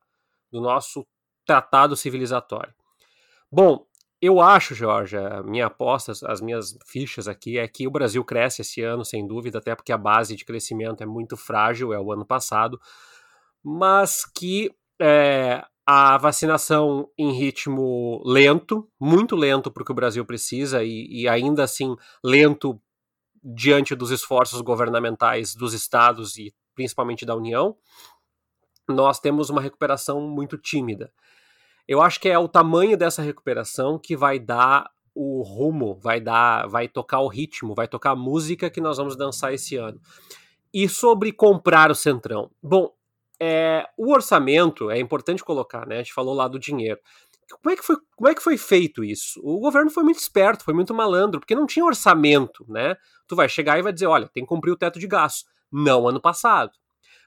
do 0.56 0.62
nosso 0.62 1.06
tratado 1.44 1.94
civilizatório. 1.94 2.74
Bom, 3.52 3.86
eu 4.20 4.40
acho, 4.40 4.74
Jorge, 4.74 5.16
a 5.16 5.42
minha 5.42 5.66
aposta, 5.66 6.12
as 6.26 6.40
minhas 6.40 6.76
fichas 6.86 7.28
aqui 7.28 7.58
é 7.58 7.68
que 7.68 7.86
o 7.86 7.90
Brasil 7.90 8.24
cresce 8.24 8.62
esse 8.62 8.80
ano, 8.82 9.04
sem 9.04 9.26
dúvida, 9.26 9.58
até 9.58 9.74
porque 9.74 9.92
a 9.92 9.98
base 9.98 10.34
de 10.34 10.44
crescimento 10.44 11.02
é 11.02 11.06
muito 11.06 11.36
frágil, 11.36 11.92
é 11.92 12.00
o 12.00 12.10
ano 12.10 12.24
passado, 12.24 12.80
mas 13.62 14.24
que 14.24 14.74
é, 15.00 15.62
a 15.86 16.16
vacinação 16.16 17.08
em 17.18 17.30
ritmo 17.32 18.22
lento, 18.24 18.88
muito 18.98 19.36
lento 19.36 19.70
para 19.70 19.82
o 19.82 19.92
o 19.92 19.94
Brasil 19.94 20.24
precisa, 20.24 20.82
e, 20.82 21.06
e 21.10 21.28
ainda 21.28 21.62
assim 21.62 21.94
lento 22.24 22.80
diante 23.44 23.94
dos 23.94 24.10
esforços 24.10 24.60
governamentais 24.62 25.54
dos 25.54 25.74
estados 25.74 26.38
e 26.38 26.52
principalmente 26.74 27.24
da 27.24 27.34
União, 27.34 27.76
nós 28.88 29.18
temos 29.18 29.50
uma 29.50 29.60
recuperação 29.60 30.20
muito 30.20 30.56
tímida. 30.56 31.12
Eu 31.88 32.02
acho 32.02 32.20
que 32.20 32.28
é 32.28 32.38
o 32.38 32.48
tamanho 32.48 32.96
dessa 32.96 33.22
recuperação 33.22 33.98
que 33.98 34.16
vai 34.16 34.38
dar 34.38 34.90
o 35.14 35.42
rumo, 35.42 35.94
vai 35.94 36.20
dar, 36.20 36.66
vai 36.66 36.88
tocar 36.88 37.20
o 37.20 37.28
ritmo, 37.28 37.74
vai 37.74 37.88
tocar 37.88 38.10
a 38.10 38.16
música 38.16 38.68
que 38.68 38.80
nós 38.80 38.98
vamos 38.98 39.16
dançar 39.16 39.54
esse 39.54 39.76
ano. 39.76 39.98
E 40.74 40.88
sobre 40.88 41.32
comprar 41.32 41.90
o 41.90 41.94
Centrão. 41.94 42.50
Bom, 42.62 42.92
é, 43.40 43.88
o 43.96 44.12
orçamento 44.12 44.90
é 44.90 44.98
importante 44.98 45.44
colocar, 45.44 45.86
né? 45.86 45.96
A 45.96 45.98
gente 45.98 46.12
falou 46.12 46.34
lá 46.34 46.48
do 46.48 46.58
dinheiro. 46.58 47.00
Como 47.62 47.72
é, 47.72 47.76
que 47.76 47.82
foi, 47.82 47.96
como 48.16 48.28
é 48.28 48.34
que 48.34 48.42
foi 48.42 48.58
feito 48.58 49.04
isso? 49.04 49.40
O 49.42 49.60
governo 49.60 49.90
foi 49.90 50.02
muito 50.02 50.18
esperto, 50.18 50.64
foi 50.64 50.74
muito 50.74 50.92
malandro, 50.92 51.38
porque 51.38 51.54
não 51.54 51.66
tinha 51.66 51.84
orçamento, 51.84 52.66
né? 52.68 52.96
Tu 53.26 53.36
vai 53.36 53.48
chegar 53.48 53.78
e 53.78 53.82
vai 53.82 53.92
dizer, 53.92 54.06
olha, 54.06 54.28
tem 54.28 54.42
que 54.42 54.48
cumprir 54.48 54.72
o 54.72 54.76
teto 54.76 54.98
de 54.98 55.06
gastos. 55.06 55.48
Não 55.70 56.08
ano 56.08 56.20
passado. 56.20 56.72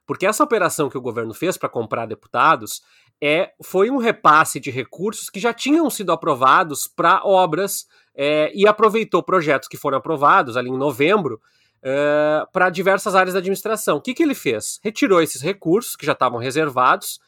Porque 0.09 0.25
essa 0.25 0.43
operação 0.43 0.89
que 0.89 0.97
o 0.97 1.01
governo 1.01 1.35
fez 1.35 1.55
para 1.55 1.69
comprar 1.69 2.07
deputados 2.07 2.81
é, 3.21 3.51
foi 3.61 3.91
um 3.91 3.97
repasse 3.97 4.59
de 4.59 4.71
recursos 4.71 5.29
que 5.29 5.39
já 5.39 5.53
tinham 5.53 5.87
sido 5.87 6.11
aprovados 6.11 6.87
para 6.87 7.23
obras 7.23 7.85
é, 8.15 8.51
e 8.55 8.67
aproveitou 8.67 9.21
projetos 9.21 9.69
que 9.69 9.77
foram 9.77 9.99
aprovados 9.99 10.57
ali 10.57 10.67
em 10.67 10.75
novembro 10.75 11.39
é, 11.83 12.43
para 12.51 12.71
diversas 12.71 13.13
áreas 13.13 13.35
da 13.35 13.39
administração. 13.39 13.97
O 13.97 14.01
que, 14.01 14.15
que 14.15 14.23
ele 14.23 14.33
fez? 14.33 14.79
Retirou 14.83 15.21
esses 15.21 15.43
recursos 15.43 15.95
que 15.95 16.07
já 16.07 16.13
estavam 16.13 16.39
reservados 16.39 17.19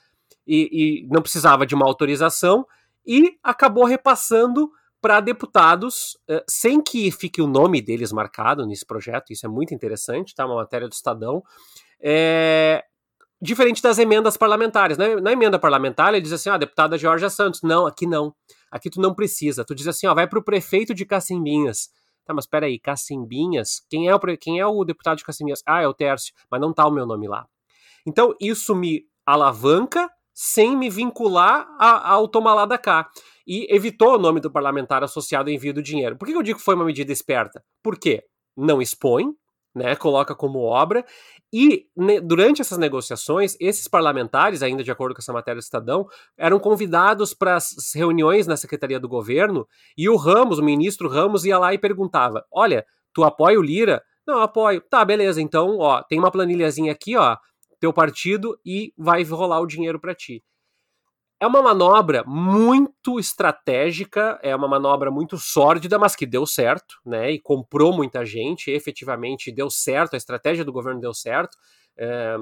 e, 0.47 1.03
e 1.03 1.07
não 1.07 1.21
precisava 1.21 1.67
de 1.67 1.75
uma 1.75 1.85
autorização 1.85 2.65
e 3.05 3.37
acabou 3.43 3.85
repassando 3.85 4.71
para 4.99 5.19
deputados, 5.19 6.17
é, 6.27 6.43
sem 6.47 6.81
que 6.81 7.11
fique 7.11 7.43
o 7.43 7.47
nome 7.47 7.79
deles 7.79 8.11
marcado 8.11 8.65
nesse 8.65 8.87
projeto, 8.87 9.31
isso 9.31 9.45
é 9.45 9.49
muito 9.49 9.71
interessante, 9.71 10.33
tá? 10.33 10.47
Uma 10.47 10.55
matéria 10.55 10.87
do 10.87 10.93
Estadão. 10.93 11.43
É, 12.01 12.83
diferente 13.41 13.81
das 13.81 13.97
emendas 13.97 14.37
parlamentares. 14.37 14.97
Né? 14.97 15.15
Na 15.15 15.31
emenda 15.31 15.57
parlamentar, 15.57 16.09
ele 16.09 16.21
diz 16.21 16.31
assim: 16.31 16.49
ah, 16.49 16.57
deputada 16.57 16.97
Georgia 16.97 17.29
Santos. 17.29 17.61
Não, 17.61 17.85
aqui 17.85 18.05
não. 18.05 18.33
Aqui 18.71 18.89
tu 18.89 19.01
não 19.01 19.13
precisa. 19.13 19.65
Tu 19.65 19.75
diz 19.75 19.87
assim: 19.87 20.07
ó, 20.07 20.13
vai 20.13 20.27
para 20.27 20.39
o 20.39 20.43
prefeito 20.43 20.93
de 20.93 21.05
Cacimbinhas. 21.05 21.89
Tá, 22.25 22.33
mas 22.33 22.45
peraí, 22.45 22.79
Cacimbinhas? 22.79 23.81
Quem 23.89 24.07
é, 24.07 24.15
o, 24.15 24.19
quem 24.39 24.59
é 24.59 24.65
o 24.65 24.83
deputado 24.83 25.17
de 25.17 25.25
Cacimbinhas? 25.25 25.63
Ah, 25.65 25.81
é 25.81 25.87
o 25.87 25.93
Tércio, 25.93 26.33
mas 26.49 26.61
não 26.61 26.71
tá 26.71 26.85
o 26.87 26.91
meu 26.91 27.05
nome 27.05 27.27
lá. 27.27 27.47
Então, 28.05 28.35
isso 28.39 28.75
me 28.75 29.05
alavanca 29.25 30.09
sem 30.33 30.75
me 30.75 30.89
vincular 30.89 31.67
ao 31.79 32.27
tomar 32.27 32.53
lá 32.53 32.65
da 32.65 32.77
cá. 32.77 33.09
E 33.45 33.67
evitou 33.73 34.15
o 34.15 34.17
nome 34.17 34.39
do 34.39 34.51
parlamentar 34.51 35.03
associado 35.03 35.49
ao 35.49 35.53
envio 35.53 35.73
do 35.73 35.83
dinheiro. 35.83 36.15
Por 36.17 36.27
que 36.27 36.33
eu 36.33 36.43
digo 36.43 36.59
que 36.59 36.65
foi 36.65 36.75
uma 36.75 36.85
medida 36.85 37.11
esperta? 37.11 37.63
Por 37.83 37.97
quê? 37.97 38.23
Não 38.55 38.81
expõe, 38.81 39.33
né, 39.75 39.95
coloca 39.95 40.35
como 40.35 40.59
obra, 40.59 41.05
e 41.53 41.85
ne, 41.95 42.21
durante 42.21 42.61
essas 42.61 42.77
negociações, 42.77 43.55
esses 43.59 43.87
parlamentares, 43.87 44.63
ainda 44.63 44.83
de 44.83 44.91
acordo 44.91 45.13
com 45.13 45.19
essa 45.21 45.33
matéria 45.33 45.59
do 45.59 45.63
Estadão, 45.63 46.07
eram 46.37 46.59
convidados 46.59 47.33
para 47.33 47.55
as 47.55 47.91
reuniões 47.93 48.47
na 48.47 48.55
Secretaria 48.55 48.99
do 48.99 49.09
Governo, 49.09 49.67
e 49.97 50.07
o 50.07 50.15
Ramos, 50.15 50.59
o 50.59 50.63
ministro 50.63 51.09
Ramos, 51.09 51.43
ia 51.45 51.57
lá 51.57 51.73
e 51.73 51.77
perguntava: 51.77 52.45
Olha, 52.51 52.85
tu 53.13 53.23
apoia 53.23 53.59
o 53.59 53.63
Lira? 53.63 54.01
Não, 54.25 54.39
apoio. 54.41 54.81
Tá, 54.81 55.03
beleza, 55.03 55.41
então, 55.41 55.77
ó, 55.79 56.01
tem 56.03 56.19
uma 56.19 56.31
planilhazinha 56.31 56.91
aqui, 56.91 57.17
ó, 57.17 57.35
teu 57.79 57.91
partido, 57.91 58.57
e 58.65 58.93
vai 58.97 59.23
rolar 59.23 59.59
o 59.59 59.67
dinheiro 59.67 59.99
para 59.99 60.15
ti. 60.15 60.43
É 61.41 61.47
uma 61.47 61.63
manobra 61.63 62.23
muito 62.23 63.19
estratégica, 63.19 64.39
é 64.43 64.55
uma 64.55 64.67
manobra 64.67 65.09
muito 65.09 65.39
sórdida, 65.39 65.97
mas 65.97 66.15
que 66.15 66.27
deu 66.27 66.45
certo, 66.45 66.99
né? 67.03 67.31
E 67.31 67.39
comprou 67.39 67.91
muita 67.91 68.23
gente, 68.23 68.69
efetivamente 68.69 69.51
deu 69.51 69.67
certo, 69.67 70.13
a 70.13 70.17
estratégia 70.17 70.63
do 70.63 70.71
governo 70.71 71.01
deu 71.01 71.15
certo. 71.15 71.57
É, 71.97 72.37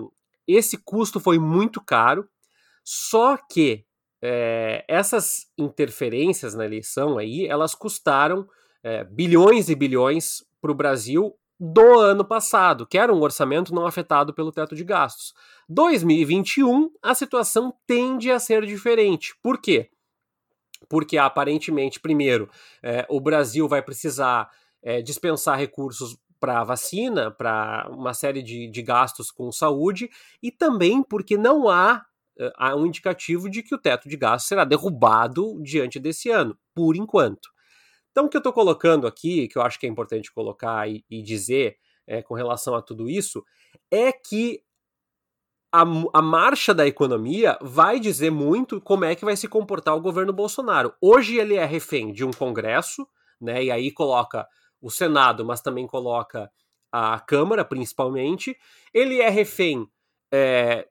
esse 0.45 0.77
custo 0.83 1.17
foi 1.17 1.39
muito 1.39 1.79
caro, 1.79 2.27
só 2.83 3.37
que 3.37 3.85
é, 4.21 4.83
essas 4.85 5.45
interferências 5.57 6.53
na 6.53 6.65
eleição 6.65 7.17
aí, 7.17 7.47
elas 7.47 7.73
custaram 7.73 8.45
é, 8.83 9.05
bilhões 9.05 9.69
e 9.69 9.75
bilhões 9.75 10.43
para 10.59 10.73
o 10.73 10.75
Brasil 10.75 11.33
do 11.59 11.99
ano 11.99 12.23
passado, 12.23 12.87
que 12.87 12.97
era 12.97 13.13
um 13.13 13.21
orçamento 13.21 13.73
não 13.73 13.85
afetado 13.85 14.33
pelo 14.33 14.51
teto 14.51 14.75
de 14.75 14.83
gastos. 14.83 15.33
2021, 15.67 16.89
a 17.01 17.13
situação 17.13 17.73
tende 17.85 18.31
a 18.31 18.39
ser 18.39 18.65
diferente. 18.65 19.35
Por 19.41 19.59
quê? 19.59 19.89
Porque 20.87 21.17
aparentemente, 21.17 21.99
primeiro, 21.99 22.49
é, 22.81 23.05
o 23.09 23.19
Brasil 23.19 23.67
vai 23.67 23.81
precisar 23.81 24.49
é, 24.81 25.01
dispensar 25.01 25.57
recursos 25.59 26.17
para 26.39 26.63
vacina, 26.63 27.29
para 27.29 27.89
uma 27.91 28.13
série 28.13 28.41
de, 28.41 28.67
de 28.69 28.81
gastos 28.81 29.29
com 29.29 29.51
saúde, 29.51 30.09
e 30.41 30.51
também 30.51 31.03
porque 31.03 31.37
não 31.37 31.67
há, 31.67 32.05
é, 32.37 32.53
há 32.55 32.75
um 32.75 32.85
indicativo 32.85 33.49
de 33.49 33.61
que 33.61 33.75
o 33.75 33.77
teto 33.77 34.07
de 34.07 34.15
gastos 34.15 34.47
será 34.47 34.63
derrubado 34.63 35.61
diante 35.61 35.99
desse 35.99 36.29
ano, 36.29 36.57
por 36.73 36.95
enquanto. 36.95 37.49
Então, 38.19 38.27
o 38.27 38.29
que 38.29 38.35
eu 38.35 38.39
estou 38.39 38.51
colocando 38.51 39.07
aqui, 39.07 39.47
que 39.47 39.57
eu 39.57 39.61
acho 39.61 39.79
que 39.79 39.85
é 39.85 39.89
importante 39.89 40.29
colocar 40.29 40.89
e, 40.89 41.05
e 41.09 41.21
dizer 41.21 41.77
é, 42.05 42.21
com 42.21 42.33
relação 42.33 42.75
a 42.75 42.81
tudo 42.81 43.09
isso, 43.09 43.45
é 43.89 44.11
que 44.11 44.61
a, 45.71 45.83
a, 45.83 46.21
marcha 46.21 46.73
da 46.73 46.85
economia 46.85 47.57
vai 47.61 47.97
dizer 47.97 48.29
muito 48.29 48.81
como 48.81 49.05
é 49.05 49.15
que 49.15 49.23
vai 49.23 49.37
se 49.37 49.47
comportar 49.47 49.95
o 49.95 50.01
governo 50.01 50.33
Bolsonaro. 50.33 50.93
Hoje 50.99 51.37
ele 51.37 51.55
é 51.55 51.63
refém 51.63 52.11
de 52.11 52.25
um 52.25 52.31
Congresso, 52.31 53.07
né? 53.39 53.63
E 53.63 53.71
aí 53.71 53.89
coloca 53.89 54.45
o 54.81 54.91
Senado, 54.91 55.45
mas 55.45 55.61
também 55.61 55.87
coloca 55.87 56.51
a 56.91 57.21
Câmara, 57.21 57.63
principalmente. 57.63 58.57
Ele 58.93 59.21
é 59.21 59.29
refém 59.29 59.89
é, 60.29 60.89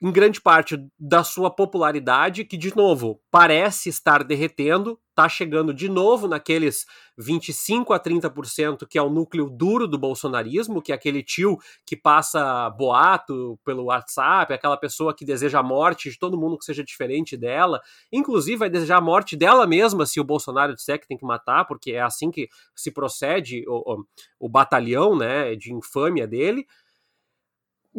em 0.00 0.12
grande 0.12 0.40
parte 0.40 0.78
da 0.98 1.24
sua 1.24 1.50
popularidade, 1.50 2.44
que, 2.44 2.56
de 2.56 2.74
novo, 2.76 3.20
parece 3.30 3.88
estar 3.88 4.22
derretendo, 4.22 4.98
está 5.10 5.28
chegando 5.28 5.74
de 5.74 5.88
novo 5.88 6.28
naqueles 6.28 6.86
25 7.16 7.92
a 7.92 7.98
30% 7.98 8.86
que 8.86 8.96
é 8.96 9.02
o 9.02 9.10
núcleo 9.10 9.50
duro 9.50 9.88
do 9.88 9.98
bolsonarismo, 9.98 10.80
que 10.80 10.92
é 10.92 10.94
aquele 10.94 11.24
tio 11.24 11.58
que 11.84 11.96
passa 11.96 12.70
boato 12.70 13.58
pelo 13.64 13.86
WhatsApp, 13.86 14.52
aquela 14.52 14.76
pessoa 14.76 15.12
que 15.12 15.24
deseja 15.24 15.58
a 15.58 15.62
morte 15.64 16.08
de 16.08 16.16
todo 16.16 16.38
mundo 16.38 16.56
que 16.56 16.64
seja 16.64 16.84
diferente 16.84 17.36
dela, 17.36 17.80
inclusive 18.12 18.58
vai 18.58 18.70
desejar 18.70 18.98
a 18.98 19.00
morte 19.00 19.36
dela 19.36 19.66
mesma 19.66 20.06
se 20.06 20.20
o 20.20 20.24
Bolsonaro 20.24 20.76
disser 20.76 21.00
que 21.00 21.08
tem 21.08 21.18
que 21.18 21.26
matar, 21.26 21.64
porque 21.64 21.90
é 21.90 22.00
assim 22.00 22.30
que 22.30 22.48
se 22.76 22.92
procede 22.92 23.64
o, 23.66 23.94
o, 23.94 24.04
o 24.38 24.48
batalhão 24.48 25.16
né, 25.16 25.56
de 25.56 25.74
infâmia 25.74 26.28
dele. 26.28 26.64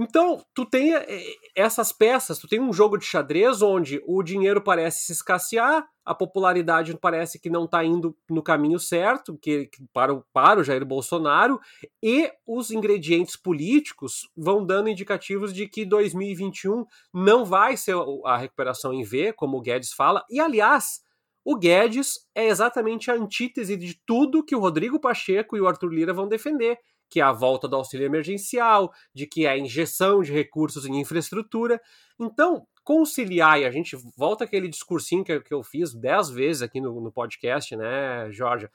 Então, 0.01 0.41
tu 0.53 0.65
tem 0.65 0.93
eh, 0.95 1.25
essas 1.53 1.91
peças, 1.91 2.39
tu 2.39 2.47
tem 2.47 2.61
um 2.61 2.71
jogo 2.71 2.97
de 2.97 3.03
xadrez 3.03 3.61
onde 3.61 4.01
o 4.07 4.23
dinheiro 4.23 4.61
parece 4.61 5.05
se 5.05 5.11
escassear, 5.11 5.85
a 6.05 6.15
popularidade 6.15 6.97
parece 6.97 7.37
que 7.37 7.49
não 7.49 7.65
está 7.65 7.83
indo 7.83 8.15
no 8.29 8.41
caminho 8.41 8.79
certo, 8.79 9.37
que, 9.37 9.69
para, 9.91 10.13
o, 10.13 10.23
para 10.31 10.61
o 10.61 10.63
Jair 10.63 10.85
Bolsonaro, 10.85 11.59
e 12.01 12.31
os 12.47 12.71
ingredientes 12.71 13.35
políticos 13.35 14.29
vão 14.37 14.65
dando 14.65 14.87
indicativos 14.87 15.53
de 15.53 15.67
que 15.67 15.83
2021 15.83 16.85
não 17.13 17.43
vai 17.43 17.75
ser 17.75 17.97
a 18.23 18.37
recuperação 18.37 18.93
em 18.93 19.03
V, 19.03 19.33
como 19.33 19.57
o 19.57 19.61
Guedes 19.61 19.91
fala, 19.91 20.23
e 20.29 20.39
aliás, 20.39 21.01
o 21.43 21.57
Guedes 21.57 22.25
é 22.33 22.47
exatamente 22.47 23.11
a 23.11 23.15
antítese 23.15 23.75
de 23.75 23.99
tudo 24.05 24.45
que 24.45 24.55
o 24.55 24.59
Rodrigo 24.59 24.97
Pacheco 24.97 25.57
e 25.57 25.61
o 25.61 25.67
Arthur 25.67 25.91
Lira 25.91 26.13
vão 26.13 26.29
defender 26.29 26.79
que 27.09 27.19
é 27.19 27.23
a 27.23 27.31
volta 27.31 27.67
do 27.67 27.75
auxílio 27.75 28.05
emergencial, 28.05 28.91
de 29.13 29.25
que 29.25 29.45
é 29.45 29.49
a 29.49 29.57
injeção 29.57 30.21
de 30.21 30.31
recursos 30.31 30.85
em 30.85 30.99
infraestrutura. 30.99 31.81
Então, 32.19 32.67
conciliar, 32.83 33.59
e 33.59 33.65
a 33.65 33.71
gente 33.71 33.97
volta 34.17 34.43
aquele 34.43 34.67
discursinho 34.67 35.23
que, 35.23 35.39
que 35.41 35.53
eu 35.53 35.63
fiz 35.63 35.93
dez 35.93 36.29
vezes 36.29 36.61
aqui 36.61 36.79
no, 36.79 37.01
no 37.01 37.11
podcast, 37.11 37.75
né, 37.75 38.31
Jorge? 38.31 38.69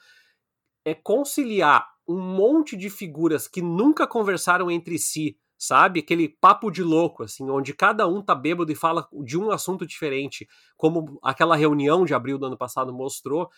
É 0.84 0.94
conciliar 0.94 1.86
um 2.06 2.20
monte 2.20 2.76
de 2.76 2.90
figuras 2.90 3.48
que 3.48 3.62
nunca 3.62 4.06
conversaram 4.06 4.70
entre 4.70 4.98
si, 4.98 5.38
sabe? 5.56 6.00
Aquele 6.00 6.28
papo 6.28 6.70
de 6.70 6.82
louco, 6.82 7.22
assim, 7.22 7.48
onde 7.48 7.72
cada 7.72 8.06
um 8.06 8.22
tá 8.22 8.34
bêbado 8.34 8.70
e 8.70 8.74
fala 8.74 9.08
de 9.24 9.38
um 9.38 9.50
assunto 9.50 9.86
diferente, 9.86 10.46
como 10.76 11.18
aquela 11.22 11.56
reunião 11.56 12.04
de 12.04 12.14
abril 12.14 12.38
do 12.38 12.46
ano 12.46 12.58
passado 12.58 12.92
mostrou, 12.92 13.48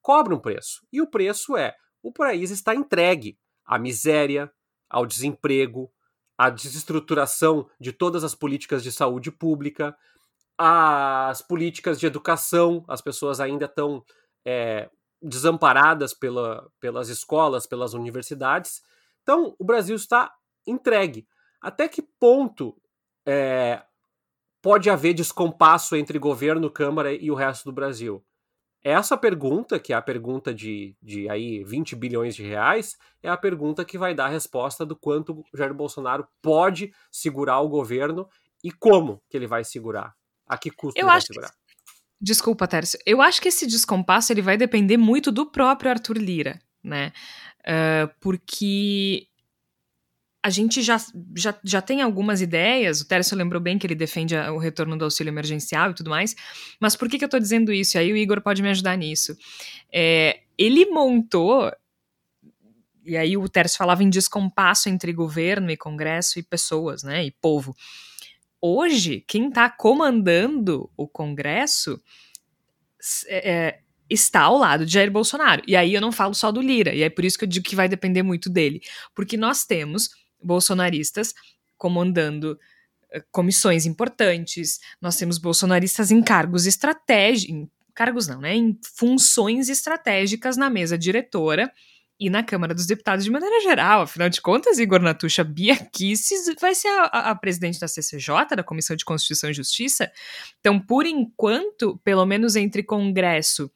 cobra 0.00 0.34
um 0.34 0.38
preço. 0.38 0.86
E 0.92 1.00
o 1.00 1.10
preço 1.10 1.56
é: 1.56 1.74
o 2.02 2.12
país 2.12 2.50
está 2.50 2.74
entregue 2.74 3.36
à 3.66 3.78
miséria, 3.78 4.50
ao 4.88 5.04
desemprego, 5.04 5.90
à 6.38 6.50
desestruturação 6.50 7.68
de 7.80 7.92
todas 7.92 8.22
as 8.22 8.34
políticas 8.34 8.82
de 8.82 8.92
saúde 8.92 9.30
pública, 9.30 9.96
às 10.58 11.42
políticas 11.42 11.98
de 11.98 12.06
educação, 12.06 12.84
as 12.88 13.00
pessoas 13.00 13.40
ainda 13.40 13.66
estão 13.66 14.04
é, 14.44 14.88
desamparadas 15.20 16.14
pela, 16.14 16.70
pelas 16.80 17.08
escolas, 17.08 17.66
pelas 17.66 17.94
universidades. 17.94 18.82
Então, 19.22 19.54
o 19.58 19.64
Brasil 19.64 19.96
está 19.96 20.32
entregue. 20.66 21.26
Até 21.60 21.88
que 21.88 22.02
ponto 22.02 22.76
é, 23.26 23.82
pode 24.62 24.88
haver 24.88 25.14
descompasso 25.14 25.96
entre 25.96 26.18
governo, 26.18 26.70
Câmara 26.70 27.12
e 27.12 27.30
o 27.30 27.34
resto 27.34 27.64
do 27.64 27.72
Brasil? 27.72 28.24
Essa 28.88 29.16
pergunta, 29.16 29.80
que 29.80 29.92
é 29.92 29.96
a 29.96 30.00
pergunta 30.00 30.54
de, 30.54 30.94
de 31.02 31.28
aí 31.28 31.64
20 31.64 31.96
bilhões 31.96 32.36
de 32.36 32.44
reais, 32.44 32.96
é 33.20 33.28
a 33.28 33.36
pergunta 33.36 33.84
que 33.84 33.98
vai 33.98 34.14
dar 34.14 34.26
a 34.26 34.28
resposta 34.28 34.86
do 34.86 34.94
quanto 34.94 35.44
Jair 35.52 35.74
Bolsonaro 35.74 36.24
pode 36.40 36.92
segurar 37.10 37.58
o 37.62 37.68
governo 37.68 38.28
e 38.62 38.70
como 38.70 39.20
que 39.28 39.36
ele 39.36 39.48
vai 39.48 39.64
segurar. 39.64 40.14
A 40.46 40.56
que 40.56 40.70
custo 40.70 40.96
Eu 40.96 41.02
ele 41.02 41.10
vai 41.10 41.20
segurar. 41.20 41.48
Que... 41.48 41.56
Desculpa, 42.20 42.68
Tércio. 42.68 42.96
Eu 43.04 43.20
acho 43.20 43.42
que 43.42 43.48
esse 43.48 43.66
descompasso 43.66 44.32
ele 44.32 44.40
vai 44.40 44.56
depender 44.56 44.96
muito 44.96 45.32
do 45.32 45.50
próprio 45.50 45.90
Arthur 45.90 46.18
Lira, 46.18 46.60
né? 46.80 47.12
Uh, 47.62 48.08
porque 48.20 49.26
a 50.46 50.50
gente 50.50 50.80
já, 50.80 50.96
já, 51.34 51.58
já 51.64 51.82
tem 51.82 52.02
algumas 52.02 52.40
ideias, 52.40 53.00
o 53.00 53.08
Tércio 53.08 53.36
lembrou 53.36 53.60
bem 53.60 53.76
que 53.76 53.84
ele 53.84 53.96
defende 53.96 54.36
o 54.36 54.58
retorno 54.58 54.96
do 54.96 55.04
auxílio 55.04 55.28
emergencial 55.28 55.90
e 55.90 55.94
tudo 55.94 56.08
mais, 56.08 56.36
mas 56.78 56.94
por 56.94 57.08
que, 57.08 57.18
que 57.18 57.24
eu 57.24 57.26
estou 57.26 57.40
dizendo 57.40 57.72
isso? 57.72 57.96
E 57.96 57.98
aí 57.98 58.12
o 58.12 58.16
Igor 58.16 58.40
pode 58.40 58.62
me 58.62 58.68
ajudar 58.68 58.96
nisso. 58.96 59.36
É, 59.92 60.42
ele 60.56 60.86
montou, 60.86 61.68
e 63.04 63.16
aí 63.16 63.36
o 63.36 63.48
Tércio 63.48 63.76
falava 63.76 64.04
em 64.04 64.08
descompasso 64.08 64.88
entre 64.88 65.12
governo 65.12 65.68
e 65.68 65.76
congresso 65.76 66.38
e 66.38 66.44
pessoas, 66.44 67.02
né, 67.02 67.24
e 67.24 67.32
povo. 67.32 67.74
hoje, 68.62 69.24
quem 69.26 69.48
está 69.48 69.68
comandando 69.68 70.88
o 70.96 71.08
Congresso 71.08 72.00
é, 73.26 73.50
é, 73.50 73.80
está 74.08 74.42
ao 74.42 74.58
lado 74.58 74.86
de 74.86 74.92
Jair 74.92 75.10
Bolsonaro. 75.10 75.60
E 75.66 75.74
aí 75.74 75.92
eu 75.92 76.00
não 76.00 76.12
falo 76.12 76.34
só 76.34 76.52
do 76.52 76.60
Lira, 76.60 76.94
e 76.94 77.02
é 77.02 77.10
por 77.10 77.24
isso 77.24 77.36
que 77.36 77.42
eu 77.42 77.48
digo 77.48 77.66
que 77.66 77.74
vai 77.74 77.88
depender 77.88 78.22
muito 78.22 78.48
dele. 78.48 78.80
Porque 79.12 79.36
nós 79.36 79.64
temos 79.64 80.08
bolsonaristas 80.42 81.34
comandando 81.76 82.58
eh, 83.12 83.22
comissões 83.30 83.86
importantes, 83.86 84.80
nós 85.00 85.16
temos 85.16 85.38
bolsonaristas 85.38 86.10
em 86.10 86.22
cargos 86.22 86.66
estratégicos, 86.66 87.68
cargos 87.94 88.28
não, 88.28 88.40
né, 88.40 88.54
em 88.54 88.78
funções 88.94 89.68
estratégicas 89.68 90.56
na 90.56 90.68
mesa 90.68 90.98
diretora 90.98 91.72
e 92.18 92.30
na 92.30 92.42
Câmara 92.42 92.74
dos 92.74 92.86
Deputados 92.86 93.24
de 93.24 93.30
maneira 93.30 93.60
geral. 93.60 94.02
Afinal 94.02 94.28
de 94.28 94.40
contas, 94.40 94.78
Igor 94.78 95.00
Natucha 95.00 95.44
Bia 95.44 95.76
Kicis 95.76 96.46
vai 96.60 96.74
ser 96.74 96.88
a, 96.88 97.30
a, 97.30 97.34
presidente 97.34 97.78
da 97.78 97.88
CCJ, 97.88 98.56
da 98.56 98.62
Comissão 98.62 98.96
de 98.96 99.04
Constituição 99.04 99.50
e 99.50 99.54
Justiça. 99.54 100.10
Então, 100.60 100.80
por 100.80 101.06
enquanto, 101.06 101.98
pelo 101.98 102.24
menos 102.24 102.56
entre 102.56 102.82
Congresso 102.82 103.70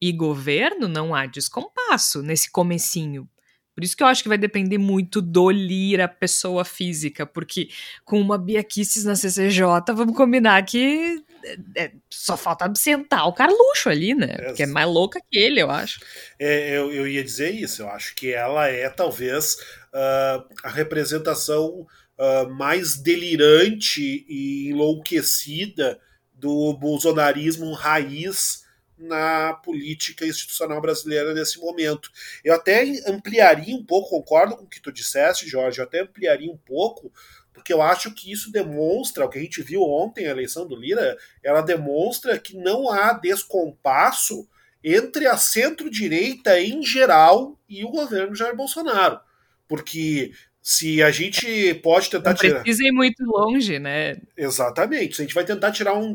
e 0.00 0.12
governo, 0.12 0.88
não 0.88 1.14
há 1.14 1.26
descompasso 1.26 2.22
nesse 2.22 2.50
comecinho. 2.50 3.28
Por 3.74 3.84
isso 3.84 3.96
que 3.96 4.02
eu 4.02 4.06
acho 4.06 4.22
que 4.22 4.28
vai 4.28 4.38
depender 4.38 4.78
muito 4.78 5.22
do 5.22 5.50
Lira, 5.50 6.08
pessoa 6.08 6.64
física, 6.64 7.24
porque 7.24 7.68
com 8.04 8.20
uma 8.20 8.36
Bia 8.36 8.62
Kicis 8.62 9.04
na 9.04 9.14
CCJ, 9.14 9.64
vamos 9.94 10.16
combinar 10.16 10.62
que 10.64 11.22
é, 11.44 11.84
é, 11.84 11.92
só 12.10 12.36
falta 12.36 12.70
sentar 12.74 13.26
o 13.26 13.32
Carluxo 13.32 13.88
ali, 13.88 14.14
né? 14.14 14.36
É, 14.38 14.44
Porque 14.46 14.62
é 14.64 14.66
mais 14.66 14.88
louca 14.88 15.20
que 15.30 15.38
ele, 15.38 15.60
eu 15.60 15.70
acho. 15.70 16.00
É, 16.38 16.76
eu, 16.76 16.92
eu 16.92 17.08
ia 17.08 17.24
dizer 17.24 17.50
isso, 17.54 17.82
eu 17.82 17.88
acho 17.88 18.14
que 18.14 18.32
ela 18.32 18.68
é 18.68 18.88
talvez 18.90 19.54
uh, 19.94 20.44
a 20.62 20.68
representação 20.68 21.86
uh, 22.18 22.50
mais 22.50 22.96
delirante 22.96 24.24
e 24.28 24.68
enlouquecida 24.68 25.98
do 26.34 26.74
bolsonarismo 26.74 27.72
raiz 27.72 28.64
na 29.00 29.54
política 29.54 30.26
institucional 30.26 30.80
brasileira 30.80 31.32
nesse 31.34 31.58
momento. 31.58 32.10
Eu 32.44 32.54
até 32.54 32.84
ampliaria 33.06 33.74
um 33.74 33.84
pouco, 33.84 34.10
concordo 34.10 34.56
com 34.56 34.64
o 34.64 34.68
que 34.68 34.80
tu 34.80 34.92
disseste, 34.92 35.48
Jorge, 35.48 35.80
eu 35.80 35.84
até 35.84 36.00
ampliaria 36.02 36.50
um 36.50 36.56
pouco 36.56 37.12
porque 37.52 37.72
eu 37.72 37.82
acho 37.82 38.12
que 38.14 38.32
isso 38.32 38.50
demonstra, 38.50 39.24
o 39.24 39.28
que 39.28 39.38
a 39.38 39.42
gente 39.42 39.62
viu 39.62 39.82
ontem, 39.82 40.26
a 40.26 40.30
eleição 40.30 40.66
do 40.66 40.74
Lira, 40.74 41.18
ela 41.42 41.60
demonstra 41.60 42.38
que 42.38 42.56
não 42.56 42.90
há 42.90 43.12
descompasso 43.12 44.48
entre 44.82 45.26
a 45.26 45.36
centro-direita 45.36 46.58
em 46.58 46.82
geral 46.82 47.60
e 47.68 47.84
o 47.84 47.90
governo 47.90 48.34
Jair 48.34 48.56
Bolsonaro. 48.56 49.20
Porque 49.68 50.32
se 50.70 51.02
a 51.02 51.10
gente 51.10 51.74
pode 51.82 52.08
tentar 52.08 52.30
não 52.30 52.36
tirar. 52.36 52.62
Precisa 52.62 52.86
ir 52.86 52.92
muito 52.92 53.24
longe, 53.24 53.80
né? 53.80 54.18
Exatamente. 54.36 55.16
Se 55.16 55.22
a 55.22 55.24
gente 55.24 55.34
vai 55.34 55.44
tentar 55.44 55.72
tirar 55.72 55.98
um, 55.98 56.14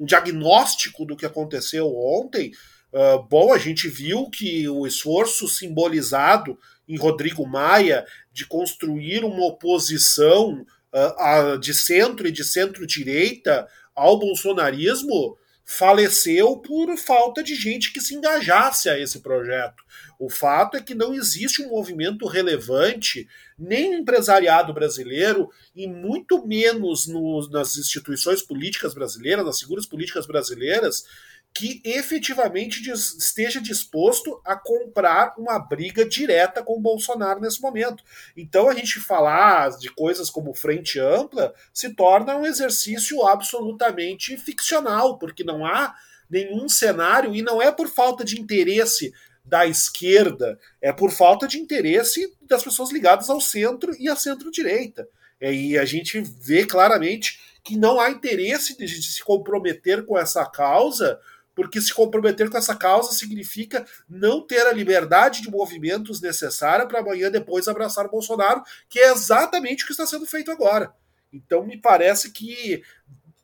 um 0.00 0.04
diagnóstico 0.04 1.04
do 1.04 1.16
que 1.16 1.24
aconteceu 1.24 1.86
ontem, 1.96 2.50
uh, 2.92 3.22
bom, 3.22 3.52
a 3.52 3.58
gente 3.58 3.88
viu 3.88 4.28
que 4.28 4.68
o 4.68 4.84
esforço 4.84 5.46
simbolizado 5.46 6.58
em 6.88 6.96
Rodrigo 6.96 7.46
Maia 7.46 8.04
de 8.32 8.44
construir 8.44 9.24
uma 9.24 9.46
oposição 9.46 10.66
uh, 10.92 11.56
de 11.56 11.72
centro 11.72 12.26
e 12.26 12.32
de 12.32 12.42
centro-direita 12.42 13.68
ao 13.94 14.18
bolsonarismo 14.18 15.38
faleceu 15.64 16.56
por 16.56 16.96
falta 16.98 17.44
de 17.44 17.54
gente 17.54 17.92
que 17.92 18.00
se 18.00 18.16
engajasse 18.16 18.90
a 18.90 18.98
esse 18.98 19.20
projeto. 19.20 19.84
O 20.24 20.30
fato 20.30 20.74
é 20.78 20.80
que 20.80 20.94
não 20.94 21.12
existe 21.12 21.62
um 21.62 21.68
movimento 21.68 22.26
relevante, 22.26 23.28
nem 23.58 23.90
no 23.90 23.98
empresariado 23.98 24.72
brasileiro, 24.72 25.50
e 25.76 25.86
muito 25.86 26.46
menos 26.46 27.06
no, 27.06 27.46
nas 27.50 27.76
instituições 27.76 28.40
políticas 28.40 28.94
brasileiras, 28.94 29.44
nas 29.44 29.60
figuras 29.60 29.84
políticas 29.84 30.26
brasileiras, 30.26 31.04
que 31.52 31.82
efetivamente 31.84 32.80
esteja 32.90 33.60
disposto 33.60 34.40
a 34.46 34.56
comprar 34.56 35.34
uma 35.36 35.58
briga 35.58 36.08
direta 36.08 36.62
com 36.62 36.78
o 36.78 36.80
Bolsonaro 36.80 37.38
nesse 37.38 37.60
momento. 37.60 38.02
Então 38.34 38.70
a 38.70 38.74
gente 38.74 39.00
falar 39.00 39.76
de 39.76 39.90
coisas 39.90 40.30
como 40.30 40.54
frente 40.54 40.98
ampla 40.98 41.54
se 41.70 41.94
torna 41.94 42.34
um 42.34 42.46
exercício 42.46 43.26
absolutamente 43.26 44.38
ficcional, 44.38 45.18
porque 45.18 45.44
não 45.44 45.66
há 45.66 45.94
nenhum 46.30 46.66
cenário 46.66 47.34
e 47.34 47.42
não 47.42 47.60
é 47.60 47.70
por 47.70 47.88
falta 47.88 48.24
de 48.24 48.40
interesse 48.40 49.12
da 49.44 49.66
esquerda, 49.66 50.58
é 50.80 50.92
por 50.92 51.10
falta 51.10 51.46
de 51.46 51.58
interesse 51.58 52.34
das 52.42 52.62
pessoas 52.62 52.90
ligadas 52.90 53.28
ao 53.28 53.40
centro 53.40 53.94
e 53.98 54.08
à 54.08 54.16
centro-direita. 54.16 55.06
E 55.40 55.76
a 55.76 55.84
gente 55.84 56.20
vê 56.20 56.64
claramente 56.64 57.40
que 57.62 57.76
não 57.76 58.00
há 58.00 58.10
interesse 58.10 58.76
de 58.76 59.02
se 59.02 59.22
comprometer 59.22 60.04
com 60.06 60.18
essa 60.18 60.44
causa 60.46 61.20
porque 61.54 61.80
se 61.80 61.94
comprometer 61.94 62.50
com 62.50 62.58
essa 62.58 62.74
causa 62.74 63.12
significa 63.12 63.86
não 64.08 64.40
ter 64.44 64.66
a 64.66 64.72
liberdade 64.72 65.40
de 65.40 65.50
movimentos 65.50 66.20
necessária 66.20 66.86
para 66.86 66.98
amanhã 66.98 67.30
depois 67.30 67.68
abraçar 67.68 68.06
o 68.06 68.10
Bolsonaro, 68.10 68.62
que 68.88 68.98
é 68.98 69.12
exatamente 69.12 69.84
o 69.84 69.86
que 69.86 69.92
está 69.92 70.06
sendo 70.06 70.26
feito 70.26 70.50
agora. 70.50 70.92
Então 71.32 71.64
me 71.64 71.76
parece 71.76 72.32
que 72.32 72.82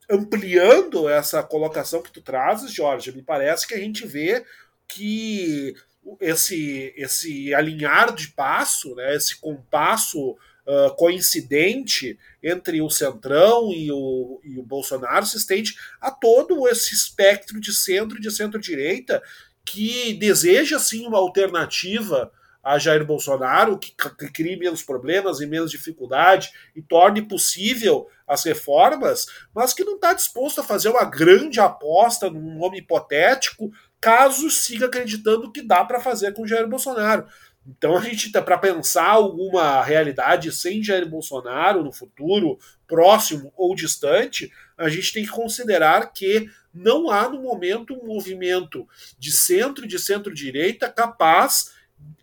ampliando 0.08 1.08
essa 1.08 1.42
colocação 1.42 2.02
que 2.02 2.10
tu 2.10 2.20
trazes, 2.20 2.72
Jorge, 2.72 3.12
me 3.12 3.22
parece 3.22 3.66
que 3.66 3.74
a 3.74 3.78
gente 3.78 4.06
vê 4.06 4.44
que 4.88 5.74
esse 6.20 6.92
esse 6.96 7.54
alinhar 7.54 8.14
de 8.14 8.28
passo, 8.28 8.94
né, 8.94 9.14
esse 9.14 9.40
compasso 9.40 10.30
uh, 10.30 10.94
coincidente 10.96 12.18
entre 12.42 12.80
o 12.80 12.90
Centrão 12.90 13.72
e 13.72 13.90
o, 13.92 14.40
e 14.42 14.58
o 14.58 14.62
Bolsonaro 14.62 15.26
se 15.26 15.36
estende 15.36 15.74
a 16.00 16.10
todo 16.10 16.68
esse 16.68 16.94
espectro 16.94 17.60
de 17.60 17.74
centro 17.74 18.18
e 18.18 18.20
de 18.20 18.30
centro-direita 18.30 19.22
que 19.64 20.14
deseja 20.14 20.78
sim 20.78 21.06
uma 21.06 21.18
alternativa 21.18 22.32
a 22.62 22.78
Jair 22.78 23.04
Bolsonaro, 23.04 23.78
que, 23.78 23.92
que 23.92 24.30
crie 24.30 24.56
menos 24.56 24.82
problemas 24.82 25.40
e 25.40 25.46
menos 25.46 25.70
dificuldade 25.70 26.52
e 26.76 26.82
torne 26.82 27.22
possível 27.22 28.06
as 28.26 28.44
reformas, 28.44 29.26
mas 29.54 29.72
que 29.72 29.82
não 29.82 29.94
está 29.94 30.12
disposto 30.12 30.60
a 30.60 30.64
fazer 30.64 30.90
uma 30.90 31.04
grande 31.04 31.58
aposta 31.58 32.30
num 32.30 32.58
nome 32.58 32.78
hipotético, 32.78 33.72
caso 34.00 34.48
siga 34.50 34.86
acreditando 34.86 35.52
que 35.52 35.62
dá 35.62 35.84
para 35.84 36.00
fazer 36.00 36.32
com 36.32 36.46
Jair 36.46 36.66
Bolsonaro. 36.66 37.26
Então 37.66 37.96
a 37.96 38.00
gente 38.00 38.32
tá 38.32 38.40
para 38.40 38.56
pensar 38.56 39.08
alguma 39.08 39.82
realidade 39.82 40.50
sem 40.50 40.82
Jair 40.82 41.06
Bolsonaro 41.06 41.84
no 41.84 41.92
futuro, 41.92 42.58
próximo 42.86 43.52
ou 43.56 43.74
distante, 43.74 44.50
a 44.76 44.88
gente 44.88 45.12
tem 45.12 45.24
que 45.24 45.30
considerar 45.30 46.12
que 46.12 46.48
não 46.72 47.10
há 47.10 47.28
no 47.28 47.42
momento 47.42 47.94
um 47.94 48.06
movimento 48.06 48.88
de 49.18 49.30
centro 49.30 49.84
e 49.84 49.88
de 49.88 49.98
centro-direita 49.98 50.88
capaz 50.88 51.72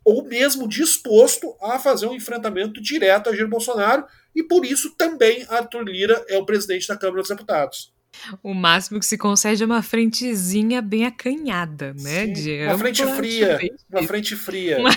ou 0.04 0.24
mesmo 0.24 0.68
disposto 0.68 1.56
a 1.62 1.78
fazer 1.78 2.08
um 2.08 2.16
enfrentamento 2.16 2.82
direto 2.82 3.30
a 3.30 3.36
Jair 3.36 3.48
Bolsonaro, 3.48 4.06
e 4.36 4.42
por 4.42 4.66
isso 4.66 4.96
também 4.96 5.46
Arthur 5.50 5.84
Lira 5.84 6.26
é 6.28 6.38
o 6.38 6.46
presidente 6.46 6.88
da 6.88 6.98
Câmara 6.98 7.22
dos 7.22 7.30
Deputados. 7.30 7.94
O 8.44 8.54
máximo 8.54 9.00
que 9.00 9.06
se 9.06 9.18
concede 9.18 9.64
é 9.64 9.66
uma 9.66 9.82
frentezinha 9.82 10.82
bem 10.82 11.06
acanhada, 11.06 11.94
né? 11.94 12.28
Sim, 12.28 12.34
de 12.34 12.64
uma 12.66 12.78
frente 12.78 13.06
fria. 13.06 13.60
Uma 13.92 14.04
frente 14.04 14.36
fria. 14.36 14.78
Uma... 14.80 14.96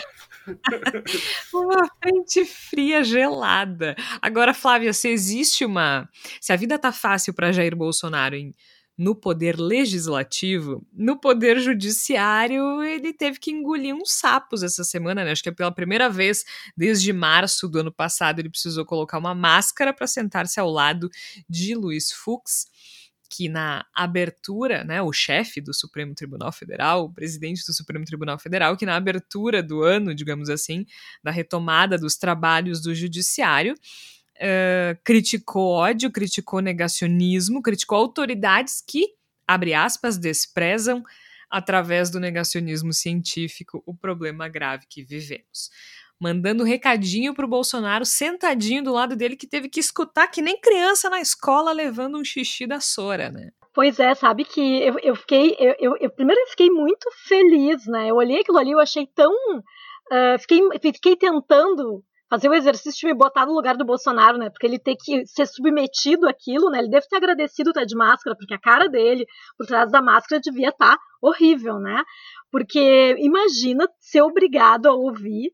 uma 1.55 1.89
frente 2.03 2.45
fria 2.45 3.05
gelada. 3.05 3.95
Agora, 4.21 4.55
Flávia, 4.55 4.93
se 4.93 5.09
existe 5.09 5.65
uma. 5.65 6.09
Se 6.41 6.53
a 6.53 6.57
vida 6.57 6.79
tá 6.79 6.93
fácil 6.93 7.35
para 7.35 7.53
Jair 7.53 7.77
Bolsonaro 7.77 8.35
em, 8.35 8.55
no 9.01 9.15
poder 9.15 9.59
legislativo, 9.59 10.87
no 10.93 11.19
poder 11.19 11.59
judiciário, 11.59 12.83
ele 12.83 13.15
teve 13.15 13.39
que 13.39 13.51
engolir 13.51 13.95
uns 13.95 14.13
sapos 14.13 14.63
essa 14.63 14.85
semana, 14.85 15.25
né? 15.25 15.33
Acho 15.33 15.43
que 15.43 15.49
é 15.49 15.53
pela 15.53 15.73
primeira 15.73 16.11
vez 16.11 16.45
desde 16.77 17.11
março 17.11 17.67
do 17.67 17.81
ano 17.81 17.91
passado 17.91 18.41
ele 18.41 18.51
precisou 18.51 18.85
colocar 18.85 19.19
uma 19.19 19.35
máscara 19.35 19.95
para 19.95 20.07
sentar-se 20.07 20.61
ao 20.61 20.71
lado 20.71 21.09
de 21.49 21.75
Luiz 21.75 22.13
Fux 22.13 22.67
que 23.31 23.49
na 23.49 23.87
abertura, 23.95 24.83
né, 24.83 25.01
o 25.01 25.13
chefe 25.13 25.61
do 25.61 25.73
Supremo 25.73 26.15
Tribunal 26.15 26.51
Federal, 26.51 27.05
o 27.05 27.13
presidente 27.13 27.65
do 27.65 27.73
Supremo 27.73 28.05
Tribunal 28.05 28.39
Federal, 28.41 28.77
que 28.77 28.85
na 28.85 28.97
abertura 28.97 29.63
do 29.63 29.83
ano, 29.85 30.13
digamos 30.13 30.51
assim, 30.51 30.85
da 31.23 31.31
retomada 31.31 31.97
dos 31.97 32.17
trabalhos 32.17 32.83
do 32.83 32.93
judiciário, 32.93 33.75
uh, 33.75 34.99
criticou 35.05 35.71
ódio, 35.71 36.11
criticou 36.11 36.61
negacionismo, 36.61 37.63
criticou 37.63 37.99
autoridades 37.99 38.83
que, 38.85 39.07
abre 39.47 39.75
aspas, 39.75 40.19
desprezam 40.19 41.05
através 41.49 42.11
do 42.11 42.19
negacionismo 42.19 42.93
científico 42.93 43.83
o 43.87 43.95
problema 43.95 44.49
grave 44.49 44.87
que 44.89 45.05
vivemos 45.05 45.71
mandando 46.21 46.63
recadinho 46.63 47.33
pro 47.33 47.49
Bolsonaro 47.49 48.05
sentadinho 48.05 48.85
do 48.85 48.93
lado 48.93 49.17
dele 49.17 49.37
que 49.37 49.47
teve 49.47 49.69
que 49.69 49.81
escutar 49.81 50.29
que 50.29 50.43
nem 50.43 50.61
criança 50.61 51.09
na 51.09 51.21
escola 51.21 51.73
levando 51.73 52.19
um 52.19 52.25
xixi 52.25 52.67
da 52.67 52.79
Sora, 52.79 53.31
né? 53.31 53.51
Pois 53.73 53.99
é, 53.99 54.15
sabe 54.15 54.45
que 54.45 54.83
eu, 54.83 54.99
eu 54.99 55.17
fiquei, 55.17 55.57
eu, 55.59 55.75
eu, 55.79 55.97
eu 55.99 56.11
primeiro 56.11 56.41
fiquei 56.51 56.69
muito 56.69 57.09
feliz, 57.27 57.87
né? 57.87 58.11
Eu 58.11 58.17
olhei 58.17 58.41
aquilo 58.41 58.59
ali, 58.59 58.73
eu 58.73 58.81
achei 58.81 59.07
tão, 59.07 59.33
uh, 59.33 60.39
fiquei, 60.41 60.61
fiquei 60.93 61.17
tentando 61.17 62.05
fazer 62.29 62.49
o 62.49 62.55
exercício 62.55 63.01
de 63.01 63.07
me 63.07 63.15
botar 63.15 63.47
no 63.47 63.55
lugar 63.55 63.77
do 63.77 63.85
Bolsonaro, 63.85 64.39
né? 64.39 64.51
Porque 64.51 64.67
ele 64.67 64.79
ter 64.79 64.97
que 64.97 65.27
ser 65.27 65.47
submetido 65.47 66.29
àquilo, 66.29 66.69
né? 66.71 66.81
Ele 66.81 66.91
deve 66.91 67.07
ter 67.09 67.17
agradecido 67.17 67.71
estar 67.71 67.85
de 67.85 67.97
máscara, 67.97 68.37
porque 68.37 68.55
a 68.55 68.61
cara 68.61 68.89
dele, 68.89 69.25
por 69.57 69.67
trás 69.67 69.91
da 69.91 70.03
máscara, 70.03 70.41
devia 70.41 70.69
estar 70.69 70.99
horrível, 71.23 71.79
né? 71.79 72.03
Porque 72.51 73.17
imagina 73.19 73.89
ser 73.99 74.23
obrigado 74.23 74.87
a 74.87 74.95
ouvir 74.95 75.51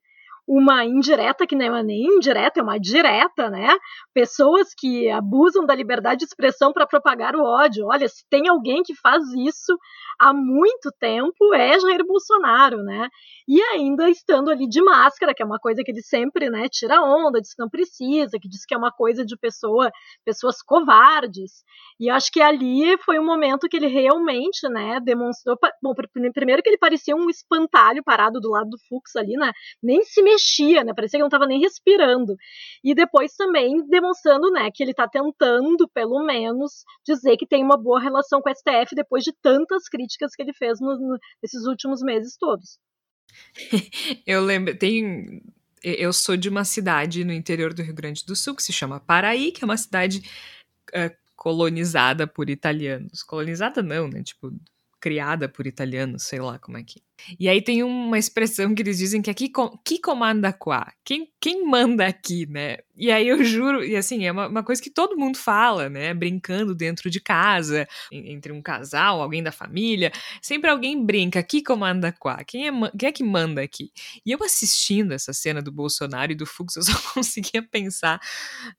uma 0.47 0.84
indireta 0.84 1.47
que 1.47 1.57
não 1.57 1.76
é 1.76 1.82
nem 1.82 2.05
indireta, 2.05 2.61
é 2.61 2.62
uma 2.62 2.78
direta, 2.78 3.51
né? 3.51 3.76
Pessoas 4.14 4.68
que 4.76 5.11
abusam 5.11 5.66
da 5.66 5.74
liberdade 5.74 6.20
de 6.20 6.24
expressão 6.24 6.72
para 6.72 6.86
propagar 6.86 7.34
o 7.34 7.42
ódio. 7.42 7.86
Olha, 7.86 8.09
se 8.09 8.24
tem 8.30 8.49
alguém 8.49 8.82
que 8.82 8.94
faz 8.94 9.22
isso 9.32 9.76
há 10.18 10.32
muito 10.32 10.90
tempo 10.99 11.55
é 11.55 11.78
Jair 11.78 12.05
Bolsonaro, 12.07 12.82
né? 12.82 13.09
E 13.49 13.61
ainda 13.62 14.09
estando 14.09 14.51
ali 14.51 14.68
de 14.68 14.82
máscara, 14.82 15.34
que 15.34 15.42
é 15.42 15.47
uma 15.47 15.59
coisa 15.59 15.82
que 15.84 15.90
ele 15.90 16.03
sempre, 16.03 16.49
né, 16.51 16.68
tira 16.68 17.01
onda, 17.03 17.40
diz 17.40 17.55
que 17.55 17.62
não 17.62 17.68
precisa, 17.68 18.38
que 18.40 18.49
diz 18.49 18.64
que 18.64 18.74
é 18.74 18.78
uma 18.78 18.90
coisa 18.90 19.24
de 19.24 19.36
pessoa, 19.36 19.90
pessoas 20.24 20.62
covardes. 20.62 21.62
E 21.99 22.11
acho 22.11 22.30
que 22.32 22.40
ali 22.40 22.97
foi 22.99 23.18
um 23.18 23.24
momento 23.24 23.68
que 23.68 23.76
ele 23.76 23.86
realmente, 23.86 24.68
né, 24.68 25.01
demonstrou, 25.01 25.57
bom, 25.82 25.94
primeiro 26.32 26.62
que 26.62 26.68
ele 26.68 26.78
parecia 26.78 27.14
um 27.14 27.28
espantalho 27.30 28.03
parado 28.03 28.40
do 28.40 28.51
lado 28.51 28.70
do 28.70 28.78
Fux 28.88 29.14
ali, 29.16 29.34
né? 29.34 29.53
Nem 29.82 30.03
se 30.03 30.22
mexia, 30.37 30.84
né? 30.84 30.93
Parecia 30.95 31.18
que 31.18 31.22
não 31.22 31.28
estava 31.28 31.47
nem 31.47 31.61
respirando. 31.61 32.37
E 32.84 32.95
depois 32.95 33.34
também 33.34 33.84
demonstrando, 33.89 34.51
né, 34.51 34.70
que 34.72 34.82
ele 34.82 34.93
está 34.93 35.09
tentando, 35.09 35.89
pelo 35.89 36.24
menos, 36.24 36.84
dizer 37.05 37.37
que 37.37 37.47
tem 37.47 37.64
uma 37.64 37.76
boa 37.76 38.01
relação 38.01 38.41
com 38.41 38.51
o 38.51 38.55
STF 38.55 38.95
depois 38.95 39.24
de 39.24 39.32
tantas 39.43 39.89
críticas 39.89 40.34
que 40.34 40.43
ele 40.43 40.53
fez 40.53 40.80
no, 40.80 40.97
no, 40.97 41.18
nesses 41.43 41.66
últimos 41.66 42.03
meses 42.03 42.37
todos. 42.37 42.78
eu 44.26 44.43
lembro, 44.45 44.76
tem. 44.76 45.43
Eu 45.82 46.12
sou 46.12 46.37
de 46.37 46.49
uma 46.49 46.64
cidade 46.64 47.24
no 47.24 47.32
interior 47.32 47.72
do 47.72 47.82
Rio 47.82 47.95
Grande 47.95 48.24
do 48.24 48.34
Sul 48.34 48.57
que 48.57 48.62
se 48.62 48.72
chama 48.72 48.99
Paraí, 48.99 49.53
que 49.53 49.62
é 49.62 49.66
uma 49.66 49.76
cidade 49.76 50.22
uh, 50.91 51.14
colonizada 51.37 52.26
por 52.26 52.51
italianos. 52.51 53.22
Colonizada 53.22 53.82
não, 53.82 54.09
né? 54.09 54.22
Tipo, 54.22 54.53
criada 55.01 55.49
por 55.49 55.66
italianos, 55.66 56.24
sei 56.24 56.40
lá 56.40 56.59
como 56.59 56.78
é 56.78 56.82
que. 56.82 57.03
E 57.40 57.49
aí 57.49 57.62
tem 57.62 57.82
uma 57.82 58.18
expressão 58.18 58.74
que 58.74 58.82
eles 58.82 58.99
dizem 58.99 59.22
que 59.22 59.30
aqui 59.30 59.51
que 59.84 59.99
comanda 59.99 60.53
qua? 60.53 60.92
Quem, 61.05 61.32
quem 61.40 61.66
manda 61.66 62.07
aqui, 62.07 62.47
né? 62.47 62.78
E 62.94 63.11
aí 63.11 63.26
eu 63.26 63.42
juro, 63.42 63.84
e 63.84 63.97
assim, 63.97 64.26
é 64.26 64.32
uma, 64.32 64.49
uma, 64.49 64.62
coisa 64.62 64.82
que 64.82 64.90
todo 64.90 65.16
mundo 65.16 65.36
fala, 65.38 65.88
né? 65.88 66.12
Brincando 66.14 66.74
dentro 66.74 67.11
de 67.11 67.20
casa, 67.20 67.86
entre 68.12 68.53
um 68.53 68.62
casal, 68.62 69.20
alguém 69.20 69.42
da 69.42 69.53
família, 69.53 70.12
sempre 70.42 70.70
alguém 70.70 71.05
brinca, 71.05 71.42
que 71.42 71.62
comanda 71.62 72.12
qua? 72.12 72.44
Quem 72.44 72.68
é, 72.68 72.70
quem 72.99 73.09
é 73.09 73.12
que 73.12 73.24
manda 73.24 73.62
aqui? 73.62 73.90
E 74.24 74.32
eu 74.32 74.42
assistindo 74.44 75.12
essa 75.12 75.32
cena 75.32 75.62
do 75.62 75.72
Bolsonaro 75.72 76.32
e 76.32 76.34
do 76.34 76.47
Fux, 76.47 76.76
eu 76.76 76.82
só 76.82 76.92
conseguia 77.14 77.62
pensar 77.62 78.20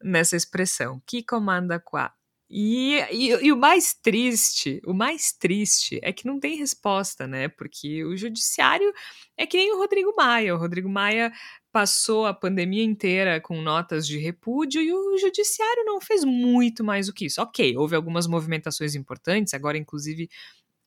nessa 0.02 0.36
expressão, 0.36 1.02
que 1.06 1.24
comanda 1.24 1.80
qua? 1.80 2.14
E, 2.50 2.96
e, 3.12 3.30
e, 3.48 3.52
o 3.52 3.58
mais 3.58 3.94
triste, 3.94 4.82
o 4.86 4.94
mais 4.94 5.34
triste 5.34 6.00
é 6.02 6.14
que 6.14 6.26
não 6.26 6.40
tem 6.40 6.56
resposta, 6.58 7.28
né? 7.28 7.50
Porque 7.50 8.06
o 8.06 8.16
judiciário 8.16 8.94
é 9.38 9.46
que 9.46 9.58
nem 9.58 9.74
o 9.74 9.78
Rodrigo 9.78 10.14
Maia. 10.16 10.56
O 10.56 10.58
Rodrigo 10.58 10.88
Maia 10.88 11.32
passou 11.72 12.26
a 12.26 12.34
pandemia 12.34 12.84
inteira 12.84 13.42
com 13.42 13.62
notas 13.62 14.08
de 14.08 14.18
repúdio 14.18 14.82
e 14.82 14.94
o 14.94 15.18
judiciário 15.18 15.84
não 15.86 16.00
fez 16.00 16.24
muito 16.24 16.84
mais 16.84 17.08
do 17.08 17.14
que 17.14 17.26
isso. 17.26 17.42
Ok, 17.42 17.78
houve 17.78 17.96
algumas 17.96 18.28
movimentações 18.28 18.96
importantes, 18.96 19.54
agora, 19.54 19.78
inclusive, 19.78 20.30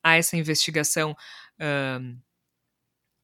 há 0.03 0.17
essa 0.17 0.37
investigação. 0.37 1.15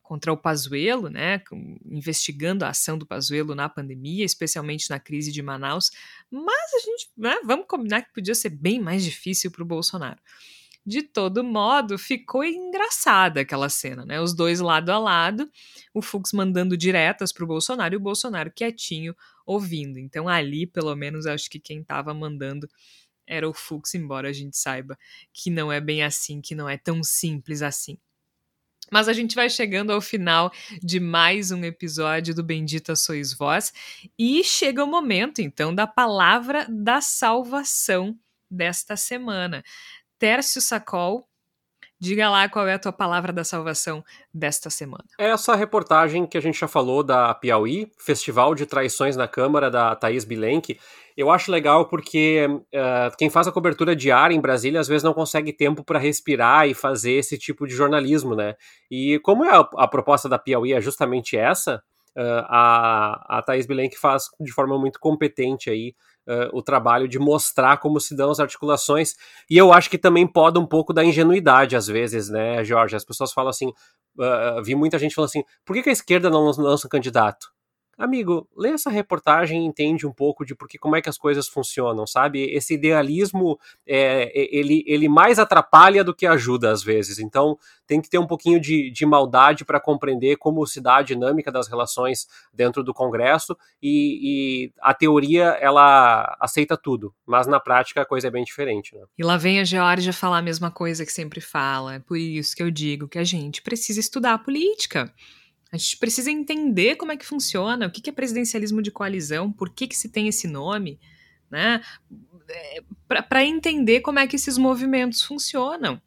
Contra 0.06 0.32
o 0.32 0.36
Pazuello, 0.36 1.10
né, 1.10 1.42
investigando 1.84 2.64
a 2.64 2.68
ação 2.68 2.96
do 2.96 3.04
Pazuello 3.04 3.56
na 3.56 3.68
pandemia, 3.68 4.24
especialmente 4.24 4.88
na 4.88 5.00
crise 5.00 5.32
de 5.32 5.42
Manaus, 5.42 5.90
mas 6.30 6.74
a 6.74 6.78
gente, 6.78 7.10
né, 7.16 7.40
vamos 7.44 7.66
combinar 7.68 8.02
que 8.02 8.12
podia 8.12 8.34
ser 8.34 8.50
bem 8.50 8.80
mais 8.80 9.02
difícil 9.04 9.50
para 9.50 9.62
o 9.64 9.66
Bolsonaro. 9.66 10.20
De 10.86 11.02
todo 11.02 11.42
modo, 11.42 11.98
ficou 11.98 12.44
engraçada 12.44 13.40
aquela 13.40 13.68
cena, 13.68 14.04
né? 14.06 14.20
Os 14.20 14.32
dois 14.32 14.60
lado 14.60 14.90
a 14.90 14.98
lado, 15.00 15.50
o 15.92 16.00
Fux 16.00 16.32
mandando 16.32 16.76
diretas 16.76 17.32
para 17.32 17.42
o 17.42 17.46
Bolsonaro 17.46 17.94
e 17.94 17.96
o 17.96 18.00
Bolsonaro 18.00 18.52
quietinho 18.54 19.12
ouvindo. 19.44 19.98
Então 19.98 20.28
ali, 20.28 20.64
pelo 20.64 20.94
menos, 20.94 21.26
acho 21.26 21.50
que 21.50 21.58
quem 21.58 21.80
estava 21.80 22.14
mandando 22.14 22.68
era 23.26 23.48
o 23.48 23.52
Fux, 23.52 23.96
embora 23.96 24.28
a 24.28 24.32
gente 24.32 24.56
saiba 24.56 24.96
que 25.32 25.50
não 25.50 25.72
é 25.72 25.80
bem 25.80 26.04
assim, 26.04 26.40
que 26.40 26.54
não 26.54 26.68
é 26.68 26.78
tão 26.78 27.02
simples 27.02 27.62
assim. 27.62 27.98
Mas 28.90 29.08
a 29.08 29.12
gente 29.12 29.34
vai 29.34 29.50
chegando 29.50 29.92
ao 29.92 30.00
final 30.00 30.52
de 30.82 31.00
mais 31.00 31.50
um 31.50 31.64
episódio 31.64 32.34
do 32.34 32.42
Bendita 32.42 32.94
Sois 32.94 33.32
Vós 33.32 33.72
e 34.18 34.44
chega 34.44 34.84
o 34.84 34.86
momento, 34.86 35.40
então, 35.40 35.74
da 35.74 35.86
palavra 35.86 36.66
da 36.68 37.00
salvação 37.00 38.18
desta 38.50 38.96
semana. 38.96 39.62
Tércio 40.18 40.60
Sacol, 40.60 41.28
diga 42.00 42.28
lá 42.30 42.48
qual 42.48 42.66
é 42.66 42.74
a 42.74 42.78
tua 42.78 42.92
palavra 42.92 43.32
da 43.32 43.44
salvação 43.44 44.04
desta 44.32 44.70
semana. 44.70 45.04
É 45.18 45.30
essa 45.30 45.54
reportagem 45.54 46.26
que 46.26 46.36
a 46.36 46.40
gente 46.40 46.58
já 46.58 46.68
falou 46.68 47.02
da 47.02 47.34
Piauí, 47.34 47.90
Festival 47.98 48.54
de 48.54 48.66
Traições 48.66 49.16
na 49.16 49.26
Câmara, 49.26 49.70
da 49.70 49.94
Thaís 49.94 50.24
Bilenque, 50.24 50.78
eu 51.16 51.30
acho 51.30 51.50
legal 51.50 51.88
porque 51.88 52.46
uh, 52.46 53.16
quem 53.16 53.30
faz 53.30 53.48
a 53.48 53.52
cobertura 53.52 53.96
diária 53.96 54.34
em 54.34 54.40
Brasília 54.40 54.80
às 54.80 54.86
vezes 54.86 55.02
não 55.02 55.14
consegue 55.14 55.52
tempo 55.52 55.82
para 55.82 55.98
respirar 55.98 56.68
e 56.68 56.74
fazer 56.74 57.12
esse 57.12 57.38
tipo 57.38 57.66
de 57.66 57.74
jornalismo, 57.74 58.34
né? 58.34 58.54
E 58.90 59.18
como 59.20 59.44
é 59.44 59.56
a, 59.56 59.60
a 59.78 59.88
proposta 59.88 60.28
da 60.28 60.38
Piauí 60.38 60.74
é 60.74 60.80
justamente 60.80 61.34
essa, 61.34 61.82
uh, 62.16 62.44
a, 62.48 63.38
a 63.38 63.42
Thaís 63.42 63.66
Bilenque 63.66 63.98
faz 63.98 64.24
de 64.38 64.52
forma 64.52 64.78
muito 64.78 65.00
competente 65.00 65.70
aí 65.70 65.94
uh, 66.28 66.56
o 66.56 66.62
trabalho 66.62 67.08
de 67.08 67.18
mostrar 67.18 67.78
como 67.78 68.00
se 68.00 68.16
dão 68.16 68.30
as 68.30 68.40
articulações. 68.40 69.14
E 69.50 69.56
eu 69.56 69.72
acho 69.72 69.90
que 69.90 69.98
também 69.98 70.26
pode 70.26 70.58
um 70.58 70.66
pouco 70.66 70.92
da 70.92 71.04
ingenuidade 71.04 71.76
às 71.76 71.86
vezes, 71.86 72.28
né, 72.28 72.64
Jorge? 72.64 72.96
As 72.96 73.04
pessoas 73.04 73.32
falam 73.32 73.50
assim, 73.50 73.72
vi 74.64 74.74
muita 74.74 74.98
gente 74.98 75.14
falando 75.14 75.28
assim, 75.28 75.44
por 75.64 75.74
que, 75.74 75.82
que 75.82 75.90
a 75.90 75.92
esquerda 75.92 76.30
não 76.30 76.44
lança 76.50 76.86
um 76.86 76.90
candidato? 76.90 77.55
Amigo, 77.96 78.48
lê 78.56 78.70
essa 78.70 78.90
reportagem 78.90 79.62
e 79.62 79.66
entende 79.66 80.06
um 80.06 80.12
pouco 80.12 80.44
de 80.44 80.54
porque 80.54 80.78
como 80.78 80.96
é 80.96 81.02
que 81.02 81.08
as 81.08 81.16
coisas 81.16 81.48
funcionam, 81.48 82.06
sabe? 82.06 82.42
Esse 82.44 82.74
idealismo 82.74 83.58
é, 83.86 84.30
ele, 84.34 84.84
ele 84.86 85.08
mais 85.08 85.38
atrapalha 85.38 86.04
do 86.04 86.14
que 86.14 86.26
ajuda 86.26 86.70
às 86.70 86.82
vezes. 86.82 87.18
Então 87.18 87.58
tem 87.86 88.00
que 88.00 88.10
ter 88.10 88.18
um 88.18 88.26
pouquinho 88.26 88.60
de, 88.60 88.90
de 88.90 89.06
maldade 89.06 89.64
para 89.64 89.80
compreender 89.80 90.36
como 90.36 90.66
se 90.66 90.80
dá 90.80 90.96
a 90.96 91.02
dinâmica 91.02 91.50
das 91.50 91.68
relações 91.68 92.26
dentro 92.52 92.82
do 92.82 92.92
Congresso 92.92 93.56
e, 93.82 94.66
e, 94.66 94.72
a 94.80 94.92
teoria 94.92 95.56
ela 95.60 96.36
aceita 96.40 96.76
tudo, 96.76 97.14
mas 97.24 97.46
na 97.46 97.60
prática 97.60 98.02
a 98.02 98.06
coisa 98.06 98.28
é 98.28 98.30
bem 98.30 98.44
diferente. 98.44 98.94
Né? 98.94 99.02
E 99.16 99.22
lá 99.22 99.36
vem 99.36 99.60
a 99.60 99.64
Georgia 99.64 100.12
falar 100.12 100.38
a 100.38 100.42
mesma 100.42 100.70
coisa 100.70 101.04
que 101.04 101.12
sempre 101.12 101.40
fala. 101.40 101.94
É 101.94 101.98
por 101.98 102.16
isso 102.16 102.54
que 102.54 102.62
eu 102.62 102.70
digo 102.70 103.08
que 103.08 103.18
a 103.18 103.24
gente 103.24 103.62
precisa 103.62 104.00
estudar 104.00 104.34
a 104.34 104.38
política. 104.38 105.12
A 105.72 105.76
gente 105.76 105.96
precisa 105.98 106.30
entender 106.30 106.96
como 106.96 107.12
é 107.12 107.16
que 107.16 107.26
funciona, 107.26 107.86
o 107.86 107.90
que 107.90 108.08
é 108.08 108.12
presidencialismo 108.12 108.80
de 108.80 108.90
coalizão, 108.90 109.50
por 109.50 109.68
que, 109.68 109.86
que 109.86 109.96
se 109.96 110.08
tem 110.08 110.28
esse 110.28 110.46
nome, 110.46 110.98
né? 111.50 111.82
É, 112.48 112.82
para 113.06 113.44
entender 113.44 114.00
como 114.00 114.18
é 114.18 114.26
que 114.26 114.36
esses 114.36 114.56
movimentos 114.56 115.22
funcionam. 115.22 116.00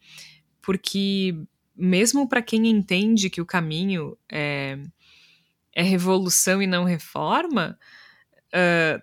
Porque, 0.62 1.36
mesmo 1.76 2.28
para 2.28 2.41
quem 2.41 2.68
entende 2.68 3.30
que 3.30 3.41
o 3.41 3.45
caminho 3.45 4.18
é, 4.32 4.80
é 5.74 5.84
revolução 5.84 6.62
e 6.62 6.68
não 6.68 6.86
reforma, 6.86 7.78
uh, 8.53 9.01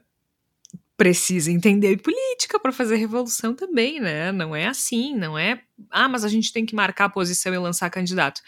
precisa 0.96 1.50
entender 1.50 2.00
política 2.00 2.58
para 2.58 2.72
fazer 2.72 2.96
revolução 2.96 3.54
também, 3.54 4.00
né? 4.00 4.32
Não 4.32 4.56
é 4.56 4.66
assim, 4.66 5.14
não 5.14 5.38
é. 5.38 5.60
Ah, 5.90 6.08
mas 6.08 6.24
a 6.24 6.28
gente 6.28 6.52
tem 6.52 6.64
que 6.64 6.74
marcar 6.74 7.06
a 7.06 7.10
posição 7.10 7.52
e 7.52 7.58
lançar 7.58 7.90
candidato 7.90 8.40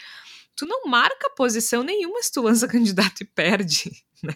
tu 0.55 0.65
não 0.65 0.85
marca 0.85 1.29
posição 1.35 1.83
nenhuma 1.83 2.21
se 2.21 2.31
tu 2.31 2.41
lança 2.41 2.67
candidato 2.69 3.21
e 3.21 3.25
perde, 3.25 3.91
né? 4.23 4.35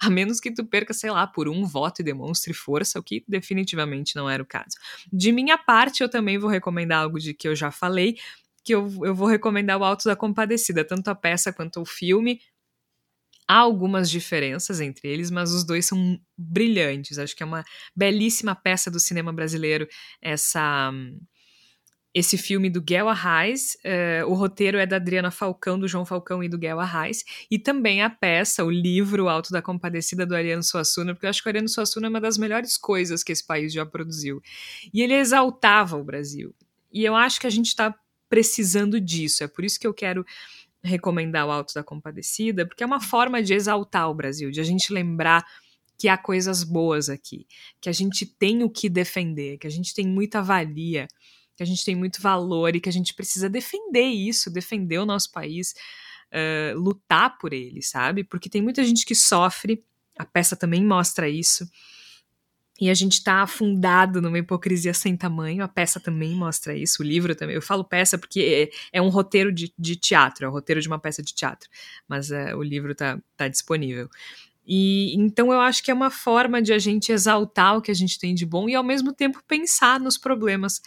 A 0.00 0.10
menos 0.10 0.40
que 0.40 0.52
tu 0.52 0.64
perca, 0.64 0.92
sei 0.92 1.10
lá, 1.10 1.26
por 1.26 1.48
um 1.48 1.64
voto 1.64 2.00
e 2.00 2.04
demonstre 2.04 2.52
força, 2.52 2.98
o 2.98 3.02
que 3.02 3.24
definitivamente 3.26 4.14
não 4.16 4.28
era 4.28 4.42
o 4.42 4.46
caso. 4.46 4.76
De 5.12 5.32
minha 5.32 5.56
parte, 5.56 6.02
eu 6.02 6.08
também 6.08 6.38
vou 6.38 6.50
recomendar 6.50 7.02
algo 7.02 7.18
de 7.18 7.32
que 7.34 7.48
eu 7.48 7.56
já 7.56 7.70
falei, 7.70 8.16
que 8.64 8.74
eu, 8.74 8.88
eu 9.04 9.14
vou 9.14 9.26
recomendar 9.26 9.78
o 9.78 9.84
Alto 9.84 10.04
da 10.04 10.16
Compadecida, 10.16 10.84
tanto 10.84 11.08
a 11.08 11.14
peça 11.14 11.52
quanto 11.52 11.80
o 11.80 11.86
filme. 11.86 12.40
Há 13.48 13.56
algumas 13.56 14.08
diferenças 14.08 14.80
entre 14.80 15.08
eles, 15.08 15.30
mas 15.30 15.52
os 15.52 15.64
dois 15.64 15.84
são 15.84 16.18
brilhantes. 16.38 17.18
Acho 17.18 17.34
que 17.34 17.42
é 17.42 17.46
uma 17.46 17.64
belíssima 17.94 18.54
peça 18.54 18.90
do 18.90 19.00
cinema 19.00 19.32
brasileiro 19.32 19.86
essa 20.20 20.92
esse 22.14 22.36
filme 22.36 22.68
do 22.68 22.80
Guel 22.80 23.08
Arraes. 23.08 23.76
Uh, 23.84 24.26
o 24.28 24.34
roteiro 24.34 24.78
é 24.78 24.86
da 24.86 24.96
Adriana 24.96 25.30
Falcão, 25.30 25.78
do 25.78 25.88
João 25.88 26.04
Falcão 26.04 26.42
e 26.42 26.48
do 26.48 26.58
Guel 26.58 26.78
Arraes. 26.78 27.24
E 27.50 27.58
também 27.58 28.02
a 28.02 28.10
peça, 28.10 28.64
o 28.64 28.70
livro 28.70 29.28
Alto 29.28 29.50
da 29.50 29.62
Compadecida 29.62 30.26
do 30.26 30.34
Ariano 30.34 30.62
Suassuna, 30.62 31.14
porque 31.14 31.26
eu 31.26 31.30
acho 31.30 31.42
que 31.42 31.48
o 31.48 31.50
Ariano 31.50 31.68
Suassuna 31.68 32.06
é 32.06 32.10
uma 32.10 32.20
das 32.20 32.36
melhores 32.36 32.76
coisas 32.76 33.22
que 33.22 33.32
esse 33.32 33.46
país 33.46 33.72
já 33.72 33.86
produziu. 33.86 34.42
E 34.92 35.00
ele 35.00 35.14
exaltava 35.14 35.96
o 35.96 36.04
Brasil. 36.04 36.54
E 36.92 37.04
eu 37.04 37.16
acho 37.16 37.40
que 37.40 37.46
a 37.46 37.50
gente 37.50 37.68
está 37.68 37.94
precisando 38.28 39.00
disso. 39.00 39.42
É 39.42 39.48
por 39.48 39.64
isso 39.64 39.80
que 39.80 39.86
eu 39.86 39.94
quero 39.94 40.24
recomendar 40.82 41.46
o 41.46 41.50
Alto 41.50 41.72
da 41.72 41.82
Compadecida, 41.82 42.66
porque 42.66 42.82
é 42.82 42.86
uma 42.86 43.00
forma 43.00 43.42
de 43.42 43.54
exaltar 43.54 44.10
o 44.10 44.14
Brasil, 44.14 44.50
de 44.50 44.60
a 44.60 44.64
gente 44.64 44.92
lembrar 44.92 45.44
que 45.96 46.08
há 46.08 46.18
coisas 46.18 46.64
boas 46.64 47.08
aqui, 47.08 47.46
que 47.80 47.88
a 47.88 47.92
gente 47.92 48.26
tem 48.26 48.64
o 48.64 48.68
que 48.68 48.88
defender, 48.88 49.58
que 49.58 49.66
a 49.66 49.70
gente 49.70 49.94
tem 49.94 50.06
muita 50.06 50.42
valia, 50.42 51.06
que 51.62 51.70
a 51.70 51.74
gente 51.74 51.84
tem 51.84 51.94
muito 51.94 52.20
valor 52.20 52.74
e 52.74 52.80
que 52.80 52.88
a 52.88 52.92
gente 52.92 53.14
precisa 53.14 53.48
defender 53.48 54.06
isso, 54.06 54.50
defender 54.50 54.98
o 54.98 55.06
nosso 55.06 55.30
país, 55.30 55.74
uh, 56.32 56.78
lutar 56.78 57.38
por 57.38 57.52
ele, 57.52 57.80
sabe? 57.82 58.24
Porque 58.24 58.50
tem 58.50 58.60
muita 58.60 58.82
gente 58.84 59.06
que 59.06 59.14
sofre, 59.14 59.84
a 60.18 60.24
peça 60.24 60.56
também 60.56 60.84
mostra 60.84 61.28
isso. 61.28 61.68
E 62.80 62.90
a 62.90 62.94
gente 62.94 63.12
está 63.12 63.42
afundado 63.42 64.20
numa 64.20 64.38
hipocrisia 64.38 64.92
sem 64.92 65.16
tamanho. 65.16 65.62
A 65.62 65.68
peça 65.68 66.00
também 66.00 66.34
mostra 66.34 66.76
isso, 66.76 67.02
o 67.02 67.06
livro 67.06 67.36
também. 67.36 67.54
Eu 67.54 67.62
falo 67.62 67.84
peça 67.84 68.18
porque 68.18 68.70
é, 68.92 68.98
é 68.98 69.00
um 69.00 69.08
roteiro 69.08 69.52
de, 69.52 69.72
de, 69.78 69.94
teatro, 69.94 70.44
é 70.44 70.48
o 70.48 70.52
roteiro 70.52 70.80
de 70.80 70.88
uma 70.88 70.98
peça 70.98 71.22
de 71.22 71.32
teatro. 71.32 71.68
Mas 72.08 72.30
o 72.30 72.62
livro 72.62 72.90
está 72.90 73.20
tá 73.36 73.46
disponível. 73.46 74.08
E 74.66 75.14
então 75.16 75.52
eu 75.52 75.60
acho 75.60 75.82
que 75.82 75.90
é 75.90 75.94
uma 75.94 76.10
forma 76.10 76.62
de 76.62 76.72
a 76.72 76.78
gente 76.78 77.12
exaltar 77.12 77.76
o 77.76 77.82
que 77.82 77.90
a 77.90 77.94
gente 77.94 78.18
tem 78.18 78.34
de 78.34 78.46
bom 78.46 78.68
e 78.68 78.74
ao 78.74 78.84
mesmo 78.84 79.12
tempo 79.12 79.42
pensar 79.46 79.98
nos 80.00 80.16
problemas 80.16 80.80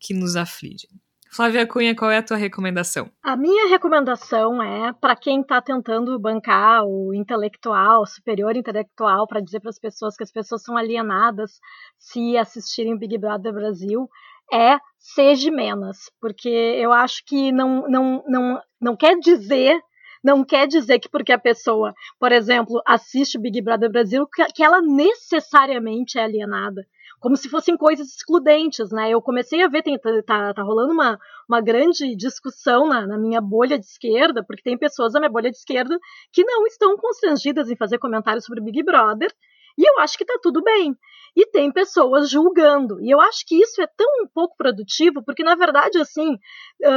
que 0.00 0.14
nos 0.14 0.34
afligem. 0.34 0.90
Flávia 1.32 1.64
Cunha, 1.64 1.94
qual 1.94 2.10
é 2.10 2.18
a 2.18 2.22
tua 2.24 2.36
recomendação? 2.36 3.08
A 3.22 3.36
minha 3.36 3.68
recomendação 3.68 4.60
é 4.60 4.92
para 4.92 5.14
quem 5.14 5.42
está 5.42 5.62
tentando 5.62 6.18
bancar 6.18 6.84
o 6.84 7.14
intelectual, 7.14 8.04
superior 8.04 8.56
intelectual, 8.56 9.28
para 9.28 9.40
dizer 9.40 9.60
para 9.60 9.70
as 9.70 9.78
pessoas 9.78 10.16
que 10.16 10.24
as 10.24 10.32
pessoas 10.32 10.64
são 10.64 10.76
alienadas 10.76 11.60
se 11.96 12.36
assistirem 12.36 12.98
Big 12.98 13.16
Brother 13.16 13.52
Brasil, 13.52 14.08
é 14.52 14.78
seja 14.98 15.52
menos, 15.52 16.10
porque 16.20 16.48
eu 16.48 16.92
acho 16.92 17.24
que 17.24 17.52
não, 17.52 17.88
não, 17.88 18.24
não, 18.26 18.62
não 18.80 18.96
quer 18.96 19.16
dizer 19.20 19.80
não 20.22 20.44
quer 20.44 20.66
dizer 20.66 20.98
que 20.98 21.08
porque 21.08 21.32
a 21.32 21.38
pessoa, 21.38 21.94
por 22.18 22.30
exemplo, 22.30 22.82
assiste 22.86 23.38
Big 23.38 23.62
Brother 23.62 23.90
Brasil, 23.90 24.26
que 24.54 24.62
ela 24.62 24.82
necessariamente 24.82 26.18
é 26.18 26.24
alienada 26.24 26.86
como 27.20 27.36
se 27.36 27.48
fossem 27.48 27.76
coisas 27.76 28.08
excludentes, 28.08 28.90
né? 28.90 29.10
Eu 29.10 29.20
comecei 29.20 29.62
a 29.62 29.68
ver, 29.68 29.82
tem, 29.82 29.98
tá, 29.98 30.22
tá, 30.22 30.54
tá 30.54 30.62
rolando 30.62 30.92
uma, 30.92 31.18
uma 31.48 31.60
grande 31.60 32.16
discussão 32.16 32.88
na, 32.88 33.06
na, 33.06 33.18
minha 33.18 33.40
bolha 33.40 33.78
de 33.78 33.84
esquerda, 33.84 34.42
porque 34.44 34.62
tem 34.62 34.78
pessoas 34.78 35.12
da 35.12 35.20
minha 35.20 35.30
bolha 35.30 35.50
de 35.50 35.56
esquerda 35.56 35.98
que 36.32 36.42
não 36.42 36.66
estão 36.66 36.96
constrangidas 36.96 37.70
em 37.70 37.76
fazer 37.76 37.98
comentários 37.98 38.44
sobre 38.44 38.62
Big 38.62 38.82
Brother, 38.82 39.30
e 39.78 39.88
eu 39.88 40.00
acho 40.00 40.18
que 40.18 40.24
tá 40.24 40.38
tudo 40.42 40.62
bem. 40.62 40.96
E 41.36 41.46
tem 41.46 41.70
pessoas 41.70 42.28
julgando. 42.28 43.00
E 43.00 43.10
eu 43.10 43.20
acho 43.20 43.46
que 43.46 43.54
isso 43.54 43.80
é 43.80 43.86
tão 43.86 44.26
pouco 44.34 44.56
produtivo, 44.56 45.22
porque 45.22 45.44
na 45.44 45.54
verdade, 45.54 45.98
assim, 45.98 46.36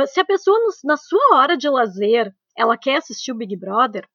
se 0.08 0.20
a 0.20 0.26
pessoa 0.26 0.58
na 0.84 0.98
sua 0.98 1.36
hora 1.36 1.56
de 1.56 1.70
lazer 1.70 2.34
ela 2.58 2.78
quer 2.78 2.98
assistir 2.98 3.32
o 3.32 3.36
Big 3.36 3.56
Brother, 3.56 4.08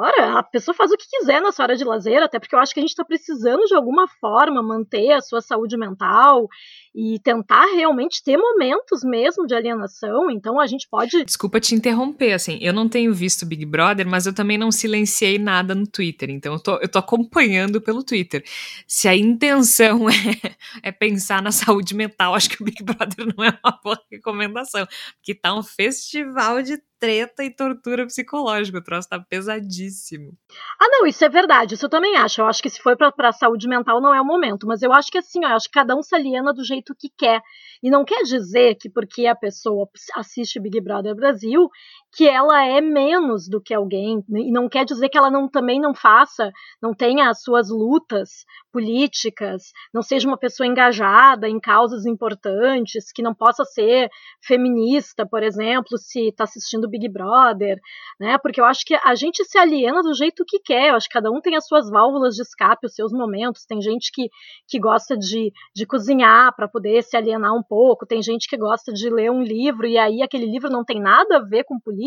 Ora, 0.00 0.38
a 0.38 0.44
pessoa 0.44 0.72
faz 0.72 0.92
o 0.92 0.96
que 0.96 1.08
quiser 1.10 1.42
na 1.42 1.50
sua 1.50 1.64
hora 1.64 1.76
de 1.76 1.82
lazer, 1.82 2.22
até 2.22 2.38
porque 2.38 2.54
eu 2.54 2.60
acho 2.60 2.72
que 2.72 2.78
a 2.78 2.82
gente 2.82 2.90
está 2.90 3.04
precisando 3.04 3.64
de 3.64 3.74
alguma 3.74 4.06
forma 4.06 4.62
manter 4.62 5.10
a 5.10 5.20
sua 5.20 5.40
saúde 5.40 5.76
mental 5.76 6.46
e 6.94 7.18
tentar 7.18 7.64
realmente 7.74 8.22
ter 8.22 8.36
momentos 8.36 9.02
mesmo 9.02 9.44
de 9.44 9.56
alienação. 9.56 10.30
Então 10.30 10.60
a 10.60 10.68
gente 10.68 10.86
pode. 10.88 11.24
Desculpa 11.24 11.58
te 11.58 11.74
interromper, 11.74 12.32
assim, 12.32 12.60
eu 12.62 12.72
não 12.72 12.88
tenho 12.88 13.12
visto 13.12 13.44
Big 13.44 13.64
Brother, 13.66 14.06
mas 14.06 14.24
eu 14.24 14.32
também 14.32 14.56
não 14.56 14.70
silenciei 14.70 15.36
nada 15.36 15.74
no 15.74 15.84
Twitter. 15.84 16.30
Então 16.30 16.52
eu 16.52 16.60
tô, 16.60 16.76
eu 16.76 16.88
tô 16.88 17.00
acompanhando 17.00 17.80
pelo 17.80 18.04
Twitter. 18.04 18.44
Se 18.86 19.08
a 19.08 19.16
intenção 19.16 20.06
é, 20.08 20.54
é 20.80 20.92
pensar 20.92 21.42
na 21.42 21.50
saúde 21.50 21.92
mental, 21.92 22.36
acho 22.36 22.50
que 22.50 22.62
o 22.62 22.64
Big 22.64 22.84
Brother 22.84 23.34
não 23.36 23.44
é 23.44 23.58
uma 23.64 23.80
boa 23.82 24.00
recomendação. 24.12 24.86
Porque 25.16 25.34
tá 25.34 25.52
um 25.52 25.62
festival 25.64 26.62
de 26.62 26.80
treta 26.98 27.44
e 27.44 27.50
tortura 27.50 28.06
psicológica. 28.06 28.78
O 28.78 28.82
troço 28.82 29.08
tá 29.08 29.18
pesadíssimo. 29.18 30.32
Ah, 30.80 30.88
não, 30.90 31.06
isso 31.06 31.24
é 31.24 31.28
verdade. 31.28 31.74
Isso 31.74 31.86
eu 31.86 31.90
também 31.90 32.16
acho. 32.16 32.40
Eu 32.40 32.46
acho 32.46 32.62
que 32.62 32.70
se 32.70 32.80
for 32.80 32.96
pra, 32.96 33.12
pra 33.12 33.32
saúde 33.32 33.68
mental 33.68 34.00
não 34.00 34.14
é 34.14 34.20
o 34.20 34.24
momento. 34.24 34.66
Mas 34.66 34.82
eu 34.82 34.92
acho 34.92 35.10
que 35.10 35.18
assim, 35.18 35.44
ó, 35.44 35.50
eu 35.50 35.56
acho 35.56 35.66
que 35.66 35.72
cada 35.72 35.96
um 35.96 36.02
se 36.02 36.14
aliena 36.14 36.52
do 36.52 36.64
jeito 36.64 36.94
que 36.98 37.08
quer. 37.16 37.40
E 37.82 37.90
não 37.90 38.04
quer 38.04 38.22
dizer 38.22 38.74
que 38.74 38.90
porque 38.90 39.26
a 39.26 39.36
pessoa 39.36 39.88
assiste 40.16 40.60
Big 40.60 40.80
Brother 40.80 41.14
Brasil, 41.14 41.68
que 42.12 42.26
ela 42.26 42.64
é 42.64 42.80
menos 42.80 43.48
do 43.48 43.60
que 43.60 43.74
alguém. 43.74 44.24
E 44.28 44.50
não 44.50 44.68
quer 44.68 44.84
dizer 44.84 45.08
que 45.08 45.18
ela 45.18 45.30
não, 45.30 45.48
também 45.48 45.80
não 45.80 45.94
faça, 45.94 46.50
não 46.82 46.94
tenha 46.94 47.28
as 47.28 47.42
suas 47.42 47.70
lutas 47.70 48.44
políticas, 48.72 49.72
não 49.92 50.02
seja 50.02 50.26
uma 50.26 50.38
pessoa 50.38 50.66
engajada 50.66 51.48
em 51.48 51.60
causas 51.60 52.06
importantes, 52.06 53.12
que 53.12 53.22
não 53.22 53.34
possa 53.34 53.64
ser 53.64 54.08
feminista, 54.42 55.26
por 55.26 55.42
exemplo, 55.42 55.98
se 55.98 56.28
está 56.28 56.44
assistindo 56.44 56.88
Big 56.88 57.08
Brother, 57.08 57.78
né? 58.18 58.38
Porque 58.38 58.60
eu 58.60 58.64
acho 58.64 58.84
que 58.84 58.94
a 58.94 59.14
gente 59.14 59.44
se 59.44 59.58
aliena 59.58 60.02
do 60.02 60.14
jeito 60.14 60.44
que 60.46 60.60
quer. 60.60 60.90
Eu 60.90 60.94
acho 60.96 61.08
que 61.08 61.14
cada 61.14 61.30
um 61.30 61.40
tem 61.40 61.56
as 61.56 61.66
suas 61.66 61.90
válvulas 61.90 62.34
de 62.34 62.42
escape, 62.42 62.86
os 62.86 62.94
seus 62.94 63.12
momentos. 63.12 63.66
Tem 63.66 63.80
gente 63.80 64.10
que, 64.12 64.28
que 64.66 64.78
gosta 64.78 65.16
de, 65.16 65.52
de 65.74 65.86
cozinhar 65.86 66.54
para 66.54 66.68
poder 66.68 67.02
se 67.02 67.16
alienar 67.16 67.54
um 67.54 67.62
pouco, 67.62 68.06
tem 68.06 68.22
gente 68.22 68.48
que 68.48 68.56
gosta 68.56 68.92
de 68.92 69.10
ler 69.10 69.30
um 69.30 69.42
livro 69.42 69.86
e 69.86 69.98
aí 69.98 70.22
aquele 70.22 70.46
livro 70.46 70.70
não 70.70 70.84
tem 70.84 71.00
nada 71.00 71.38
a 71.38 71.44
ver 71.44 71.64
com 71.64 71.78
política. 71.78 71.97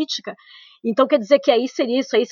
Então 0.84 1.08
quer 1.08 1.20
dizer 1.20 1.40
que 1.40 1.52
aí 1.52 1.68
seria 1.68 2.00
isso 2.00 2.16
aí 2.16 2.24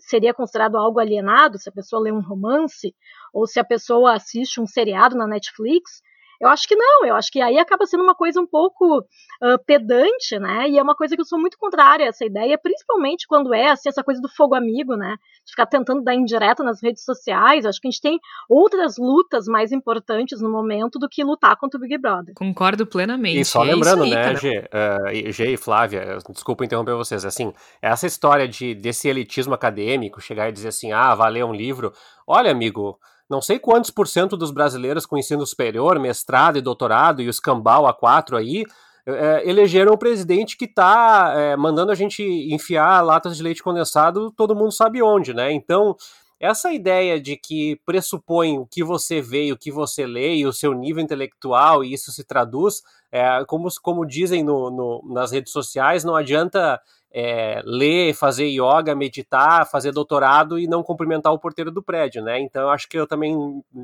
seria 0.00 0.34
considerado 0.34 0.76
algo 0.76 0.98
alienado 0.98 1.58
se 1.58 1.68
a 1.68 1.72
pessoa 1.72 2.02
lê 2.02 2.12
um 2.12 2.20
romance 2.20 2.94
ou 3.32 3.46
se 3.46 3.60
a 3.60 3.64
pessoa 3.64 4.14
assiste 4.14 4.60
um 4.60 4.66
seriado 4.66 5.16
na 5.16 5.26
Netflix. 5.26 6.02
Eu 6.40 6.48
acho 6.48 6.66
que 6.66 6.74
não, 6.74 7.04
eu 7.04 7.14
acho 7.14 7.30
que 7.30 7.40
aí 7.40 7.58
acaba 7.58 7.84
sendo 7.86 8.02
uma 8.02 8.14
coisa 8.14 8.40
um 8.40 8.46
pouco 8.46 9.00
uh, 9.00 9.64
pedante, 9.66 10.38
né? 10.38 10.68
E 10.70 10.78
é 10.78 10.82
uma 10.82 10.94
coisa 10.94 11.14
que 11.14 11.20
eu 11.20 11.26
sou 11.26 11.38
muito 11.38 11.58
contrária 11.58 12.06
a 12.06 12.08
essa 12.08 12.24
ideia, 12.24 12.56
principalmente 12.56 13.26
quando 13.26 13.52
é 13.52 13.68
assim, 13.68 13.90
essa 13.90 14.02
coisa 14.02 14.22
do 14.22 14.28
fogo 14.28 14.54
amigo, 14.54 14.96
né? 14.96 15.16
De 15.44 15.50
ficar 15.50 15.66
tentando 15.66 16.02
dar 16.02 16.14
indireta 16.14 16.64
nas 16.64 16.82
redes 16.82 17.04
sociais. 17.04 17.66
Acho 17.66 17.78
que 17.78 17.88
a 17.88 17.90
gente 17.90 18.00
tem 18.00 18.18
outras 18.48 18.96
lutas 18.96 19.46
mais 19.46 19.70
importantes 19.70 20.40
no 20.40 20.50
momento 20.50 20.98
do 20.98 21.10
que 21.10 21.22
lutar 21.22 21.56
contra 21.56 21.76
o 21.76 21.80
Big 21.80 21.98
Brother. 21.98 22.34
Concordo 22.34 22.86
plenamente. 22.86 23.40
E 23.40 23.44
só 23.44 23.62
é 23.62 23.74
lembrando, 23.74 24.04
aí, 24.04 24.10
né, 24.10 24.34
G, 24.36 24.58
uh, 24.58 25.32
G 25.32 25.52
e 25.52 25.56
Flávia, 25.58 26.18
desculpa 26.30 26.64
interromper 26.64 26.94
vocês, 26.94 27.22
assim, 27.24 27.52
essa 27.82 28.06
história 28.06 28.48
de 28.48 28.74
desse 28.74 29.08
elitismo 29.08 29.52
acadêmico, 29.52 30.22
chegar 30.22 30.48
e 30.48 30.52
dizer 30.52 30.68
assim, 30.68 30.90
ah, 30.90 31.14
valeu 31.14 31.48
um 31.48 31.52
livro. 31.52 31.92
Olha, 32.26 32.50
amigo, 32.50 32.98
não 33.30 33.40
sei 33.40 33.60
quantos 33.60 33.90
por 33.90 34.08
cento 34.08 34.36
dos 34.36 34.50
brasileiros 34.50 35.06
com 35.06 35.16
ensino 35.16 35.46
superior, 35.46 35.98
mestrado 36.00 36.58
e 36.58 36.60
doutorado 36.60 37.22
e 37.22 37.28
o 37.28 37.30
escambau 37.30 37.84
A4 37.84 38.36
aí, 38.36 38.64
é, 39.06 39.48
elegeram 39.48 39.92
o 39.92 39.98
presidente 39.98 40.56
que 40.56 40.64
está 40.64 41.32
é, 41.36 41.56
mandando 41.56 41.92
a 41.92 41.94
gente 41.94 42.22
enfiar 42.22 43.00
latas 43.02 43.36
de 43.36 43.42
leite 43.42 43.62
condensado, 43.62 44.32
todo 44.32 44.54
mundo 44.54 44.72
sabe 44.72 45.00
onde, 45.00 45.32
né? 45.32 45.52
Então, 45.52 45.96
essa 46.40 46.72
ideia 46.72 47.20
de 47.20 47.36
que 47.36 47.80
pressupõe 47.86 48.58
o 48.58 48.66
que 48.66 48.82
você 48.82 49.20
vê 49.20 49.52
o 49.52 49.58
que 49.58 49.70
você 49.70 50.06
lê 50.06 50.36
e 50.36 50.46
o 50.46 50.52
seu 50.52 50.72
nível 50.72 51.02
intelectual 51.02 51.84
e 51.84 51.92
isso 51.92 52.10
se 52.10 52.24
traduz, 52.24 52.82
é, 53.12 53.44
como, 53.46 53.68
como 53.82 54.06
dizem 54.06 54.42
no, 54.42 54.70
no, 54.70 55.14
nas 55.14 55.30
redes 55.30 55.52
sociais, 55.52 56.02
não 56.02 56.16
adianta 56.16 56.80
é, 57.12 57.60
ler, 57.64 58.14
fazer 58.14 58.46
yoga, 58.46 58.94
meditar, 58.94 59.68
fazer 59.68 59.90
doutorado 59.90 60.58
e 60.58 60.66
não 60.66 60.82
cumprimentar 60.82 61.32
o 61.32 61.38
porteiro 61.38 61.70
do 61.70 61.82
prédio, 61.82 62.22
né? 62.22 62.40
Então 62.40 62.62
eu 62.62 62.70
acho 62.70 62.88
que 62.88 62.96
eu 62.96 63.06
também 63.06 63.34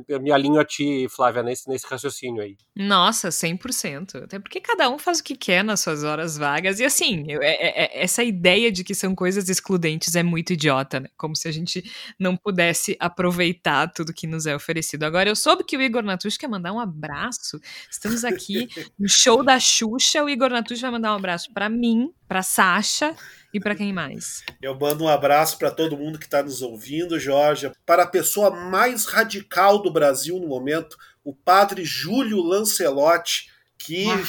eu 0.07 0.20
me 0.20 0.31
alinho 0.31 0.61
a 0.61 0.64
ti, 0.64 1.07
Flávia, 1.11 1.43
nesse, 1.43 1.68
nesse 1.68 1.87
raciocínio 1.87 2.43
aí. 2.43 2.57
Nossa, 2.77 3.29
100%. 3.29 4.24
Até 4.24 4.39
porque 4.39 4.61
cada 4.61 4.89
um 4.89 4.99
faz 4.99 5.18
o 5.18 5.24
que 5.24 5.37
quer 5.37 5.64
nas 5.64 5.81
suas 5.81 6.05
horas 6.05 6.39
vagas. 6.39 6.79
E 6.79 6.85
assim, 6.85 7.24
eu, 7.29 7.43
é, 7.43 7.53
é, 7.53 7.85
é, 7.85 8.03
essa 8.03 8.22
ideia 8.22 8.70
de 8.70 8.85
que 8.85 8.95
são 8.95 9.14
coisas 9.14 9.49
excludentes 9.49 10.14
é 10.14 10.22
muito 10.22 10.53
idiota, 10.53 11.01
né? 11.01 11.09
Como 11.16 11.35
se 11.35 11.49
a 11.49 11.53
gente 11.53 11.83
não 12.18 12.37
pudesse 12.37 12.97
aproveitar 13.01 13.93
tudo 13.93 14.12
que 14.12 14.27
nos 14.27 14.47
é 14.47 14.55
oferecido. 14.55 15.03
Agora, 15.03 15.29
eu 15.29 15.37
soube 15.37 15.64
que 15.64 15.77
o 15.77 15.83
Igor 15.83 16.03
Natush 16.03 16.37
quer 16.37 16.49
mandar 16.49 16.72
um 16.72 16.79
abraço. 16.79 17.61
Estamos 17.91 18.24
aqui 18.24 18.68
no 18.99 19.09
show 19.09 19.43
da 19.43 19.59
Xuxa. 19.59 20.22
O 20.22 20.29
Igor 20.29 20.51
Natush 20.51 20.81
vai 20.81 20.91
mandar 20.93 21.12
um 21.12 21.16
abraço 21.16 21.53
para 21.53 21.68
mim, 21.68 22.12
para 22.29 22.43
Sasha 22.43 23.14
e 23.53 23.61
para 23.61 23.74
quem 23.74 23.93
mais? 23.93 24.43
Eu 24.61 24.74
mando 24.79 25.05
um 25.05 25.09
abraço 25.09 25.59
para 25.59 25.70
todo 25.70 25.97
mundo 25.97 26.18
que 26.18 26.24
está 26.24 26.43
nos 26.43 26.62
ouvindo, 26.62 27.18
Jorge. 27.18 27.70
Para 27.85 28.03
a 28.03 28.09
pessoa 28.09 28.51
mais 28.51 29.07
radical 29.07 29.81
do 29.81 29.91
Brasil 29.91 30.39
no 30.39 30.47
momento, 30.47 30.97
o 31.24 31.33
padre 31.33 31.85
Júlio 31.85 32.43
Lancelotti, 32.43 33.51
que 33.79 34.09
ah. 34.11 34.22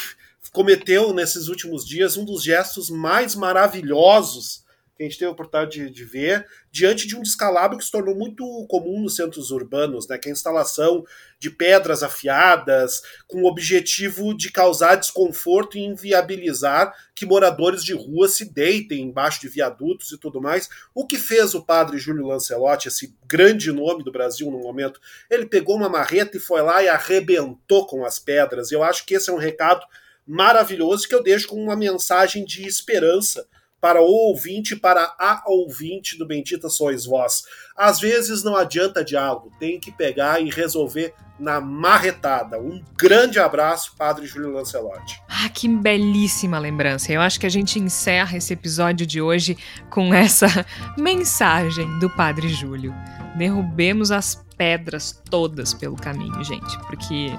cometeu 0.51 1.13
nesses 1.13 1.47
últimos 1.47 1.85
dias 1.85 2.17
um 2.17 2.25
dos 2.25 2.43
gestos 2.43 2.89
mais 2.89 3.35
maravilhosos 3.35 4.66
que 4.97 5.03
a 5.03 5.07
gente 5.07 5.19
teve 5.19 5.29
a 5.29 5.31
oportunidade 5.31 5.79
de, 5.79 5.89
de, 5.91 6.03
ver, 6.03 6.45
diante 6.71 7.07
de 7.07 7.15
um 7.15 7.21
descalabro 7.21 7.77
que 7.77 7.85
se 7.85 7.91
tornou 7.91 8.15
muito 8.15 8.43
comum 8.67 9.01
nos 9.01 9.15
centros 9.15 9.51
urbanos, 9.51 10.07
né, 10.07 10.17
que 10.17 10.27
é 10.27 10.31
a 10.31 10.33
instalação 10.33 11.05
de 11.39 11.51
pedras 11.51 12.01
afiadas, 12.01 13.01
com 13.27 13.43
o 13.43 13.47
objetivo 13.47 14.35
de 14.35 14.51
causar 14.51 14.95
desconforto 14.95 15.77
e 15.77 15.85
inviabilizar 15.85 16.91
que 17.13 17.25
moradores 17.25 17.83
de 17.83 17.93
rua 17.93 18.27
se 18.27 18.51
deitem 18.51 19.03
embaixo 19.03 19.39
de 19.41 19.47
viadutos 19.47 20.11
e 20.11 20.17
tudo 20.17 20.41
mais. 20.41 20.67
O 20.95 21.05
que 21.05 21.17
fez 21.17 21.53
o 21.53 21.63
padre 21.63 21.99
Júlio 21.99 22.25
Lancelotti, 22.25 22.87
esse 22.87 23.15
grande 23.27 23.71
nome 23.71 24.03
do 24.03 24.11
Brasil 24.11 24.49
no 24.49 24.59
momento? 24.59 24.99
Ele 25.29 25.45
pegou 25.45 25.75
uma 25.75 25.89
marreta 25.89 26.37
e 26.37 26.39
foi 26.39 26.61
lá 26.61 26.81
e 26.81 26.87
arrebentou 26.87 27.85
com 27.85 28.03
as 28.03 28.17
pedras. 28.17 28.71
Eu 28.71 28.81
acho 28.81 29.05
que 29.05 29.13
esse 29.13 29.29
é 29.29 29.33
um 29.33 29.37
recado 29.37 29.85
maravilhoso 30.25 31.07
que 31.07 31.15
eu 31.15 31.23
deixo 31.23 31.47
com 31.47 31.63
uma 31.63 31.75
mensagem 31.75 32.43
de 32.43 32.67
esperança 32.67 33.47
para 33.80 34.01
o 34.01 34.05
ouvinte, 34.05 34.75
para 34.75 35.15
a 35.19 35.43
ouvinte 35.45 36.17
do 36.17 36.25
Bendita 36.25 36.69
Sois 36.69 37.05
Vós. 37.05 37.43
Às 37.75 37.99
vezes 37.99 38.43
não 38.43 38.55
adianta 38.55 39.03
diálogo, 39.03 39.51
tem 39.59 39.80
que 39.80 39.91
pegar 39.91 40.41
e 40.41 40.49
resolver 40.49 41.13
na 41.39 41.61
marretada. 41.61 42.59
Um 42.59 42.84
grande 42.97 43.39
abraço, 43.39 43.95
Padre 43.95 44.25
Júlio 44.25 44.51
Lancelotti. 44.51 45.21
Ah, 45.30 45.49
que 45.49 45.67
belíssima 45.67 46.57
lembrança. 46.57 47.11
Eu 47.11 47.21
acho 47.21 47.39
que 47.39 47.45
a 47.45 47.49
gente 47.49 47.80
encerra 47.80 48.38
esse 48.38 48.53
episódio 48.53 49.05
de 49.05 49.21
hoje 49.21 49.57
com 49.89 50.13
essa 50.13 50.47
mensagem 50.97 51.99
do 51.99 52.09
Padre 52.09 52.49
Júlio. 52.49 52.93
Derrubemos 53.38 54.11
as 54.11 54.43
pedras 54.57 55.21
todas 55.30 55.73
pelo 55.73 55.95
caminho, 55.95 56.43
gente, 56.43 56.78
porque 56.88 57.32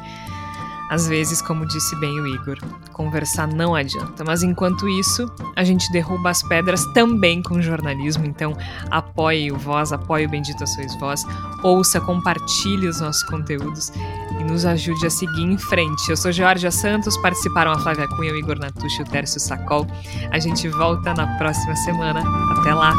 às 0.88 1.06
vezes, 1.06 1.42
como 1.42 1.66
disse 1.66 1.94
bem 1.96 2.20
o 2.20 2.26
Igor, 2.26 2.58
conversar 2.92 3.46
não 3.46 3.74
adianta, 3.74 4.24
mas 4.24 4.42
enquanto 4.42 4.88
isso, 4.88 5.30
a 5.54 5.62
gente 5.62 5.90
derruba 5.92 6.30
as 6.30 6.42
pedras 6.42 6.84
também 6.94 7.42
com 7.42 7.60
jornalismo. 7.60 8.24
Então, 8.24 8.56
apoie 8.90 9.52
o 9.52 9.58
Voz, 9.58 9.92
apoie 9.92 10.26
o 10.26 10.28
Bendita 10.28 10.66
Sois 10.66 10.94
Voz, 10.98 11.24
ouça, 11.62 12.00
compartilhe 12.00 12.88
os 12.88 13.00
nossos 13.00 13.22
conteúdos 13.24 13.92
e 14.40 14.44
nos 14.44 14.64
ajude 14.64 15.06
a 15.06 15.10
seguir 15.10 15.42
em 15.42 15.58
frente. 15.58 16.08
Eu 16.08 16.16
sou 16.16 16.32
Georgia 16.32 16.70
Santos, 16.70 17.16
participaram 17.18 17.72
a 17.72 17.78
Flávia 17.78 18.08
Cunha, 18.08 18.32
o 18.32 18.36
Igor 18.36 18.58
Natucci 18.58 19.00
e 19.00 19.02
o 19.02 19.06
Tércio 19.06 19.38
Sacol. 19.38 19.86
A 20.30 20.38
gente 20.38 20.68
volta 20.68 21.12
na 21.12 21.26
próxima 21.36 21.76
semana. 21.76 22.22
Até 22.58 22.72
lá! 22.72 22.94